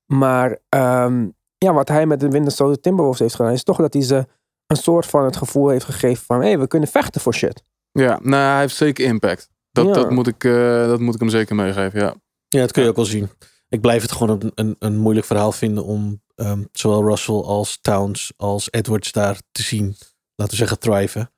Maar 0.06 0.58
ehm, 0.70 1.28
ja, 1.58 1.74
wat 1.74 1.88
hij 1.88 2.06
met 2.06 2.20
de 2.20 2.30
Minnesota 2.30 2.78
Timberwolves 2.82 3.20
heeft 3.20 3.36
gedaan, 3.36 3.52
is 3.54 3.64
toch 3.64 3.78
dat 3.78 3.94
hij 3.94 4.04
ze 4.04 4.28
een 4.68 4.78
soort 4.78 5.06
van 5.06 5.24
het 5.24 5.38
gevoel 5.38 5.70
heeft 5.70 5.86
gegeven 5.86 6.26
van, 6.26 6.40
hé, 6.40 6.48
hey, 6.48 6.60
we 6.60 6.68
kunnen 6.68 6.90
vechten 6.90 7.22
voor 7.22 7.34
shit. 7.34 7.64
Ja, 7.92 8.20
nou, 8.22 8.52
hij 8.52 8.60
heeft 8.60 8.76
zeker 8.76 9.06
impact. 9.06 9.50
Dat, 9.86 9.96
Ja. 9.96 10.02
dat, 10.02 10.10
moet 10.12 10.28
ik, 10.28 10.44
eh, 10.44 10.88
dat 10.88 11.00
moet 11.00 11.14
ik 11.14 11.20
hem 11.20 11.30
zeker 11.30 11.56
meegeven, 11.56 12.00
ja. 12.00 12.16
Ja, 12.48 12.60
dat 12.60 12.72
kun 12.72 12.84
je 12.84 12.90
ook 12.90 12.96
wel 12.96 13.06
zien. 13.06 13.30
Ik 13.70 13.82
blijf 13.82 14.02
het 14.02 14.12
gewoon 14.12 14.40
een, 14.42 14.52
een, 14.56 14.76
een 14.80 14.98
moeilijk 14.98 15.26
verhaal 15.26 15.52
vinden 15.52 15.84
om 15.86 16.22
ehm, 16.36 16.64
zowel 16.72 17.04
Russell 17.08 17.36
als 17.36 17.78
Towns 17.82 18.34
als 18.38 18.68
Edwards 18.72 19.12
daar 19.12 19.42
te 19.52 19.62
zien, 19.62 19.96
laten 20.36 20.54
we 20.54 20.60
zeggen, 20.60 20.80
thriven. 20.80 21.32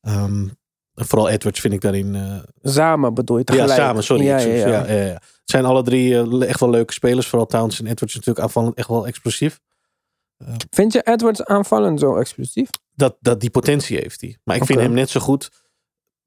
Ehm, 0.00 0.48
en 0.94 1.06
vooral 1.06 1.28
Edwards 1.28 1.60
vind 1.60 1.74
ik 1.74 1.80
daarin. 1.80 2.14
eh, 2.14 2.38
Samen 2.62 3.14
bedoel 3.14 3.36
je 3.38 3.42
ja, 3.46 3.52
tegelijk. 3.52 3.80
samen, 3.80 4.02
sorry. 4.04 4.24
Ja, 4.24 4.38
ja, 4.38 4.46
ja. 4.54 4.66
Ja, 4.68 4.86
ja, 4.92 5.02
ja. 5.04 5.12
Het 5.12 5.22
zijn 5.44 5.64
alle 5.64 5.82
drie 5.82 6.14
eh, 6.20 6.48
echt 6.48 6.60
wel 6.60 6.70
leuke 6.70 6.92
spelers. 6.92 7.26
Vooral 7.26 7.46
Towns 7.46 7.78
en 7.80 7.86
Edwards 7.86 8.14
natuurlijk 8.14 8.44
aanvallend 8.46 8.74
echt 8.76 8.88
wel 8.88 9.06
explosief. 9.06 9.60
Vind 10.70 10.92
je 10.92 11.02
Edwards 11.02 11.44
aanvallend 11.44 12.00
zo 12.00 12.16
explosief? 12.16 12.68
Dat, 12.94 13.16
dat 13.20 13.40
die 13.40 13.50
potentie 13.50 13.96
heeft 13.96 14.20
hij. 14.20 14.38
Maar 14.44 14.56
ik 14.56 14.64
vind 14.64 14.80
hem 14.80 14.92
net 14.92 15.10
zo 15.10 15.20
goed 15.20 15.50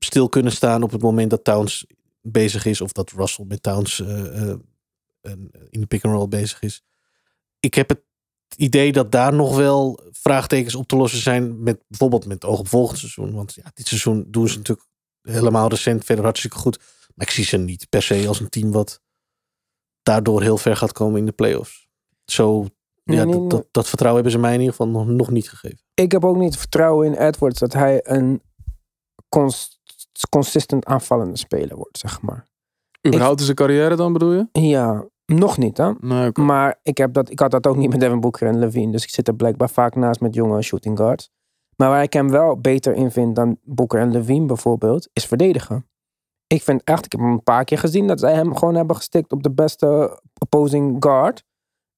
stil 0.06 0.30
kunnen 0.30 0.52
staan 0.52 0.84
op 0.84 0.92
het 0.92 1.02
moment 1.02 1.30
dat 1.30 1.44
Towns 1.44 1.86
bezig 2.22 2.66
is. 2.66 2.82
Of 2.82 2.92
dat 2.92 3.12
Russell 3.12 3.46
met 3.46 3.64
Towns 3.64 4.00
eh, 4.00 4.42
eh, 4.52 4.58
een- 5.22 5.52
in 5.70 5.80
de 5.80 5.86
pick 5.86 6.06
and 6.06 6.14
roll 6.16 6.28
bezig 6.28 6.62
is. 6.62 6.84
Ik 7.60 7.74
heb 7.74 7.90
het 7.90 8.02
idee 8.56 8.92
dat 8.92 9.12
daar 9.12 9.34
nog 9.34 9.56
wel 9.56 10.00
vraagtekens 10.12 10.76
op 10.76 10.88
te 10.88 10.96
lossen 10.96 11.22
zijn. 11.22 11.64
Met, 11.64 11.84
bijvoorbeeld 11.88 12.26
met 12.26 12.46
oog 12.46 12.60
op 12.60 12.68
volgend 12.68 13.00
seizoen. 13.00 13.34
Want 13.34 13.54
ja, 13.54 13.72
dit 13.74 13.88
seizoen 13.88 14.26
doen 14.28 14.48
ze 14.50 14.58
natuurlijk 14.58 14.88
helemaal 15.22 15.70
recent 15.70 16.06
verder 16.06 16.24
hartstikke 16.24 16.58
goed. 16.58 16.78
Maar 17.16 17.28
ik 17.28 17.34
zie 17.34 17.44
ze 17.46 17.58
niet 17.58 17.90
per 17.90 18.02
se 18.02 18.28
als 18.28 18.40
een 18.40 18.50
team 18.50 18.72
wat 18.72 19.02
daardoor 20.04 20.42
heel 20.42 20.58
ver 20.58 20.76
gaat 20.78 20.92
komen 20.92 21.20
in 21.20 21.26
de 21.26 21.32
playoffs. 21.32 21.88
Zo, 22.26 22.68
ja, 23.04 23.26
dat, 23.26 23.50
dat, 23.50 23.68
dat 23.72 23.88
vertrouwen 23.88 24.22
hebben 24.24 24.40
ze 24.42 24.46
mij 24.48 24.54
in 24.54 24.60
ieder 24.60 24.76
geval 24.76 24.92
nog, 24.92 25.08
nog 25.08 25.30
niet 25.30 25.50
gegeven. 25.50 25.80
Ik 25.94 26.12
heb 26.12 26.26
ook 26.26 26.38
niet 26.38 26.58
vertrouwen 26.58 27.08
in 27.08 27.14
Edwards 27.28 27.60
dat 27.60 27.74
hij 27.74 28.00
een 28.04 28.42
cons- 29.30 29.81
consistent 30.30 30.86
aanvallende 30.86 31.38
speler 31.38 31.76
wordt, 31.76 31.98
zeg 31.98 32.22
maar. 32.22 32.46
Überhaupt 33.08 33.40
in 33.40 33.46
zijn 33.46 33.58
carrière 33.58 33.96
dan, 33.96 34.14
bedoel 34.14 34.34
je? 34.34 34.48
Ja, 34.52 35.06
nog 35.26 35.58
niet 35.58 35.78
hè. 35.78 35.92
Nee. 36.00 36.30
Maar 36.34 36.80
ik, 36.84 36.98
heb 36.98 37.14
dat, 37.14 37.30
ik 37.30 37.40
had 37.40 37.52
dat 37.52 37.68
ook 37.68 37.76
niet 37.76 37.90
met 37.90 38.00
Devin 38.00 38.20
Booker 38.20 38.48
en 38.48 38.60
Levine. 38.60 38.92
Dus 38.92 39.04
ik 39.04 39.10
zit 39.10 39.28
er 39.28 39.36
blijkbaar 39.36 39.70
vaak 39.70 39.96
naast 39.96 40.22
met 40.22 40.36
jonge 40.36 40.62
shooting 40.62 40.98
guards. 40.98 41.30
Maar 41.76 41.90
waar 41.90 42.04
ik 42.04 42.14
hem 42.14 42.30
wel 42.30 42.60
beter 42.60 42.94
in 42.94 43.12
vind 43.12 43.36
dan 43.36 43.58
Booker 43.64 44.00
en 44.00 44.12
Levine 44.12 44.46
bijvoorbeeld, 44.46 45.10
is 45.14 45.26
verdedigen. 45.26 45.86
Ik 46.48 46.62
vind 46.62 46.84
echt, 46.84 47.06
ik 47.06 47.12
heb 47.12 47.22
hem 47.22 47.32
een 47.32 47.44
paar 47.44 47.64
keer 47.64 47.78
gezien 47.78 48.08
dat 48.08 48.20
zij 48.20 48.34
hem 48.34 48.56
gewoon 48.56 48.76
hebben 48.76 48.96
gestikt 48.96 49.32
op 49.32 49.44
de 49.44 49.52
beste 49.52 50.20
opposing 50.40 50.96
guard. 51.00 51.44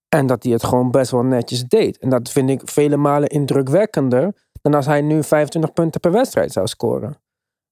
En 0.09 0.27
dat 0.27 0.43
hij 0.43 0.51
het 0.51 0.63
gewoon 0.63 0.91
best 0.91 1.11
wel 1.11 1.23
netjes 1.23 1.63
deed. 1.63 1.97
En 1.97 2.09
dat 2.09 2.29
vind 2.29 2.49
ik 2.49 2.61
vele 2.65 2.97
malen 2.97 3.29
indrukwekkender 3.29 4.35
dan 4.61 4.73
als 4.73 4.85
hij 4.85 5.01
nu 5.01 5.23
25 5.23 5.73
punten 5.73 6.01
per 6.01 6.11
wedstrijd 6.11 6.51
zou 6.51 6.67
scoren. 6.67 7.22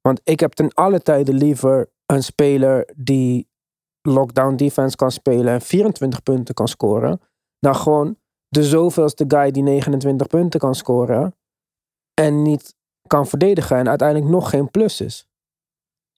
Want 0.02 0.22
ik 0.24 0.40
heb 0.40 0.54
ten 0.54 0.74
alle 0.74 1.02
tijden 1.02 1.36
liever 1.36 1.92
een 2.06 2.24
speler 2.24 2.94
die 2.96 3.50
lockdown 4.02 4.56
defense 4.56 4.96
kan 4.96 5.12
spelen 5.12 5.54
en 5.54 5.62
24 5.62 6.24
punten 6.24 6.54
kan 6.54 6.68
scoren. 6.68 7.22
Dan 7.60 7.76
gewoon 7.76 8.18
de 8.48 8.64
zoveelste 8.64 9.26
guy 9.28 9.52
die 9.52 9.64
29 9.64 10.28
punten 10.28 10.60
kan 10.60 10.76
scoren 10.76 11.36
en 12.14 12.42
niet 12.42 12.76
kan 13.08 13.28
verdedigen 13.28 13.78
en 13.78 13.90
uiteindelijk 13.90 14.32
nog 14.32 14.50
geen 14.50 14.72
plus 14.72 15.02
is. 15.02 15.28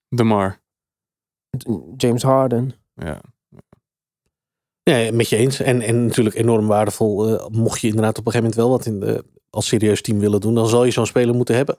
DeMar. 0.08 0.62
James 1.98 2.24
Harden. 2.24 2.74
Ja. 2.94 3.22
Ja, 4.84 5.12
met 5.12 5.30
je 5.30 5.36
eens. 5.36 5.60
En, 5.60 5.82
en 5.82 6.06
natuurlijk 6.06 6.36
enorm 6.36 6.68
waardevol. 6.68 7.28
eh, 7.28 7.48
mocht 7.48 7.82
je 7.82 7.88
inderdaad 7.88 8.18
op 8.18 8.26
een 8.26 8.32
gegeven 8.32 8.50
moment 8.50 8.56
wel 8.56 8.70
wat 8.70 8.86
in 8.86 9.00
de, 9.00 9.26
als 9.50 9.68
serieus 9.68 10.02
team 10.02 10.20
willen 10.20 10.42
doen, 10.42 10.54
dan 10.56 10.68
zal 10.68 10.84
je 10.84 10.92
zo'n 10.92 11.06
speler 11.06 11.36
moeten 11.36 11.56
hebben. 11.56 11.78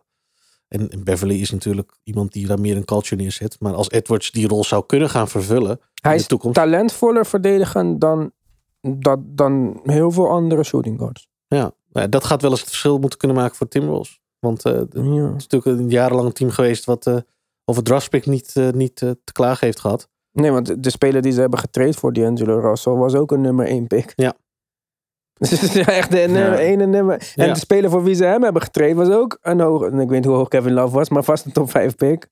En, 0.68 1.04
Beverly 1.04 1.40
is 1.40 1.50
natuurlijk 1.50 1.92
iemand 2.02 2.32
die 2.32 2.46
daar 2.46 2.60
meer 2.60 2.76
een 2.76 2.84
culture 2.84 3.22
neerzet. 3.22 3.56
Maar 3.60 3.74
als 3.74 3.90
Edwards 3.90 4.30
die 4.30 4.48
rol 4.48 4.64
zou 4.64 4.86
kunnen 4.86 5.10
gaan 5.10 5.28
vervullen 5.28 5.80
Hij 6.00 6.12
in 6.12 6.16
is 6.16 6.22
de 6.22 6.28
toekomst. 6.28 6.56
talentvoller 6.56 7.26
verdedigen 7.26 7.98
dan, 7.98 8.32
dat, 8.80 9.18
dan 9.22 9.80
heel 9.82 10.10
veel 10.10 10.28
andere 10.28 10.62
shooting 10.62 10.98
guards. 10.98 11.28
Ja, 11.46 11.72
ja, 11.92 12.06
dat 12.06 12.24
gaat 12.24 12.42
wel 12.42 12.50
eens 12.50 12.60
het 12.60 12.68
verschil 12.68 12.98
moeten 12.98 13.18
kunnen 13.18 13.36
maken 13.36 13.56
voor 13.56 13.68
Timberwolves. 13.68 14.20
Want 14.38 14.64
eh, 14.64 14.72
het 14.72 14.94
is 14.94 15.46
natuurlijk 15.48 15.64
een 15.80 15.90
jarenlang 15.90 16.34
team 16.34 16.50
geweest 16.50 16.84
wat 16.84 17.06
eh 17.06 17.16
over 17.64 17.82
draftpick 17.82 18.26
niet, 18.26 18.52
eh, 18.56 18.68
niet 18.70 18.96
te 18.96 19.32
klagen 19.32 19.66
heeft 19.66 19.80
gehad. 19.80 20.08
Nee, 20.32 20.50
want 20.50 20.82
de 20.82 20.90
speler 20.90 21.22
die 21.22 21.32
ze 21.32 21.40
hebben 21.40 21.58
getraind 21.58 21.96
voor 21.96 22.12
D'Angelo 22.12 22.58
Russell 22.58 22.92
was 22.92 23.14
ook 23.14 23.32
een 23.32 23.40
nummer 23.40 23.66
1 23.66 23.86
pick. 23.86 24.12
Ja. 24.16 24.34
Dus 25.38 25.62
is 25.62 25.76
echt 25.76 26.10
de 26.10 26.18
nummer 26.18 26.58
1 26.58 26.80
en 26.80 26.90
nummer. 26.90 27.32
En 27.34 27.46
Ja. 27.46 27.52
de 27.52 27.58
speler 27.58 27.90
voor 27.90 28.02
wie 28.02 28.14
ze 28.14 28.24
hem 28.24 28.42
hebben 28.42 28.62
getraind 28.62 28.96
was 28.96 29.08
ook 29.10 29.38
een 29.42 29.60
hoge. 29.60 29.86
Ik 29.86 29.92
weet 29.92 30.08
niet 30.10 30.24
hoe 30.24 30.34
hoog 30.34 30.48
Kevin 30.48 30.72
Love 30.72 30.94
was, 30.94 31.08
maar 31.08 31.24
vast 31.24 31.44
een 31.44 31.52
top 31.52 31.70
5 31.70 31.94
pick. 31.96 32.28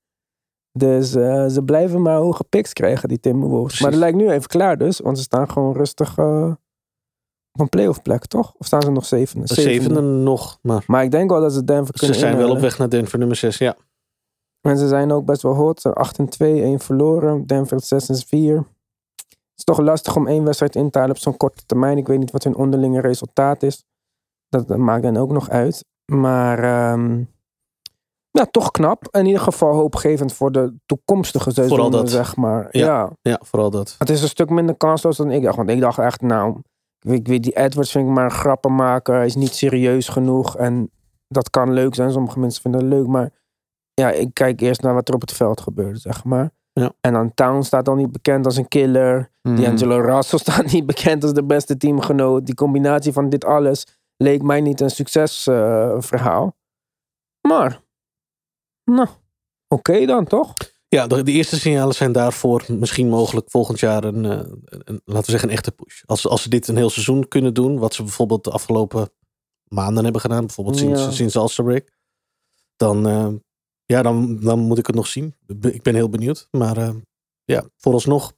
Dus 0.79 1.15
eh, 1.15 1.47
ze 1.47 1.63
blijven 1.65 2.03
maar 2.03 2.17
hoge 2.17 2.45
picks 2.45 2.73
krijgen, 2.73 3.09
die 3.09 3.21
Timberwolves. 3.21 3.63
Precies. 3.65 3.81
Maar 3.81 3.91
dat 3.91 4.01
lijkt 4.01 4.17
nu 4.17 4.31
even 4.31 4.49
klaar 4.49 4.79
dus, 4.79 4.99
want 4.99 5.17
ze 5.17 5.23
staan 5.25 5.51
gewoon 5.51 5.75
rustig 5.75 6.19
eh, 6.19 6.53
op 7.53 7.61
een 7.61 7.69
playoff 7.69 8.03
plek, 8.03 8.27
toch? 8.27 8.55
Of 8.59 8.67
staan 8.67 8.83
ze 8.83 8.91
nog 8.91 9.05
zevende? 9.05 9.47
De 9.47 9.55
zevende 9.61 10.01
nog, 10.01 10.59
maar 10.63 10.85
Maar 10.87 11.03
ik 11.05 11.11
denk 11.11 11.31
wel 11.31 11.41
dat 11.41 11.53
ze 11.53 11.65
Denver 11.65 11.95
ze 11.95 11.99
kunnen 11.99 12.19
zijn 12.19 12.37
wel 12.37 12.51
op 12.51 12.59
weg 12.59 12.79
naar 12.79 12.89
Denver 12.89 13.19
nummer 13.19 13.37
6. 13.37 13.59
Ja, 13.59 13.77
En 14.61 14.79
ze 14.79 14.89
zijn 14.89 15.13
ook 15.13 15.25
best 15.25 15.43
wel 15.43 15.55
hot. 15.55 15.81
Ze 15.81 15.93
8 15.93 16.19
en 16.19 16.29
2, 16.29 16.63
1 16.63 16.79
verloren. 16.81 17.47
Denver 17.47 17.81
6 17.81 18.09
en 18.09 18.17
4. 18.17 18.65
Is 19.63 19.75
toch 19.75 19.85
lastig 19.85 20.17
om 20.17 20.27
één 20.27 20.45
wedstrijd 20.45 20.77
in 20.77 20.91
te 20.91 20.99
halen 20.99 21.15
op 21.15 21.21
zo'n 21.21 21.37
korte 21.37 21.63
termijn. 21.67 21.99
Ik 21.99 22.07
weet 22.07 22.19
niet 22.19 22.31
wat 22.31 22.45
hun 22.45 22.55
onderlinge 22.55 23.01
resultaat 23.01 23.63
is. 23.63 23.85
Dat, 24.49 24.69
dat 24.69 24.79
maakt 24.79 25.03
dan 25.03 25.17
ook 25.17 25.31
nog 25.31 25.49
uit. 25.51 25.85
Maar 26.13 26.59
ehm, 26.59 27.23
ja, 28.31 28.47
toch 28.51 28.71
knap. 28.71 29.09
In 29.11 29.27
ieder 29.27 29.41
geval 29.41 29.75
hoopgevend 29.75 30.33
voor 30.33 30.53
de 30.53 30.75
toekomstige 30.87 31.51
seizoenen, 31.51 32.09
zeg 32.09 32.37
maar. 32.37 32.69
Ja. 32.71 32.87
ja. 32.87 33.11
ja, 33.21 33.41
vooral 33.45 33.71
dat. 33.71 33.95
Het 33.99 34.11
is 34.11 34.23
een 34.23 34.29
stuk 34.29 34.51
minder 34.51 34.77
kansloos 34.77 35.17
dan 35.17 35.31
ik 35.31 35.43
dacht. 35.43 35.57
Want 35.57 35.71
ik 35.71 35.81
dacht 35.81 35.99
echt, 35.99 36.21
nou, 36.21 36.59
ik 36.99 37.09
weet, 37.09 37.19
ik 37.19 37.27
weet 37.27 37.43
die 37.43 37.57
Edwards 37.57 37.91
vind 37.91 38.09
ik 38.09 38.15
maar 38.15 38.25
een 38.25 38.31
grappenmaker. 38.31 39.15
Hij 39.15 39.27
is 39.27 39.35
niet 39.35 39.55
serieus 39.55 40.09
genoeg. 40.09 40.57
En 40.57 40.91
dat 41.29 41.51
kan 41.51 41.73
leuk 41.73 41.95
zijn. 41.95 42.13
Sommige 42.13 42.39
mensen 42.39 42.63
vinden 42.63 42.81
het 42.81 42.91
leuk. 42.91 43.07
Maar 43.07 43.31
ja, 43.95 44.11
ik 44.11 44.35
kijk 44.35 44.61
eerst 44.61 44.83
naar 44.83 44.95
wat 44.95 45.09
er 45.09 45.15
op 45.15 45.21
het 45.21 45.33
veld 45.33 45.61
gebeurt, 45.61 46.01
zeg 46.01 46.25
maar. 46.25 46.51
Ja. 46.73 46.93
En 47.01 47.13
dan 47.13 47.35
Town 47.35 47.63
staat 47.63 47.85
dan 47.85 47.97
niet 47.97 48.13
bekend 48.13 48.47
als 48.47 48.57
een 48.57 48.69
killer. 48.69 49.31
Mhm. 49.43 49.63
D'Angelo 49.63 50.01
Russell 50.01 50.39
staat 50.49 50.73
niet 50.73 50.87
bekend 50.87 51.23
als 51.23 51.33
de 51.33 51.45
beste 51.45 51.77
teamgenoot. 51.77 52.47
Die 52.47 52.55
combinatie 52.55 53.13
van 53.13 53.29
dit 53.29 53.45
alles 53.45 53.87
leek 54.17 54.43
mij 54.43 54.61
niet 54.61 54.81
een 54.81 54.91
succesverhaal. 54.91 56.57
maar, 57.41 57.83
nou, 58.85 59.09
oké 59.69 60.07
dan, 60.07 60.25
toch? 60.25 60.55
Ja, 60.89 61.07
de, 61.07 61.23
de 61.23 61.33
eerste 61.33 61.59
signalen 61.59 61.95
zijn 61.95 62.13
daarvoor 62.13 62.65
misschien 62.69 63.09
mogelijk 63.09 63.51
volgend 63.51 63.81
jaar 63.81 64.05
een, 64.05 64.25
eh, 64.25 64.39
een, 64.69 65.01
laten 65.05 65.25
we 65.25 65.31
zeggen, 65.31 65.49
een 65.49 65.55
echte 65.55 65.73
push. 65.73 66.03
Als, 66.05 66.29
als 66.29 66.43
ze 66.43 66.49
dit 66.49 66.69
een 66.69 66.77
heel 66.77 66.91
seizoen 66.91 67.29
kunnen 67.29 67.55
doen, 67.55 67.79
wat 67.79 67.95
ze 67.95 68.03
bijvoorbeeld 68.03 68.45
de 68.45 68.51
afgelopen 68.51 69.11
maanden 69.69 70.05
hebben 70.05 70.21
gedaan, 70.21 70.47
bijvoorbeeld 70.47 70.79
sinds, 70.79 71.01
Ja. 71.01 71.11
sinds 71.11 71.35
dan, 72.77 73.07
eh, 73.07 73.29
ja, 73.93 74.03
dan, 74.03 74.39
dan 74.41 74.59
moet 74.59 74.79
ik 74.79 74.87
het 74.87 74.97
nog 74.97 75.07
zien. 75.07 75.35
Ik 75.61 75.83
ben 75.83 75.95
heel 75.95 76.09
benieuwd. 76.09 76.49
Maar 76.51 76.77
eh, 76.77 76.95
ja, 77.45 77.65
vooralsnog 77.77 78.33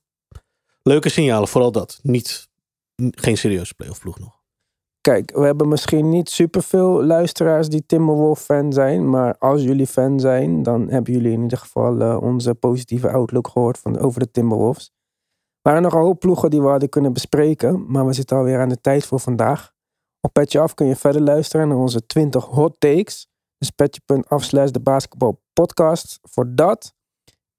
leuke 0.83 1.09
signalen, 1.09 1.49
vooral 1.49 1.73
dat. 1.73 2.01
Niet, 2.03 2.49
geen 2.97 3.37
serieuze 3.37 3.75
playoff 3.75 4.01
ploeg 4.01 4.19
nog. 4.19 4.43
Kijk, 5.01 5.31
we 5.35 5.45
hebben 5.45 5.69
misschien 5.69 6.09
niet 6.09 6.31
superveel 6.31 7.05
luisteraars 7.05 7.69
die 7.69 7.87
Timberwolf 7.87 8.41
fan 8.41 8.73
zijn. 8.73 9.11
Maar 9.11 9.39
als 9.39 9.63
jullie 9.63 9.87
fan 9.87 10.21
zijn, 10.21 10.63
dan 10.63 10.89
hebben 10.89 11.13
jullie 11.13 11.33
in 11.33 11.43
ieder 11.43 11.59
geval 11.59 12.01
eh, 12.01 12.23
onze 12.23 12.55
positieve 12.55 13.11
outlook 13.11 13.49
gehoord 13.49 13.79
van, 13.79 13.99
over 13.99 14.21
de 14.21 14.31
Timberwolves. 14.31 14.85
Er 14.85 15.71
waren 15.71 15.83
nog 15.83 15.93
een 15.93 16.01
hoop 16.01 16.21
ploegen 16.21 16.51
die 16.51 16.61
we 16.61 16.69
hadden 16.69 16.89
kunnen 16.89 17.13
bespreken. 17.13 17.85
Maar 17.89 18.07
we 18.07 18.13
zitten 18.13 18.37
alweer 18.37 18.61
aan 18.61 18.69
de 18.69 18.81
tijd 18.81 19.07
voor 19.07 19.21
vandaag. 19.21 19.73
Op 20.21 20.33
Petje 20.33 20.61
Af 20.61 20.75
kun 20.75 20.87
je 20.87 20.97
verder 20.97 21.23
luisteren 21.23 21.69
naar 21.69 21.77
onze 21.77 22.07
20 22.07 22.45
hot 22.45 22.75
takes. 22.79 23.29
Dus 23.59 23.71
petje.af 23.71 24.45
slash 24.45 24.71
de 24.71 24.81
basketbal 24.81 25.43
podcast 25.55 26.19
voor 26.23 26.55
dat. 26.55 26.95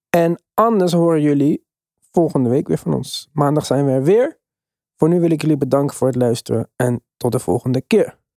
En 0.09 0.43
anders 0.53 0.91
horen 0.91 1.21
jullie 1.21 1.65
volgende 2.11 2.49
week 2.49 2.67
weer 2.67 2.77
van 2.77 2.93
ons. 2.93 3.29
Maandag 3.33 3.65
zijn 3.65 3.85
we 3.85 3.91
er 3.91 4.03
weer. 4.03 4.39
Voor 4.95 5.09
nu 5.09 5.19
wil 5.19 5.31
ik 5.31 5.41
jullie 5.41 5.57
bedanken 5.57 5.95
voor 5.95 6.07
het 6.07 6.15
luisteren 6.15 6.71
en 6.75 7.03
tot 7.17 7.31
de 7.31 7.39
volgende 7.39 7.81
keer. 7.81 8.17